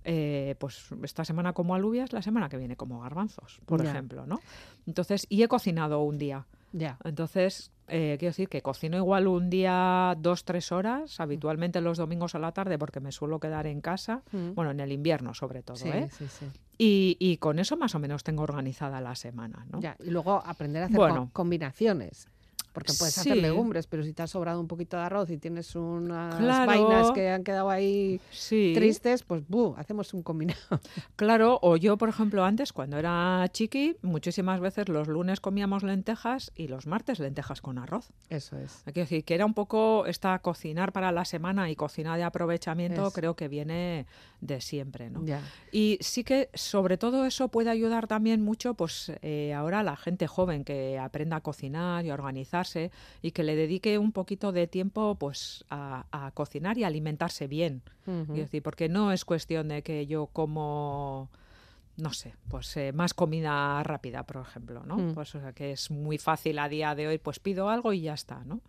Eh, 0.05 0.55
pues 0.59 0.87
esta 1.03 1.25
semana 1.25 1.51
como 1.51 1.75
alubias, 1.75 2.13
la 2.13 2.21
semana 2.21 2.47
que 2.47 2.55
viene 2.55 2.77
como 2.77 3.01
garbanzos, 3.01 3.59
por 3.65 3.85
ejemplo, 3.85 4.25
¿no? 4.25 4.39
Entonces, 4.87 5.27
y 5.27 5.43
he 5.43 5.49
cocinado 5.49 6.01
un 6.03 6.17
día. 6.17 6.47
Ya. 6.71 6.97
Entonces, 7.03 7.71
eh, 7.87 8.15
quiero 8.19 8.29
decir 8.29 8.49
que 8.49 8.61
cocino 8.61 8.97
igual 8.97 9.27
un 9.27 9.49
día 9.49 10.15
dos, 10.17 10.45
tres 10.45 10.71
horas, 10.71 11.19
habitualmente 11.19 11.81
los 11.81 11.97
domingos 11.97 12.35
a 12.35 12.39
la 12.39 12.51
tarde, 12.51 12.77
porque 12.77 12.99
me 12.99 13.11
suelo 13.11 13.39
quedar 13.39 13.67
en 13.67 13.81
casa, 13.81 14.23
mm. 14.31 14.53
bueno, 14.53 14.71
en 14.71 14.79
el 14.79 14.91
invierno 14.91 15.33
sobre 15.33 15.63
todo, 15.63 15.83
¿eh? 15.85 16.09
Sí, 16.11 16.27
sí. 16.27 16.45
Y, 16.77 17.17
y, 17.19 17.37
con 17.37 17.59
eso 17.59 17.75
más 17.75 17.93
o 17.95 17.99
menos 17.99 18.23
tengo 18.23 18.43
organizada 18.43 19.01
la 19.01 19.15
semana, 19.15 19.65
¿no? 19.69 19.81
Ya, 19.81 19.97
y 19.99 20.11
luego 20.11 20.41
aprender 20.45 20.83
a 20.83 20.85
hacer 20.85 21.27
combinaciones. 21.33 22.29
Porque 22.79 22.97
puedes 22.97 23.17
hacer 23.17 23.37
legumbres, 23.37 23.87
pero 23.87 24.03
si 24.03 24.13
te 24.13 24.23
ha 24.23 24.27
sobrado 24.27 24.59
un 24.59 24.67
poquito 24.67 24.97
de 24.97 25.03
arroz 25.03 25.29
y 25.29 25.37
tienes 25.37 25.75
unas 25.75 26.39
vainas 26.65 27.11
que 27.11 27.29
han 27.29 27.43
quedado 27.43 27.69
ahí 27.69 28.19
tristes, 28.73 29.23
pues 29.23 29.43
¡buh! 29.47 29.75
hacemos 29.77 30.13
un 30.13 30.23
combinado. 30.23 30.59
Claro, 31.15 31.59
o 31.61 31.75
yo, 31.75 31.97
por 31.97 32.09
ejemplo, 32.09 32.43
antes, 32.45 32.71
cuando 32.73 32.97
era 32.97 33.45
chiqui, 33.51 33.97
muchísimas 34.01 34.59
veces 34.59 34.87
los 34.89 35.07
lunes 35.07 35.39
comíamos 35.39 35.83
lentejas 35.83 36.51
y 36.55 36.67
los 36.67 36.87
martes 36.87 37.19
lentejas 37.19 37.61
con 37.61 37.77
arroz. 37.77 38.09
Eso 38.29 38.57
es. 38.57 38.83
Que 38.85 39.01
decir 39.01 39.23
que 39.23 39.35
era 39.35 39.45
un 39.45 39.53
poco 39.53 40.05
esta 40.05 40.39
cocinar 40.39 40.91
para 40.91 41.11
la 41.11 41.25
semana 41.25 41.69
y 41.69 41.75
cocina 41.75 42.15
de 42.17 42.23
aprovechamiento, 42.23 43.11
creo 43.11 43.35
que 43.35 43.47
viene 43.47 44.05
de 44.41 44.61
siempre, 44.61 45.09
¿no? 45.09 45.23
Y 45.71 45.97
sí 46.01 46.23
que 46.23 46.49
sobre 46.53 46.97
todo 46.97 47.25
eso 47.25 47.49
puede 47.49 47.69
ayudar 47.69 48.07
también 48.07 48.41
mucho, 48.41 48.73
pues 48.73 49.11
eh, 49.21 49.53
ahora 49.53 49.83
la 49.83 49.97
gente 49.97 50.27
joven 50.27 50.63
que 50.63 50.97
aprenda 50.97 51.37
a 51.37 51.41
cocinar 51.41 52.05
y 52.05 52.09
a 52.09 52.13
organizarse 52.13 52.91
y 53.21 53.31
que 53.31 53.43
le 53.43 53.55
dedique 53.55 53.97
un 53.97 54.11
poquito 54.11 54.51
de 54.51 54.67
tiempo 54.67 55.15
pues 55.15 55.65
a, 55.69 56.05
cocinar 56.33 56.77
y 56.77 56.83
alimentarse 56.83 57.47
bien. 57.47 57.81
decir, 58.05 58.63
porque 58.63 58.89
no 58.89 59.11
es 59.11 59.25
cuestión 59.25 59.67
de 59.67 59.83
que 59.83 60.07
yo 60.07 60.27
como 60.27 61.29
no 61.99 62.13
sé, 62.13 62.33
pues 62.47 62.75
eh, 62.77 62.93
más 62.93 63.13
comida 63.13 63.83
rápida, 63.83 64.23
por 64.23 64.41
ejemplo, 64.41 64.83
¿no? 64.85 64.97
Mm. 64.97 65.13
Pues 65.13 65.35
o 65.35 65.39
sea, 65.39 65.53
que 65.53 65.71
es 65.71 65.91
muy 65.91 66.17
fácil 66.17 66.59
a 66.59 66.69
día 66.69 66.95
de 66.95 67.07
hoy, 67.07 67.17
pues 67.17 67.39
pido 67.39 67.69
algo 67.69 67.93
y 67.93 68.01
ya 68.01 68.13
está, 68.13 68.43
¿no? 68.45 68.61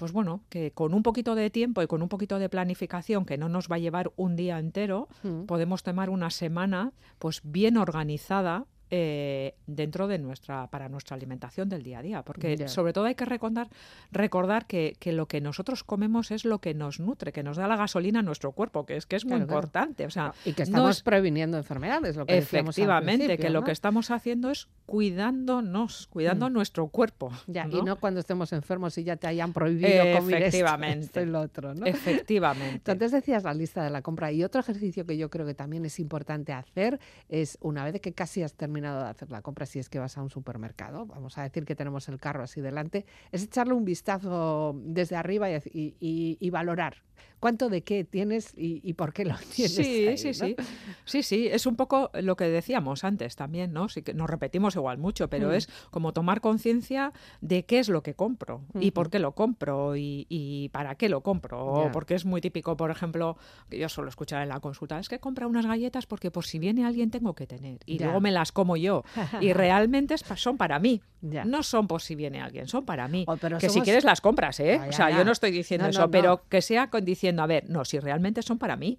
Pues 0.00 0.12
bueno, 0.12 0.40
que 0.48 0.70
con 0.70 0.94
un 0.94 1.02
poquito 1.02 1.34
de 1.34 1.50
tiempo 1.50 1.82
y 1.82 1.86
con 1.86 2.00
un 2.00 2.08
poquito 2.08 2.38
de 2.38 2.48
planificación, 2.48 3.26
que 3.26 3.36
no 3.36 3.50
nos 3.50 3.70
va 3.70 3.76
a 3.76 3.80
llevar 3.80 4.12
un 4.16 4.34
día 4.34 4.58
entero, 4.58 5.08
mm. 5.22 5.42
podemos 5.42 5.82
tomar 5.82 6.08
una 6.08 6.30
semana 6.30 6.94
pues 7.18 7.42
bien 7.44 7.76
organizada 7.76 8.64
eh, 8.90 9.54
dentro 9.66 10.08
de 10.08 10.18
nuestra 10.18 10.66
para 10.68 10.88
nuestra 10.88 11.16
alimentación 11.16 11.68
del 11.68 11.82
día 11.82 12.00
a 12.00 12.02
día 12.02 12.22
porque 12.22 12.68
sobre 12.68 12.92
todo 12.92 13.04
hay 13.04 13.14
que 13.14 13.24
recordar 13.24 13.68
recordar 14.10 14.66
que, 14.66 14.96
que, 14.98 15.12
lo 15.12 15.26
que 15.26 15.40
nosotros 15.40 15.84
comemos 15.84 16.30
es 16.30 16.44
lo 16.44 16.60
que 16.60 16.74
nos 16.74 17.00
nutre 17.00 17.32
que 17.32 17.42
nos 17.42 17.56
da 17.56 17.68
la 17.68 17.76
gasolina 17.76 18.20
a 18.20 18.22
nuestro 18.22 18.52
cuerpo 18.52 18.86
que 18.86 18.96
es 18.96 19.06
que 19.06 19.16
es 19.16 19.24
muy 19.24 19.38
importante 19.40 20.06
o 20.06 20.10
sea 20.10 20.34
y 20.44 20.52
que 20.52 20.64
estamos 20.64 21.02
previniendo 21.02 21.56
enfermedades 21.56 22.16
lo 22.16 22.26
que 22.26 22.38
efectivamente 22.38 23.38
que 23.38 23.50
lo 23.50 23.62
que 23.62 23.72
estamos 23.72 24.10
haciendo 24.10 24.50
es 24.50 24.68
cuidándonos 24.86 26.08
cuidando 26.08 26.50
mm. 26.50 26.52
nuestro 26.52 26.88
cuerpo 26.88 27.30
ya, 27.46 27.68
y 27.70 27.82
no 27.82 27.96
cuando 28.00 28.20
estemos 28.20 28.52
enfermos 28.52 28.98
y 28.98 29.04
ya 29.04 29.16
te 29.16 29.26
hayan 29.26 29.52
prohibido 29.52 30.16
comer 30.16 30.42
esto, 30.42 31.20
el 31.20 31.34
otro 31.34 31.74
¿no? 31.74 31.86
efectivamente. 31.86 32.90
Entonces 32.90 33.12
decías 33.12 33.44
la 33.44 33.54
lista 33.54 33.84
de 33.84 33.90
la 33.90 34.02
compra 34.02 34.32
y 34.32 34.42
otro 34.42 34.60
ejercicio 34.60 35.06
que 35.06 35.16
yo 35.16 35.30
creo 35.30 35.46
que 35.46 35.54
también 35.54 35.84
es 35.84 36.00
importante 36.00 36.52
hacer 36.52 36.98
es 37.28 37.58
una 37.60 37.84
vez 37.84 38.00
que 38.00 38.12
casi 38.12 38.42
has 38.42 38.54
terminado 38.54 38.79
de 38.80 39.08
hacer 39.08 39.30
la 39.30 39.42
compra 39.42 39.66
si 39.66 39.78
es 39.78 39.88
que 39.88 39.98
vas 39.98 40.16
a 40.16 40.22
un 40.22 40.30
supermercado, 40.30 41.06
vamos 41.06 41.38
a 41.38 41.42
decir 41.42 41.64
que 41.64 41.74
tenemos 41.74 42.08
el 42.08 42.18
carro 42.18 42.42
así 42.42 42.60
delante, 42.60 43.06
es 43.32 43.42
echarle 43.44 43.74
un 43.74 43.84
vistazo 43.84 44.74
desde 44.82 45.16
arriba 45.16 45.48
y, 45.50 46.50
valorar 46.50 47.02
cuánto 47.40 47.70
de 47.70 47.82
qué 47.82 48.04
tienes 48.04 48.52
y, 48.56 48.92
por 48.94 49.12
qué 49.12 49.24
lo 49.24 49.34
tienes. 49.54 49.74
Sí, 49.74 50.16
sí, 50.16 50.34
sí. 50.34 50.56
Sí, 51.04 51.22
sí, 51.22 51.48
es 51.48 51.66
un 51.66 51.74
poco 51.74 52.10
lo 52.14 52.36
que 52.36 52.44
decíamos 52.44 53.02
antes 53.02 53.34
también, 53.34 53.72
¿no? 53.72 53.88
Sí 53.88 54.02
que 54.02 54.14
nos 54.14 54.28
repetimos 54.28 54.76
igual 54.76 54.98
mucho, 54.98 55.28
pero 55.28 55.48
mm. 55.48 55.52
es 55.52 55.68
como 55.90 56.12
tomar 56.12 56.40
conciencia 56.40 57.12
de 57.40 57.64
qué 57.64 57.78
es 57.78 57.88
lo 57.88 58.02
que 58.02 58.14
compro 58.14 58.62
y 58.78 58.92
por 58.92 59.10
qué 59.10 59.18
lo 59.18 59.32
compro 59.32 59.96
y, 59.96 60.70
para 60.72 60.94
qué 60.94 61.08
lo 61.08 61.22
compro. 61.22 61.90
Porque 61.92 62.14
es 62.14 62.24
muy 62.24 62.40
típico, 62.40 62.76
por 62.76 62.90
ejemplo, 62.90 63.36
que 63.68 63.78
yo 63.78 63.88
suelo 63.88 64.10
escuchar 64.10 64.42
en 64.42 64.50
la 64.50 64.60
consulta, 64.60 64.98
es 64.98 65.08
que 65.08 65.18
compra 65.18 65.46
unas 65.46 65.66
galletas 65.66 66.06
porque 66.06 66.30
por 66.30 66.44
si 66.44 66.58
viene 66.58 66.84
alguien 66.84 67.10
tengo 67.10 67.34
que 67.34 67.46
tener 67.46 67.78
y 67.86 67.98
luego 67.98 68.20
me 68.20 68.30
las 68.30 68.52
como 68.52 68.76
yo. 68.76 69.02
Y 69.40 69.52
realmente 69.54 70.16
son 70.18 70.58
para 70.58 70.78
mí. 70.78 71.00
No 71.22 71.62
son 71.62 71.86
por 71.86 72.02
si 72.02 72.14
viene 72.14 72.40
alguien, 72.40 72.66
son 72.66 72.84
para 72.84 73.08
mí. 73.08 73.24
Oh, 73.26 73.36
que 73.36 73.68
si 73.68 73.80
quieres 73.80 74.04
las 74.04 74.20
compras, 74.20 74.60
¿eh? 74.60 74.80
o 74.88 74.92
sea, 74.92 75.10
yo 75.10 75.24
no 75.24 75.32
estoy 75.32 75.50
diciendo 75.50 75.86
eso, 75.86 76.10
pero 76.10 76.44
que 76.48 76.62
sea 76.62 76.88
diciendo, 77.02 77.42
a 77.42 77.46
ver, 77.46 77.68
no, 77.68 77.84
si 77.84 77.98
realmente 77.98 78.42
son 78.42 78.58
para 78.58 78.76
mí. 78.76 78.98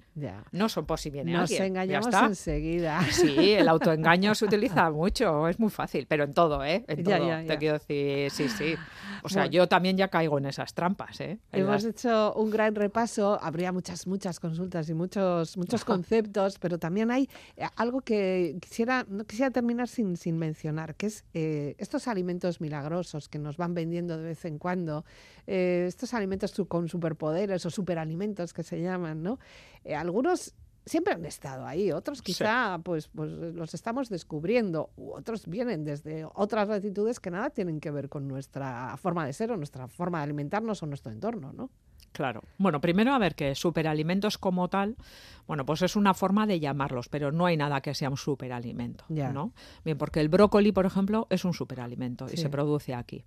No 0.51 0.69
son 0.69 0.85
por 0.85 0.99
si 0.99 1.09
viene 1.09 1.35
alguien. 1.35 1.59
Nos 1.59 1.67
engañamos 1.67 2.13
enseguida. 2.13 3.01
Sí, 3.11 3.53
el 3.53 3.67
autoengaño 3.69 4.35
se 4.35 4.45
utiliza 4.45 4.89
mucho, 4.91 5.47
es 5.47 5.59
muy 5.59 5.69
fácil, 5.69 6.05
pero 6.07 6.23
en 6.23 6.33
todo, 6.33 6.63
¿eh? 6.63 6.83
En 6.87 7.03
todo. 7.03 7.45
Te 7.47 7.57
quiero 7.57 7.79
decir, 7.79 8.31
sí, 8.31 8.49
sí. 8.49 8.75
O 9.23 9.29
sea, 9.29 9.45
yo 9.45 9.67
también 9.67 9.97
ya 9.97 10.07
caigo 10.07 10.37
en 10.37 10.45
esas 10.45 10.73
trampas, 10.73 11.19
¿eh? 11.21 11.39
Hemos 11.51 11.83
hecho 11.85 12.33
un 12.35 12.49
gran 12.49 12.75
repaso, 12.75 13.39
habría 13.41 13.71
muchas, 13.71 14.07
muchas 14.07 14.39
consultas 14.39 14.89
y 14.89 14.93
muchos, 14.93 15.57
muchos 15.57 15.85
conceptos, 15.85 16.57
pero 16.59 16.77
también 16.77 17.11
hay 17.11 17.29
eh, 17.57 17.65
algo 17.75 18.01
que 18.01 18.57
quisiera, 18.61 19.05
no 19.07 19.25
quisiera 19.25 19.51
terminar 19.51 19.87
sin, 19.87 20.17
sin 20.17 20.37
mencionar, 20.37 20.95
que 20.95 21.07
es 21.07 21.25
eh, 21.33 21.75
estos 21.77 22.07
alimentos 22.11 22.61
milagrosos 22.61 23.27
que 23.27 23.39
nos 23.39 23.57
van 23.57 23.73
vendiendo 23.73 24.17
de 24.17 24.23
vez 24.23 24.45
en 24.45 24.59
cuando, 24.59 25.05
eh, 25.47 25.85
estos 25.87 26.13
alimentos 26.13 26.53
con 26.67 26.87
superpoderes 26.87 27.65
o 27.65 27.69
superalimentos 27.69 28.53
que 28.53 28.63
se 28.63 28.81
llaman, 28.81 29.23
¿no? 29.23 29.39
algunos 29.95 30.53
siempre 30.85 31.13
han 31.13 31.25
estado 31.25 31.65
ahí, 31.65 31.91
otros 31.91 32.21
quizá 32.21 32.79
pues, 32.83 33.07
pues 33.07 33.31
los 33.31 33.73
estamos 33.73 34.09
descubriendo, 34.09 34.89
otros 34.95 35.47
vienen 35.47 35.83
desde 35.83 36.25
otras 36.33 36.67
latitudes 36.67 37.19
que 37.19 37.31
nada 37.31 37.49
tienen 37.49 37.79
que 37.79 37.91
ver 37.91 38.09
con 38.09 38.27
nuestra 38.27 38.95
forma 38.97 39.25
de 39.25 39.33
ser 39.33 39.51
o 39.51 39.57
nuestra 39.57 39.87
forma 39.87 40.19
de 40.19 40.23
alimentarnos 40.25 40.81
o 40.83 40.85
nuestro 40.85 41.11
entorno, 41.11 41.53
¿no? 41.53 41.69
Claro. 42.11 42.43
Bueno, 42.57 42.81
primero 42.81 43.13
a 43.13 43.19
ver 43.19 43.35
que 43.35 43.55
superalimentos 43.55 44.37
como 44.37 44.67
tal, 44.67 44.95
bueno, 45.47 45.65
pues 45.65 45.81
es 45.81 45.95
una 45.95 46.13
forma 46.13 46.45
de 46.45 46.59
llamarlos, 46.59 47.09
pero 47.09 47.31
no 47.31 47.45
hay 47.45 47.57
nada 47.57 47.81
que 47.81 47.93
sea 47.93 48.09
un 48.09 48.17
superalimento, 48.17 49.05
¿no? 49.09 49.53
Bien, 49.83 49.97
porque 49.97 50.19
el 50.19 50.29
brócoli, 50.29 50.71
por 50.71 50.85
ejemplo, 50.85 51.27
es 51.29 51.45
un 51.45 51.53
superalimento 51.53 52.27
y 52.31 52.37
se 52.37 52.49
produce 52.49 52.93
aquí. 52.93 53.23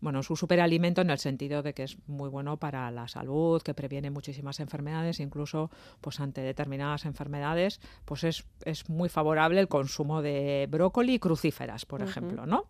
Bueno, 0.00 0.20
es 0.20 0.30
un 0.30 0.36
superalimento 0.36 1.00
en 1.00 1.10
el 1.10 1.18
sentido 1.18 1.62
de 1.62 1.74
que 1.74 1.84
es 1.84 1.96
muy 2.06 2.28
bueno 2.28 2.56
para 2.56 2.90
la 2.90 3.08
salud, 3.08 3.62
que 3.62 3.74
previene 3.74 4.10
muchísimas 4.10 4.60
enfermedades, 4.60 5.20
incluso 5.20 5.70
pues 6.00 6.20
ante 6.20 6.40
determinadas 6.40 7.04
enfermedades, 7.04 7.80
pues 8.04 8.24
es, 8.24 8.44
es 8.64 8.88
muy 8.88 9.08
favorable 9.08 9.60
el 9.60 9.68
consumo 9.68 10.22
de 10.22 10.68
brócoli 10.70 11.14
y 11.14 11.18
crucíferas, 11.18 11.84
por 11.84 12.02
ejemplo, 12.02 12.46
¿no? 12.46 12.66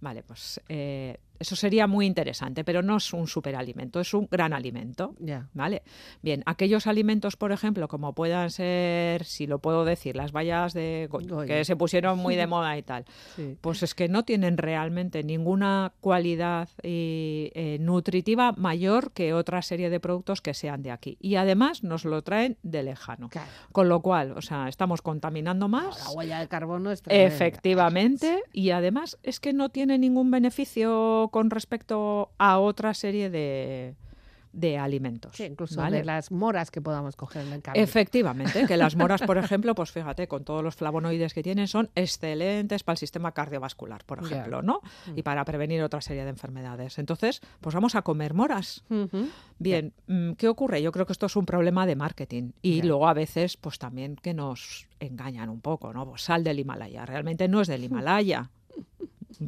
Vale, 0.00 0.22
pues 0.22 0.60
eh, 0.68 1.18
eso 1.40 1.56
sería 1.56 1.86
muy 1.86 2.06
interesante, 2.06 2.64
pero 2.64 2.82
no 2.82 2.96
es 2.96 3.12
un 3.12 3.26
superalimento, 3.26 4.00
es 4.00 4.14
un 4.14 4.28
gran 4.30 4.52
alimento. 4.52 5.14
¿Vale? 5.54 5.82
Bien, 6.22 6.42
aquellos 6.46 6.86
alimentos, 6.86 7.36
por 7.36 7.52
ejemplo, 7.52 7.88
como 7.88 8.12
puedan 8.14 8.50
ser, 8.50 9.24
si 9.24 9.46
lo 9.46 9.58
puedo 9.58 9.84
decir, 9.84 10.16
las 10.16 10.32
vallas 10.32 10.72
de 10.72 11.08
que 11.46 11.64
se 11.64 11.76
pusieron 11.76 12.18
muy 12.18 12.36
de 12.36 12.46
moda 12.46 12.76
y 12.76 12.82
tal, 12.82 13.04
pues 13.60 13.82
es 13.82 13.94
que 13.94 14.08
no 14.08 14.24
tienen 14.24 14.56
realmente 14.56 15.22
ninguna 15.22 15.92
cualidad 16.00 16.67
eh, 16.82 17.78
nutritiva 17.80 18.52
mayor 18.52 19.12
que 19.12 19.32
otra 19.34 19.62
serie 19.62 19.90
de 19.90 20.00
productos 20.00 20.40
que 20.40 20.54
sean 20.54 20.82
de 20.82 20.90
aquí. 20.90 21.16
Y 21.20 21.36
además 21.36 21.82
nos 21.82 22.04
lo 22.04 22.22
traen 22.22 22.56
de 22.62 22.82
lejano. 22.82 23.30
Con 23.72 23.88
lo 23.88 24.00
cual, 24.00 24.32
o 24.32 24.42
sea, 24.42 24.68
estamos 24.68 25.02
contaminando 25.02 25.68
más. 25.68 26.04
la 26.04 26.10
huella 26.12 26.40
de 26.40 26.48
carbono 26.48 26.90
es 26.90 27.02
Efectivamente, 27.06 28.42
y 28.52 28.70
además 28.70 29.18
es 29.22 29.40
que 29.40 29.52
no 29.52 29.68
tiene 29.68 29.98
ningún 29.98 30.30
beneficio 30.30 31.28
con 31.32 31.50
respecto 31.50 32.30
a 32.38 32.58
otra 32.58 32.94
serie 32.94 33.30
de, 33.30 33.94
de 34.58 34.76
alimentos. 34.76 35.36
Sí, 35.36 35.44
incluso 35.44 35.80
de 35.82 36.04
las 36.04 36.32
moras 36.32 36.70
que 36.70 36.80
podamos 36.80 37.14
coger 37.14 37.46
en 37.46 37.52
el 37.52 37.62
camino. 37.62 37.82
Efectivamente, 37.82 38.66
que 38.66 38.76
las 38.76 38.96
moras, 38.96 39.22
por 39.22 39.38
ejemplo, 39.38 39.74
pues 39.74 39.92
fíjate, 39.92 40.26
con 40.26 40.44
todos 40.44 40.64
los 40.64 40.74
flavonoides 40.74 41.32
que 41.32 41.44
tienen, 41.44 41.68
son 41.68 41.90
excelentes 41.94 42.82
para 42.82 42.94
el 42.94 42.98
sistema 42.98 43.32
cardiovascular, 43.32 44.04
por 44.04 44.18
ejemplo, 44.18 44.62
¿no? 44.62 44.80
Mm. 45.06 45.18
Y 45.18 45.22
para 45.22 45.44
prevenir 45.44 45.82
otra 45.82 46.00
serie 46.00 46.24
de 46.24 46.30
enfermedades. 46.30 46.98
Entonces, 46.98 47.40
pues 47.60 47.74
vamos 47.74 47.94
a 47.94 48.02
comer 48.02 48.34
moras. 48.34 48.84
Bien, 49.58 49.92
mm, 50.08 50.32
¿qué 50.32 50.48
ocurre? 50.48 50.82
Yo 50.82 50.90
creo 50.90 51.06
que 51.06 51.12
esto 51.12 51.26
es 51.26 51.36
un 51.36 51.46
problema 51.46 51.86
de 51.86 51.94
marketing. 51.94 52.50
Y 52.60 52.82
luego 52.82 53.08
a 53.08 53.14
veces, 53.14 53.56
pues 53.56 53.78
también 53.78 54.16
que 54.16 54.34
nos 54.34 54.88
engañan 54.98 55.50
un 55.50 55.60
poco, 55.60 55.92
¿no? 55.92 56.04
Pues 56.04 56.22
sal 56.22 56.42
del 56.42 56.58
Himalaya. 56.58 57.06
Realmente 57.06 57.46
no 57.46 57.60
es 57.60 57.68
del 57.68 57.84
Himalaya. 57.84 58.50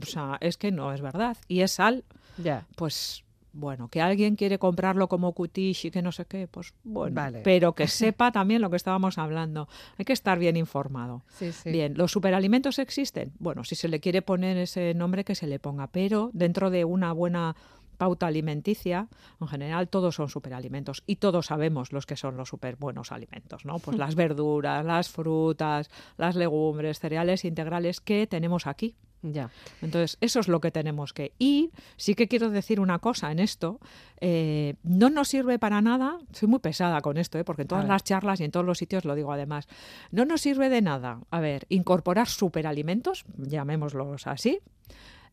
O 0.00 0.06
sea, 0.06 0.38
es 0.40 0.56
que 0.56 0.70
no 0.70 0.92
es 0.92 1.00
verdad. 1.00 1.36
Y 1.48 1.62
es 1.62 1.72
sal, 1.72 2.04
ya. 2.38 2.66
pues 2.76 3.24
bueno, 3.52 3.88
que 3.88 4.00
alguien 4.00 4.36
quiere 4.36 4.58
comprarlo 4.58 5.08
como 5.08 5.32
cutish 5.32 5.86
y 5.86 5.90
que 5.90 6.02
no 6.02 6.12
sé 6.12 6.24
qué, 6.26 6.46
pues 6.48 6.74
bueno, 6.84 7.14
vale. 7.14 7.40
pero 7.40 7.74
que 7.74 7.86
sepa 7.88 8.32
también 8.32 8.60
lo 8.60 8.70
que 8.70 8.76
estábamos 8.76 9.18
hablando. 9.18 9.68
Hay 9.98 10.04
que 10.04 10.12
estar 10.12 10.38
bien 10.38 10.56
informado. 10.56 11.22
Bien, 11.64 11.94
¿los 11.96 12.12
superalimentos 12.12 12.78
existen? 12.78 13.32
Bueno, 13.38 13.64
si 13.64 13.74
se 13.74 13.88
le 13.88 14.00
quiere 14.00 14.22
poner 14.22 14.56
ese 14.56 14.94
nombre, 14.94 15.24
que 15.24 15.34
se 15.34 15.46
le 15.46 15.58
ponga, 15.58 15.88
pero 15.88 16.30
dentro 16.32 16.70
de 16.70 16.84
una 16.84 17.12
buena 17.12 17.56
pauta 18.00 18.28
alimenticia, 18.28 19.08
en 19.42 19.46
general 19.46 19.88
todos 19.88 20.14
son 20.14 20.30
superalimentos 20.30 21.02
y 21.06 21.16
todos 21.16 21.46
sabemos 21.46 21.92
los 21.92 22.06
que 22.06 22.16
son 22.16 22.34
los 22.38 22.48
super 22.48 22.76
buenos 22.76 23.12
alimentos, 23.12 23.66
¿no? 23.66 23.78
Pues 23.78 23.98
las 23.98 24.14
verduras, 24.14 24.84
las 24.86 25.10
frutas, 25.10 25.90
las 26.16 26.34
legumbres, 26.34 26.98
cereales 26.98 27.44
integrales 27.44 28.00
que 28.00 28.26
tenemos 28.26 28.66
aquí. 28.66 28.96
Ya. 29.22 29.50
Entonces, 29.82 30.16
eso 30.20 30.40
es 30.40 30.48
lo 30.48 30.60
que 30.60 30.70
tenemos 30.70 31.12
que. 31.12 31.32
Y 31.38 31.70
sí 31.96 32.14
que 32.14 32.26
quiero 32.26 32.50
decir 32.50 32.80
una 32.80 32.98
cosa 33.00 33.30
en 33.30 33.38
esto. 33.38 33.78
Eh, 34.20 34.76
no 34.82 35.10
nos 35.10 35.28
sirve 35.28 35.58
para 35.58 35.82
nada. 35.82 36.18
Soy 36.32 36.48
muy 36.48 36.58
pesada 36.60 37.00
con 37.02 37.18
esto, 37.18 37.38
¿eh? 37.38 37.44
porque 37.44 37.62
en 37.62 37.68
todas 37.68 37.86
las 37.86 38.02
charlas 38.02 38.40
y 38.40 38.44
en 38.44 38.50
todos 38.50 38.64
los 38.64 38.78
sitios 38.78 39.04
lo 39.04 39.14
digo 39.14 39.32
además. 39.32 39.68
No 40.10 40.24
nos 40.24 40.40
sirve 40.40 40.70
de 40.70 40.80
nada. 40.80 41.20
A 41.30 41.40
ver, 41.40 41.66
incorporar 41.68 42.28
superalimentos, 42.28 43.24
llamémoslos 43.36 44.26
así, 44.26 44.60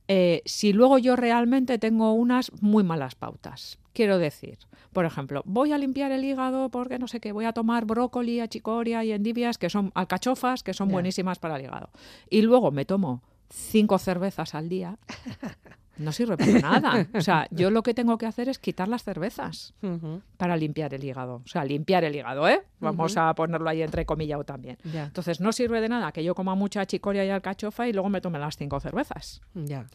eh, 0.09 0.41
si 0.45 0.71
luego 0.73 0.97
yo 0.97 1.15
realmente 1.15 1.79
tengo 1.79 2.13
unas 2.13 2.51
muy 2.61 2.83
malas 2.83 3.15
pautas. 3.15 3.77
Quiero 3.93 4.17
decir, 4.17 4.57
por 4.93 5.05
ejemplo, 5.05 5.41
voy 5.45 5.73
a 5.73 5.77
limpiar 5.77 6.11
el 6.11 6.23
hígado 6.23 6.69
porque 6.69 6.99
no 6.99 7.07
sé 7.07 7.19
qué, 7.19 7.31
voy 7.31 7.45
a 7.45 7.53
tomar 7.53 7.85
brócoli, 7.85 8.39
achicoria 8.39 9.03
y 9.03 9.11
endivias, 9.11 9.57
que 9.57 9.69
son 9.69 9.91
alcachofas, 9.95 10.63
que 10.63 10.73
son 10.73 10.89
buenísimas 10.89 11.39
para 11.39 11.57
el 11.57 11.63
hígado. 11.63 11.89
Y 12.29 12.41
luego 12.41 12.71
me 12.71 12.85
tomo 12.85 13.21
cinco 13.49 13.97
cervezas 13.97 14.55
al 14.55 14.69
día. 14.69 14.97
No 15.97 16.11
sirve 16.11 16.37
para 16.37 16.59
nada. 16.59 17.07
O 17.15 17.21
sea, 17.21 17.47
yo 17.49 17.71
lo 17.71 17.81
que 17.81 17.95
tengo 17.95 18.19
que 18.19 18.27
hacer 18.27 18.49
es 18.49 18.59
quitar 18.59 18.87
las 18.87 19.03
cervezas 19.03 19.73
para 20.37 20.55
limpiar 20.55 20.93
el 20.93 21.03
hígado. 21.03 21.41
O 21.43 21.47
sea, 21.47 21.65
limpiar 21.65 22.03
el 22.03 22.15
hígado, 22.15 22.47
¿eh? 22.47 22.61
Vamos 22.79 23.17
a 23.17 23.33
ponerlo 23.33 23.67
ahí 23.69 23.81
entre 23.81 24.05
comillas 24.05 24.45
también. 24.45 24.77
Entonces, 24.83 25.39
no 25.41 25.51
sirve 25.51 25.81
de 25.81 25.89
nada 25.89 26.11
que 26.11 26.23
yo 26.23 26.35
coma 26.35 26.53
mucha 26.55 26.85
chicoria 26.85 27.25
y 27.25 27.29
alcachofa 27.29 27.87
y 27.87 27.93
luego 27.93 28.09
me 28.09 28.21
tome 28.21 28.37
las 28.37 28.57
cinco 28.57 28.79
cervezas. 28.79 29.41
Ya. 29.55 29.87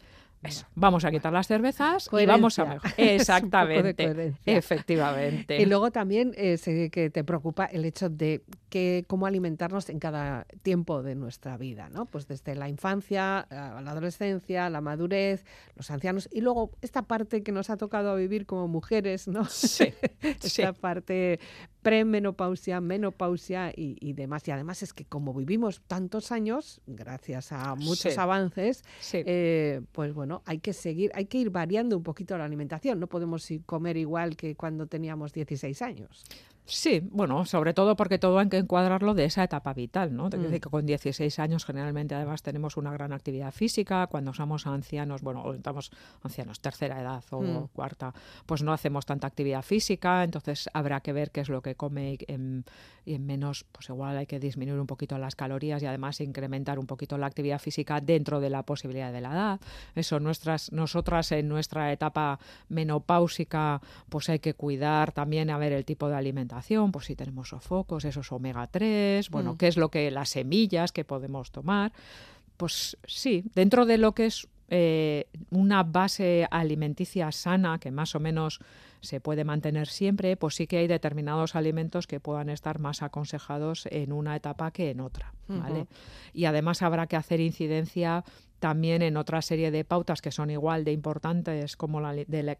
Eso. 0.43 0.65
Vamos 0.75 1.05
a 1.05 1.11
quitar 1.11 1.31
las 1.31 1.47
cervezas 1.47 2.09
y 2.11 2.25
vamos 2.25 2.59
a 2.59 2.77
Exactamente. 2.97 4.33
Efectivamente. 4.45 5.61
Y 5.61 5.65
luego 5.65 5.91
también 5.91 6.33
eh, 6.35 6.57
sé 6.57 6.89
que 6.89 7.09
te 7.09 7.23
preocupa 7.23 7.65
el 7.65 7.85
hecho 7.85 8.09
de 8.09 8.43
que 8.69 9.05
cómo 9.07 9.25
alimentarnos 9.25 9.89
en 9.89 9.99
cada 9.99 10.45
tiempo 10.61 11.01
de 11.01 11.15
nuestra 11.15 11.57
vida, 11.57 11.89
¿no? 11.89 12.05
Pues 12.05 12.27
desde 12.27 12.55
la 12.55 12.67
infancia, 12.67 13.39
a 13.39 13.81
la 13.81 13.91
adolescencia, 13.91 14.69
la 14.69 14.81
madurez, 14.81 15.45
los 15.75 15.89
ancianos 15.91 16.27
y 16.31 16.41
luego 16.41 16.71
esta 16.81 17.03
parte 17.03 17.43
que 17.43 17.51
nos 17.51 17.69
ha 17.69 17.77
tocado 17.77 18.15
vivir 18.15 18.45
como 18.45 18.67
mujeres, 18.67 19.27
¿no? 19.27 19.45
Sí. 19.45 19.93
esta 20.21 20.73
parte 20.73 21.39
premenopausia, 21.83 22.81
menopausia 22.81 23.71
y, 23.75 24.13
demás. 24.13 24.47
Y 24.47 24.51
además 24.51 24.81
es 24.81 24.93
que 24.93 25.05
como 25.05 25.33
vivimos 25.33 25.81
tantos 25.85 26.31
años, 26.31 26.81
gracias 26.87 27.51
a 27.51 27.75
muchos 27.75 28.17
avances, 28.17 28.83
eh, 29.11 29.81
pues 29.91 30.13
bueno, 30.13 30.41
hay 30.45 30.59
que 30.59 30.73
seguir, 30.73 31.11
hay 31.13 31.25
que 31.25 31.37
ir 31.37 31.49
variando 31.49 31.97
un 31.97 32.03
poquito 32.03 32.37
la 32.37 32.45
alimentación. 32.45 32.99
No 32.99 33.07
podemos 33.07 33.47
comer 33.65 33.97
igual 33.97 34.35
que 34.35 34.55
cuando 34.55 34.87
teníamos 34.87 35.33
16 35.33 35.81
años. 35.81 36.23
Sí, 36.65 37.01
bueno, 37.11 37.43
sobre 37.43 37.73
todo 37.73 37.97
porque 37.97 38.17
todo 38.17 38.39
hay 38.39 38.47
que 38.47 38.57
encuadrarlo 38.57 39.13
de 39.13 39.25
esa 39.25 39.43
etapa 39.43 39.73
vital, 39.73 40.15
¿no? 40.15 40.27
Mm. 40.27 40.49
que 40.49 40.59
con 40.61 40.85
16 40.85 41.37
años 41.39 41.65
generalmente 41.65 42.15
además 42.15 42.41
tenemos 42.41 42.77
una 42.77 42.91
gran 42.93 43.11
actividad 43.11 43.51
física, 43.51 44.07
cuando 44.07 44.33
somos 44.33 44.65
ancianos, 44.65 45.21
bueno, 45.21 45.53
estamos 45.53 45.91
ancianos, 46.21 46.61
tercera 46.61 47.01
edad 47.01 47.23
o 47.31 47.41
mm. 47.41 47.67
cuarta, 47.73 48.13
pues 48.45 48.63
no 48.63 48.71
hacemos 48.71 49.05
tanta 49.05 49.27
actividad 49.27 49.61
física, 49.61 50.23
entonces 50.23 50.69
habrá 50.73 51.01
que 51.01 51.11
ver 51.11 51.31
qué 51.31 51.41
es 51.41 51.49
lo 51.49 51.61
que 51.61 51.75
come 51.75 52.13
y 52.13 52.19
en, 52.27 53.25
menos, 53.25 53.65
pues 53.69 53.89
igual 53.89 54.15
hay 54.15 54.25
que 54.25 54.39
disminuir 54.39 54.79
un 54.79 54.87
poquito 54.87 55.17
las 55.17 55.35
calorías 55.35 55.83
y 55.83 55.85
además 55.85 56.21
incrementar 56.21 56.79
un 56.79 56.87
poquito 56.87 57.17
la 57.17 57.27
actividad 57.27 57.59
física 57.59 57.99
dentro 57.99 58.39
de 58.39 58.49
la 58.49 58.63
posibilidad 58.63 59.11
de 59.11 59.19
la 59.19 59.31
edad. 59.33 59.61
Eso, 59.95 60.21
nuestras, 60.21 60.71
nosotras 60.71 61.33
en 61.33 61.49
nuestra 61.49 61.91
etapa 61.91 62.39
menopáusica, 62.69 63.81
pues 64.07 64.29
hay 64.29 64.39
que 64.39 64.53
cuidar 64.53 65.11
también 65.11 65.49
a 65.49 65.57
ver 65.57 65.73
el 65.73 65.83
tipo 65.83 66.07
de 66.07 66.15
alimentación 66.15 66.52
pues 66.91 67.05
si 67.05 67.15
tenemos 67.15 67.49
sofocos, 67.49 68.05
esos 68.05 68.31
omega 68.31 68.67
3, 68.67 69.29
bueno, 69.29 69.53
mm. 69.53 69.57
qué 69.57 69.67
es 69.67 69.77
lo 69.77 69.89
que 69.89 70.11
las 70.11 70.29
semillas 70.29 70.91
que 70.91 71.05
podemos 71.05 71.51
tomar. 71.51 71.91
Pues 72.57 72.97
sí, 73.05 73.43
dentro 73.55 73.85
de 73.85 73.97
lo 73.97 74.13
que 74.13 74.27
es 74.27 74.47
eh, 74.69 75.27
una 75.49 75.83
base 75.83 76.47
alimenticia 76.49 77.31
sana 77.31 77.79
que 77.79 77.91
más 77.91 78.15
o 78.15 78.19
menos 78.19 78.59
se 79.03 79.19
puede 79.19 79.43
mantener 79.43 79.87
siempre, 79.87 80.37
pues 80.37 80.55
sí 80.55 80.65
que 80.65 80.77
hay 80.77 80.87
determinados 80.87 81.55
alimentos 81.55 82.07
que 82.07 82.21
puedan 82.21 82.49
estar 82.49 82.79
más 82.79 83.03
aconsejados 83.03 83.85
en 83.91 84.13
una 84.13 84.35
etapa 84.35 84.71
que 84.71 84.89
en 84.91 85.01
otra. 85.01 85.33
¿vale? 85.47 85.87
Y 86.31 86.45
además 86.45 86.81
habrá 86.81 87.05
que 87.07 87.17
hacer 87.17 87.41
incidencia 87.41 88.23
también 88.59 89.01
en 89.01 89.17
otra 89.17 89.41
serie 89.41 89.71
de 89.71 89.83
pautas 89.83 90.21
que 90.21 90.31
son 90.31 90.49
igual 90.49 90.85
de 90.85 90.93
importantes 90.93 91.75
como 91.75 91.99
la, 91.99 92.15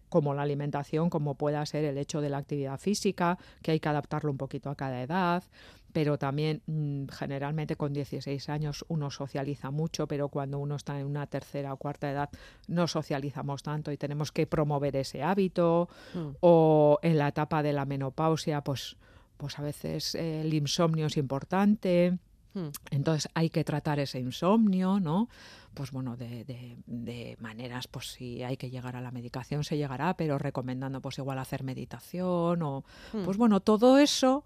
como 0.09 0.33
la 0.33 0.41
alimentación, 0.41 1.09
como 1.09 1.35
pueda 1.35 1.65
ser 1.65 1.85
el 1.85 1.97
hecho 1.97 2.19
de 2.19 2.29
la 2.29 2.39
actividad 2.39 2.77
física, 2.77 3.37
que 3.61 3.71
hay 3.71 3.79
que 3.79 3.87
adaptarlo 3.87 4.29
un 4.29 4.37
poquito 4.37 4.69
a 4.69 4.75
cada 4.75 5.01
edad, 5.01 5.43
pero 5.93 6.17
también 6.17 6.61
mm, 6.65 7.05
generalmente 7.07 7.75
con 7.75 7.93
16 7.93 8.49
años 8.49 8.83
uno 8.89 9.11
socializa 9.11 9.71
mucho, 9.71 10.07
pero 10.07 10.27
cuando 10.27 10.59
uno 10.59 10.75
está 10.75 10.99
en 10.99 11.05
una 11.05 11.27
tercera 11.27 11.71
o 11.71 11.77
cuarta 11.77 12.11
edad 12.11 12.29
no 12.67 12.87
socializamos 12.87 13.63
tanto 13.63 13.91
y 13.91 13.97
tenemos 13.97 14.31
que 14.31 14.47
promover 14.47 14.95
ese 14.95 15.23
hábito, 15.23 15.87
mm. 16.13 16.27
o 16.41 16.99
en 17.03 17.17
la 17.17 17.29
etapa 17.29 17.63
de 17.63 17.73
la 17.73 17.85
menopausia, 17.85 18.61
pues, 18.61 18.97
pues 19.37 19.59
a 19.59 19.61
veces 19.61 20.15
el 20.15 20.53
insomnio 20.53 21.05
es 21.05 21.17
importante. 21.17 22.17
Hmm. 22.53 22.69
Entonces 22.91 23.29
hay 23.33 23.49
que 23.49 23.63
tratar 23.63 23.99
ese 23.99 24.19
insomnio, 24.19 24.99
¿no? 24.99 25.27
Pues 25.73 25.89
bueno, 25.89 26.15
de, 26.15 26.45
de, 26.85 27.35
maneras, 27.39 27.87
pues 27.87 28.11
si 28.11 28.43
hay 28.43 28.57
que 28.57 28.69
llegar 28.69 28.95
a 28.95 29.01
la 29.01 29.09
medicación 29.09 29.63
se 29.63 29.75
llegará, 29.75 30.15
pero 30.15 30.37
recomendando 30.37 31.01
pues 31.01 31.17
igual 31.17 31.39
hacer 31.39 31.63
meditación 31.63 32.61
o, 32.61 32.83
hmm. 33.11 33.23
pues 33.23 33.37
bueno, 33.37 33.59
todo 33.59 33.97
eso 33.97 34.43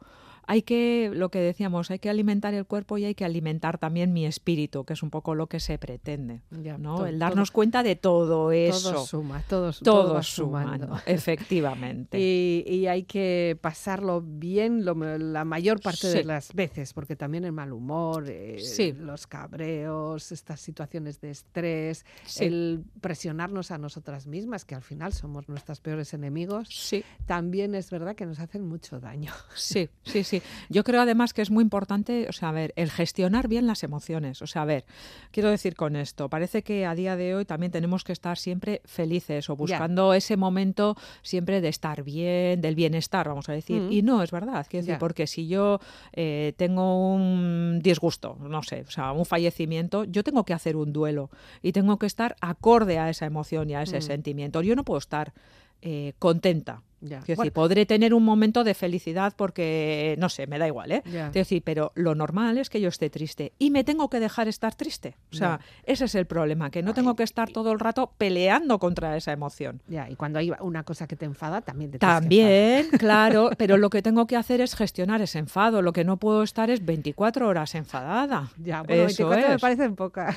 hay 0.50 0.62
que, 0.62 1.12
lo 1.14 1.30
que 1.30 1.40
decíamos, 1.40 1.92
hay 1.92 2.00
que 2.00 2.10
alimentar 2.10 2.54
el 2.54 2.66
cuerpo 2.66 2.98
y 2.98 3.04
hay 3.04 3.16
que 3.16 3.26
alimentar 3.26 3.78
también 3.78 4.14
mi 4.14 4.26
espíritu, 4.26 4.86
que 4.86 4.94
es 4.94 5.04
un 5.04 5.10
poco 5.10 5.36
lo 5.36 5.48
que 5.48 5.60
se 5.60 5.78
pretende, 5.78 6.42
¿no? 6.80 7.06
el 7.06 7.20
darnos 7.20 7.52
cuenta 7.52 7.84
de 7.84 7.98
todo 7.98 8.54
eso. 8.54 8.94
Todo 8.94 9.06
suma, 9.06 9.44
todo, 9.50 9.74
todo, 9.74 10.24
sumando, 10.24 10.98
efectivamente. 11.06 12.18
y, 12.18 12.88
hay 12.88 13.04
que 13.04 13.58
pasarlo 13.60 14.22
bien 14.22 14.86
la 14.86 15.44
mayor 15.44 15.82
parte 15.82 16.08
de 16.08 16.24
las 16.24 16.54
veces, 16.54 16.94
porque 16.94 17.18
también 17.18 17.44
el 17.44 17.52
mal 17.52 17.74
humor, 17.74 18.24
eh, 18.30 18.64
los 18.98 19.28
cabreos, 19.28 20.32
estas 20.32 20.62
situaciones 20.62 21.20
de 21.20 21.32
estrés, 21.32 22.06
el 22.40 22.86
presionarnos 23.02 23.72
a 23.72 23.78
nosotras 23.78 24.28
mismas, 24.28 24.64
que 24.64 24.76
al 24.76 24.84
final 24.84 25.12
somos 25.12 25.50
nuestras 25.50 25.82
peores 25.82 26.14
enemigos, 26.14 26.94
también 27.26 27.76
es 27.76 27.92
verdad 27.92 28.16
que 28.16 28.26
nos 28.26 28.40
hacen 28.40 28.66
mucho 28.66 29.02
daño. 29.02 29.34
Sí, 29.54 29.90
sí, 30.04 30.24
sí. 30.24 30.37
Yo 30.70 30.84
creo 30.84 31.02
además 31.02 31.34
que 31.34 31.42
es 31.42 31.52
muy 31.52 31.64
importante, 31.64 32.28
o 32.30 32.34
sea, 32.34 32.50
a 32.50 32.52
ver, 32.52 32.74
el 32.76 32.92
gestionar 32.92 33.48
bien 33.48 33.68
las 33.68 33.84
emociones. 33.84 34.42
O 34.42 34.48
sea, 34.48 34.64
a 34.64 34.66
ver, 34.66 34.86
quiero 35.32 35.50
decir 35.50 35.76
con 35.76 35.96
esto, 35.96 36.30
parece 36.30 36.64
que 36.64 36.86
a 36.86 36.96
día 36.96 37.16
de 37.16 37.36
hoy 37.36 37.46
también 37.46 37.72
tenemos 37.72 38.04
que 38.04 38.14
estar 38.14 38.38
siempre 38.38 38.82
felices 38.86 39.50
o 39.50 39.56
buscando 39.56 40.14
ese 40.14 40.38
momento 40.38 40.96
siempre 41.22 41.62
de 41.62 41.70
estar 41.70 42.04
bien, 42.04 42.62
del 42.62 42.76
bienestar, 42.76 43.28
vamos 43.28 43.50
a 43.50 43.54
decir. 43.54 43.82
Mm. 43.82 43.92
Y 43.92 44.02
no, 44.02 44.24
es 44.24 44.32
verdad, 44.32 44.66
quiero 44.70 44.86
decir, 44.86 45.00
porque 45.00 45.28
si 45.28 45.48
yo 45.48 45.80
eh, 46.14 46.54
tengo 46.58 47.14
un 47.14 47.80
disgusto, 47.84 48.38
no 48.40 48.64
sé, 48.64 48.84
o 48.88 48.92
sea, 48.92 49.12
un 49.12 49.26
fallecimiento, 49.26 50.04
yo 50.06 50.24
tengo 50.24 50.44
que 50.46 50.54
hacer 50.54 50.76
un 50.76 50.94
duelo 50.94 51.30
y 51.62 51.72
tengo 51.72 51.98
que 51.98 52.06
estar 52.06 52.36
acorde 52.42 53.00
a 53.00 53.10
esa 53.10 53.26
emoción 53.26 53.70
y 53.70 53.76
a 53.76 53.82
ese 53.82 54.00
mm. 54.00 54.02
sentimiento. 54.02 54.62
Yo 54.62 54.76
no 54.76 54.84
puedo 54.84 55.00
estar 55.00 55.34
eh, 55.82 56.14
contenta 56.20 56.82
decir, 57.00 57.52
podré 57.52 57.86
tener 57.86 58.14
un 58.14 58.24
momento 58.24 58.64
de 58.64 58.74
felicidad 58.74 59.34
porque, 59.36 60.16
no 60.18 60.30
sé, 60.30 60.48
me 60.48 60.58
da 60.60 60.68
igual, 60.68 60.92
¿eh? 60.92 61.04
decir, 61.32 61.62
pero 61.64 61.92
lo 61.96 62.16
normal 62.16 62.58
es 62.58 62.70
que 62.70 62.82
yo 62.82 62.90
esté 62.90 63.10
triste 63.10 63.54
y 63.60 63.72
me 63.72 63.84
tengo 63.84 64.10
que 64.10 64.20
dejar 64.20 64.48
estar 64.48 64.76
triste. 64.76 65.16
O 65.32 65.36
sea, 65.36 65.60
ese 65.84 66.06
es 66.06 66.16
el 66.16 66.26
problema, 66.26 66.70
que 66.70 66.82
no 66.82 66.94
tengo 66.94 67.16
que 67.16 67.24
estar 67.24 67.50
todo 67.50 67.72
el 67.72 67.80
rato 67.80 68.12
peleando 68.18 68.80
contra 68.80 69.16
esa 69.18 69.32
emoción. 69.32 69.82
Ya, 69.88 70.10
y 70.10 70.16
cuando 70.16 70.40
hay 70.40 70.52
una 70.60 70.84
cosa 70.84 71.08
que 71.08 71.16
te 71.16 71.26
enfada, 71.26 71.62
también 71.62 71.92
te 71.92 72.00
También, 72.00 72.88
claro, 73.00 73.52
pero 73.58 73.78
lo 73.78 73.90
que 73.90 74.02
tengo 74.02 74.28
que 74.28 74.36
hacer 74.36 74.62
es 74.62 74.76
gestionar 74.76 75.22
ese 75.22 75.40
enfado. 75.40 75.82
Lo 75.82 75.94
que 75.94 76.04
no 76.04 76.18
puedo 76.18 76.44
estar 76.44 76.70
es 76.70 76.86
24 76.86 77.48
horas 77.48 77.76
enfadada. 77.76 78.50
Ya, 78.58 78.82
bueno, 78.84 79.04
24 79.06 79.50
me 79.50 79.60
parecen 79.60 79.96
pocas. 79.96 80.36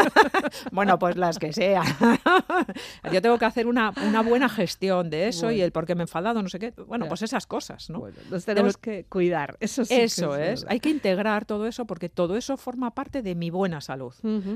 bueno, 0.72 0.98
pues 0.98 1.16
las 1.16 1.38
que 1.38 1.52
sean. 1.52 1.86
yo 3.12 3.22
tengo 3.22 3.38
que 3.38 3.44
hacer 3.44 3.66
una, 3.66 3.92
una 4.06 4.22
buena 4.22 4.48
gestión 4.48 5.10
de 5.10 5.28
eso 5.28 5.50
y 5.50 5.60
el 5.60 5.72
porque 5.78 5.94
me 5.94 6.02
he 6.02 6.06
enfadado, 6.06 6.42
no 6.42 6.48
sé 6.48 6.58
qué. 6.58 6.72
Bueno, 6.88 7.06
pues 7.06 7.22
esas 7.22 7.46
cosas, 7.46 7.88
¿no? 7.88 8.00
Bueno, 8.00 8.16
nos 8.30 8.44
tenemos 8.44 8.76
que 8.76 9.04
cuidar, 9.04 9.56
eso 9.60 9.84
sí 9.84 9.94
Eso 9.94 10.34
es, 10.36 10.66
hay 10.68 10.80
que 10.80 10.90
integrar 10.90 11.44
todo 11.44 11.68
eso 11.68 11.86
porque 11.86 12.08
todo 12.08 12.36
eso 12.36 12.56
forma 12.56 12.96
parte 12.96 13.22
de 13.22 13.36
mi 13.36 13.50
buena 13.50 13.80
salud, 13.80 14.12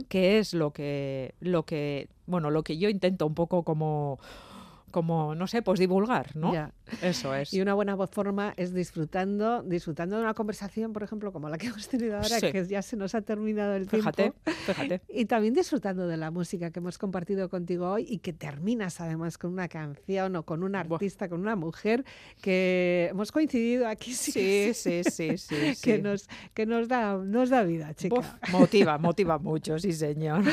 que 0.08 0.40
es 0.40 0.52
lo 0.52 0.72
que, 0.72 1.36
lo 1.38 1.64
que, 1.64 2.08
bueno, 2.26 2.50
lo 2.50 2.64
que 2.64 2.76
yo 2.76 2.88
intento 2.88 3.24
un 3.24 3.34
poco 3.34 3.62
como 3.62 4.18
como, 4.92 5.34
no 5.34 5.48
sé, 5.48 5.62
pues 5.62 5.80
divulgar, 5.80 6.36
¿no? 6.36 6.52
Eso 7.00 7.34
es. 7.34 7.52
Y 7.52 7.60
una 7.60 7.74
buena 7.74 7.96
forma 8.06 8.54
es 8.56 8.72
disfrutando, 8.72 9.62
disfrutando 9.62 10.16
de 10.16 10.22
una 10.22 10.34
conversación, 10.34 10.92
por 10.92 11.02
ejemplo, 11.02 11.32
como 11.32 11.48
la 11.48 11.58
que 11.58 11.66
hemos 11.66 11.88
tenido 11.88 12.16
ahora, 12.16 12.40
que 12.40 12.66
ya 12.66 12.82
se 12.82 12.96
nos 12.96 13.14
ha 13.14 13.22
terminado 13.22 13.74
el 13.74 13.88
fíjate, 13.88 14.22
tiempo. 14.22 14.38
Fíjate. 14.66 15.02
Y 15.08 15.24
también 15.26 15.54
disfrutando 15.54 16.06
de 16.06 16.16
la 16.16 16.30
música 16.30 16.70
que 16.70 16.78
hemos 16.78 16.98
compartido 16.98 17.48
contigo 17.48 17.90
hoy 17.90 18.06
y 18.08 18.18
que 18.18 18.32
terminas 18.32 19.00
además 19.00 19.38
con 19.38 19.52
una 19.52 19.68
canción 19.68 20.36
o 20.36 20.44
con 20.44 20.62
un 20.62 20.74
artista, 20.76 21.28
con 21.28 21.40
una 21.40 21.56
mujer 21.56 22.04
que 22.40 23.08
hemos 23.10 23.32
coincidido 23.32 23.88
aquí. 23.88 24.12
Sí, 24.12 24.72
sí, 24.74 25.02
sí, 25.04 25.38
sí. 25.38 25.54
que, 25.82 25.98
nos, 25.98 26.28
que 26.54 26.66
nos, 26.66 26.88
da, 26.88 27.16
nos 27.16 27.50
da 27.50 27.62
vida, 27.62 27.94
chica. 27.94 28.38
motiva, 28.50 28.98
motiva 28.98 29.38
mucho, 29.38 29.78
sí, 29.78 29.92
señor. 29.92 30.44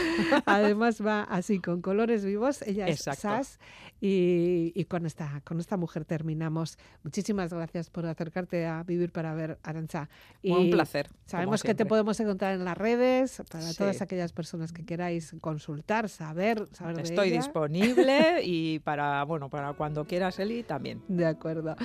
Además 0.45 1.05
va 1.05 1.23
así, 1.23 1.59
con 1.59 1.81
colores 1.81 2.23
vivos. 2.23 2.61
Ella 2.63 2.87
es 2.87 3.01
Sass 3.01 3.59
y, 4.02 4.86
con, 4.86 5.06
esta, 5.06 5.41
con 5.43 5.60
esta 5.60 5.78
mujer 5.78 6.06
terminamos. 6.06 6.78
Muchísimas 7.04 7.54
gracias 7.54 7.89
por 7.89 8.06
acercarte 8.06 8.66
a 8.66 8.84
Vivir 8.84 9.12
para 9.12 9.34
Ver, 9.34 9.58
Arancha. 9.64 10.10
Y 10.41 10.52
un 10.52 10.70
placer. 10.70 11.10
Sabemos 11.26 11.64
que 11.64 11.76
te 11.76 11.86
podemos 11.86 12.20
encontrar 12.20 12.54
en 12.54 12.66
las 12.66 12.78
redes 12.78 13.41
para 13.52 13.74
todas 13.74 14.02
aquellas 14.02 14.32
personas 14.32 14.72
que 14.72 14.86
queráis 14.86 15.36
consultar, 15.41 16.10
saber, 16.10 16.68
saber 16.72 17.00
Estoy 17.00 17.32
disponible 17.32 18.41
y 18.43 18.80
para, 18.80 19.24
bueno, 19.24 19.50
para 19.50 19.74
cuando 19.74 20.06
quieras, 20.06 20.39
Eli, 20.39 20.64
también. 20.64 21.02
De 21.08 21.26
acuerdo. 21.26 21.76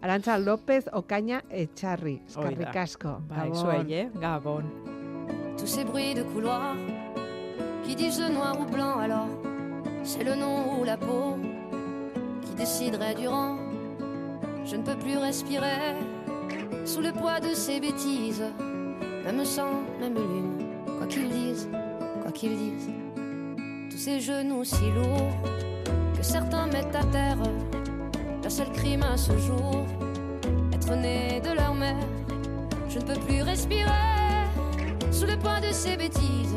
Arancha 0.00 0.38
López 0.38 0.86
Ocaña 0.92 1.44
Echarri, 1.50 2.22
Casco. 2.72 3.22
Gabón. 3.28 3.88
Gabón. 4.20 5.00
Tous 5.56 5.66
ces 5.66 5.84
bruits 5.84 6.14
de 6.14 6.22
couloir 6.22 6.74
qui 7.84 7.94
disent 7.94 8.30
noir 8.30 8.58
ou 8.58 8.64
blanc 8.64 8.98
alors 8.98 9.28
c'est 10.02 10.24
le 10.24 10.34
nom 10.34 10.78
ou 10.78 10.84
la 10.84 10.96
peau 10.96 11.36
déciderait 12.54 13.14
durant. 13.14 13.56
Je 14.64 14.76
ne 14.76 14.82
peux 14.82 14.96
plus 14.96 15.16
respirer 15.16 15.96
sous 16.84 17.00
le 17.00 17.12
poids 17.12 17.40
de 17.40 17.54
ces 17.54 17.80
bêtises. 17.80 18.44
Même 19.24 19.44
sang, 19.44 19.82
même 20.00 20.14
lune, 20.14 20.66
quoi 20.98 21.06
qu'ils 21.06 21.28
disent, 21.28 21.68
quoi 22.22 22.32
qu'ils 22.32 22.56
disent. 22.56 22.90
Tous 23.90 23.98
ces 23.98 24.20
genoux 24.20 24.64
si 24.64 24.90
lourds 24.92 25.32
que 26.16 26.22
certains 26.22 26.66
mettent 26.66 26.94
à 26.94 27.04
terre. 27.04 27.38
La 28.42 28.50
seul 28.50 28.70
crime 28.72 29.02
à 29.02 29.16
ce 29.16 29.36
jour, 29.38 29.86
être 30.72 30.94
né 30.96 31.40
de 31.40 31.54
leur 31.54 31.74
mère. 31.74 32.06
Je 32.88 32.98
ne 32.98 33.04
peux 33.04 33.20
plus 33.20 33.42
respirer 33.42 33.90
sous 35.12 35.26
le 35.26 35.36
poids 35.38 35.60
de 35.60 35.72
ces 35.72 35.96
bêtises. 35.96 36.56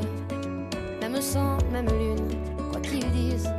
Même 1.02 1.22
sang, 1.22 1.58
même 1.72 1.88
lune, 1.88 2.28
quoi 2.72 2.82
qu'ils 2.82 3.12
disent. 3.12 3.50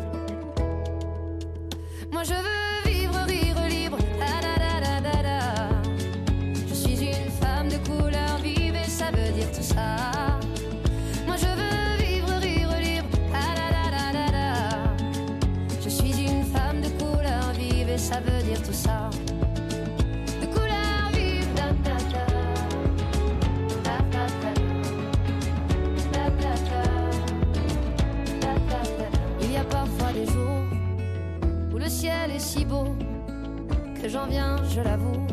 Je 34.30 34.80
l'avoue, 34.80 35.26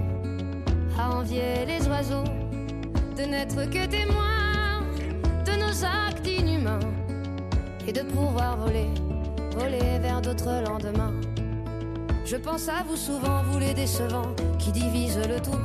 à 1.00 1.16
envier 1.16 1.66
les 1.66 1.88
oiseaux, 1.88 2.26
de 3.18 3.24
n'être 3.24 3.70
que 3.70 3.86
témoins 3.86 4.82
de 5.46 5.52
nos 5.54 5.86
actes 5.86 6.28
inhumains 6.28 6.80
et 7.88 7.94
de 7.94 8.02
pouvoir 8.02 8.58
voler, 8.58 8.88
voler 9.58 10.00
vers 10.00 10.22
d'autres 10.22 10.64
lendemains. 10.68 11.14
Je 12.26 12.36
pense 12.36 12.68
à 12.68 12.84
vous 12.88 12.98
souvent, 12.98 13.44
vous 13.44 13.60
les 13.60 13.74
décevants 13.74 14.36
qui 14.60 14.72
divisent 14.72 15.28
le 15.28 15.40
tout. 15.40 15.62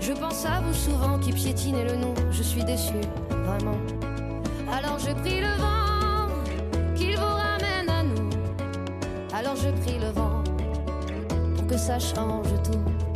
Je 0.00 0.12
pense 0.12 0.44
à 0.44 0.60
vous 0.60 0.74
souvent 0.74 1.18
qui 1.18 1.32
piétinez 1.32 1.84
le 1.84 1.96
nom, 1.96 2.14
je 2.30 2.42
suis 2.42 2.64
déçu, 2.64 3.00
vraiment. 3.30 3.78
Alors 4.70 4.98
je 4.98 5.12
prie 5.22 5.40
le 5.40 5.52
vent 5.58 6.28
qu'il 6.94 7.16
vous 7.16 7.24
ramène 7.24 7.88
à 7.88 8.02
nous. 8.02 8.30
Alors 9.34 9.56
je 9.56 9.70
prie 9.82 9.98
le 9.98 10.10
vent 10.10 10.31
ça 11.82 11.98
change 11.98 12.46
tout. 12.62 13.11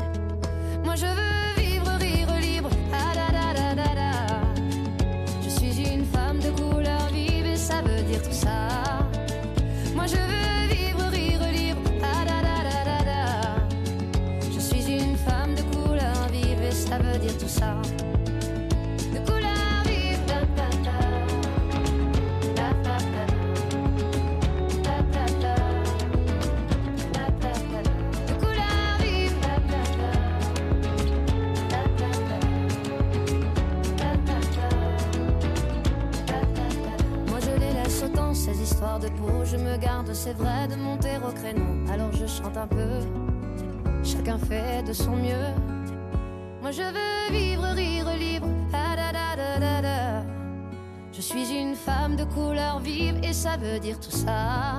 Ça 53.36 53.56
veut 53.58 53.78
dire 53.78 54.00
tout 54.00 54.10
ça. 54.10 54.75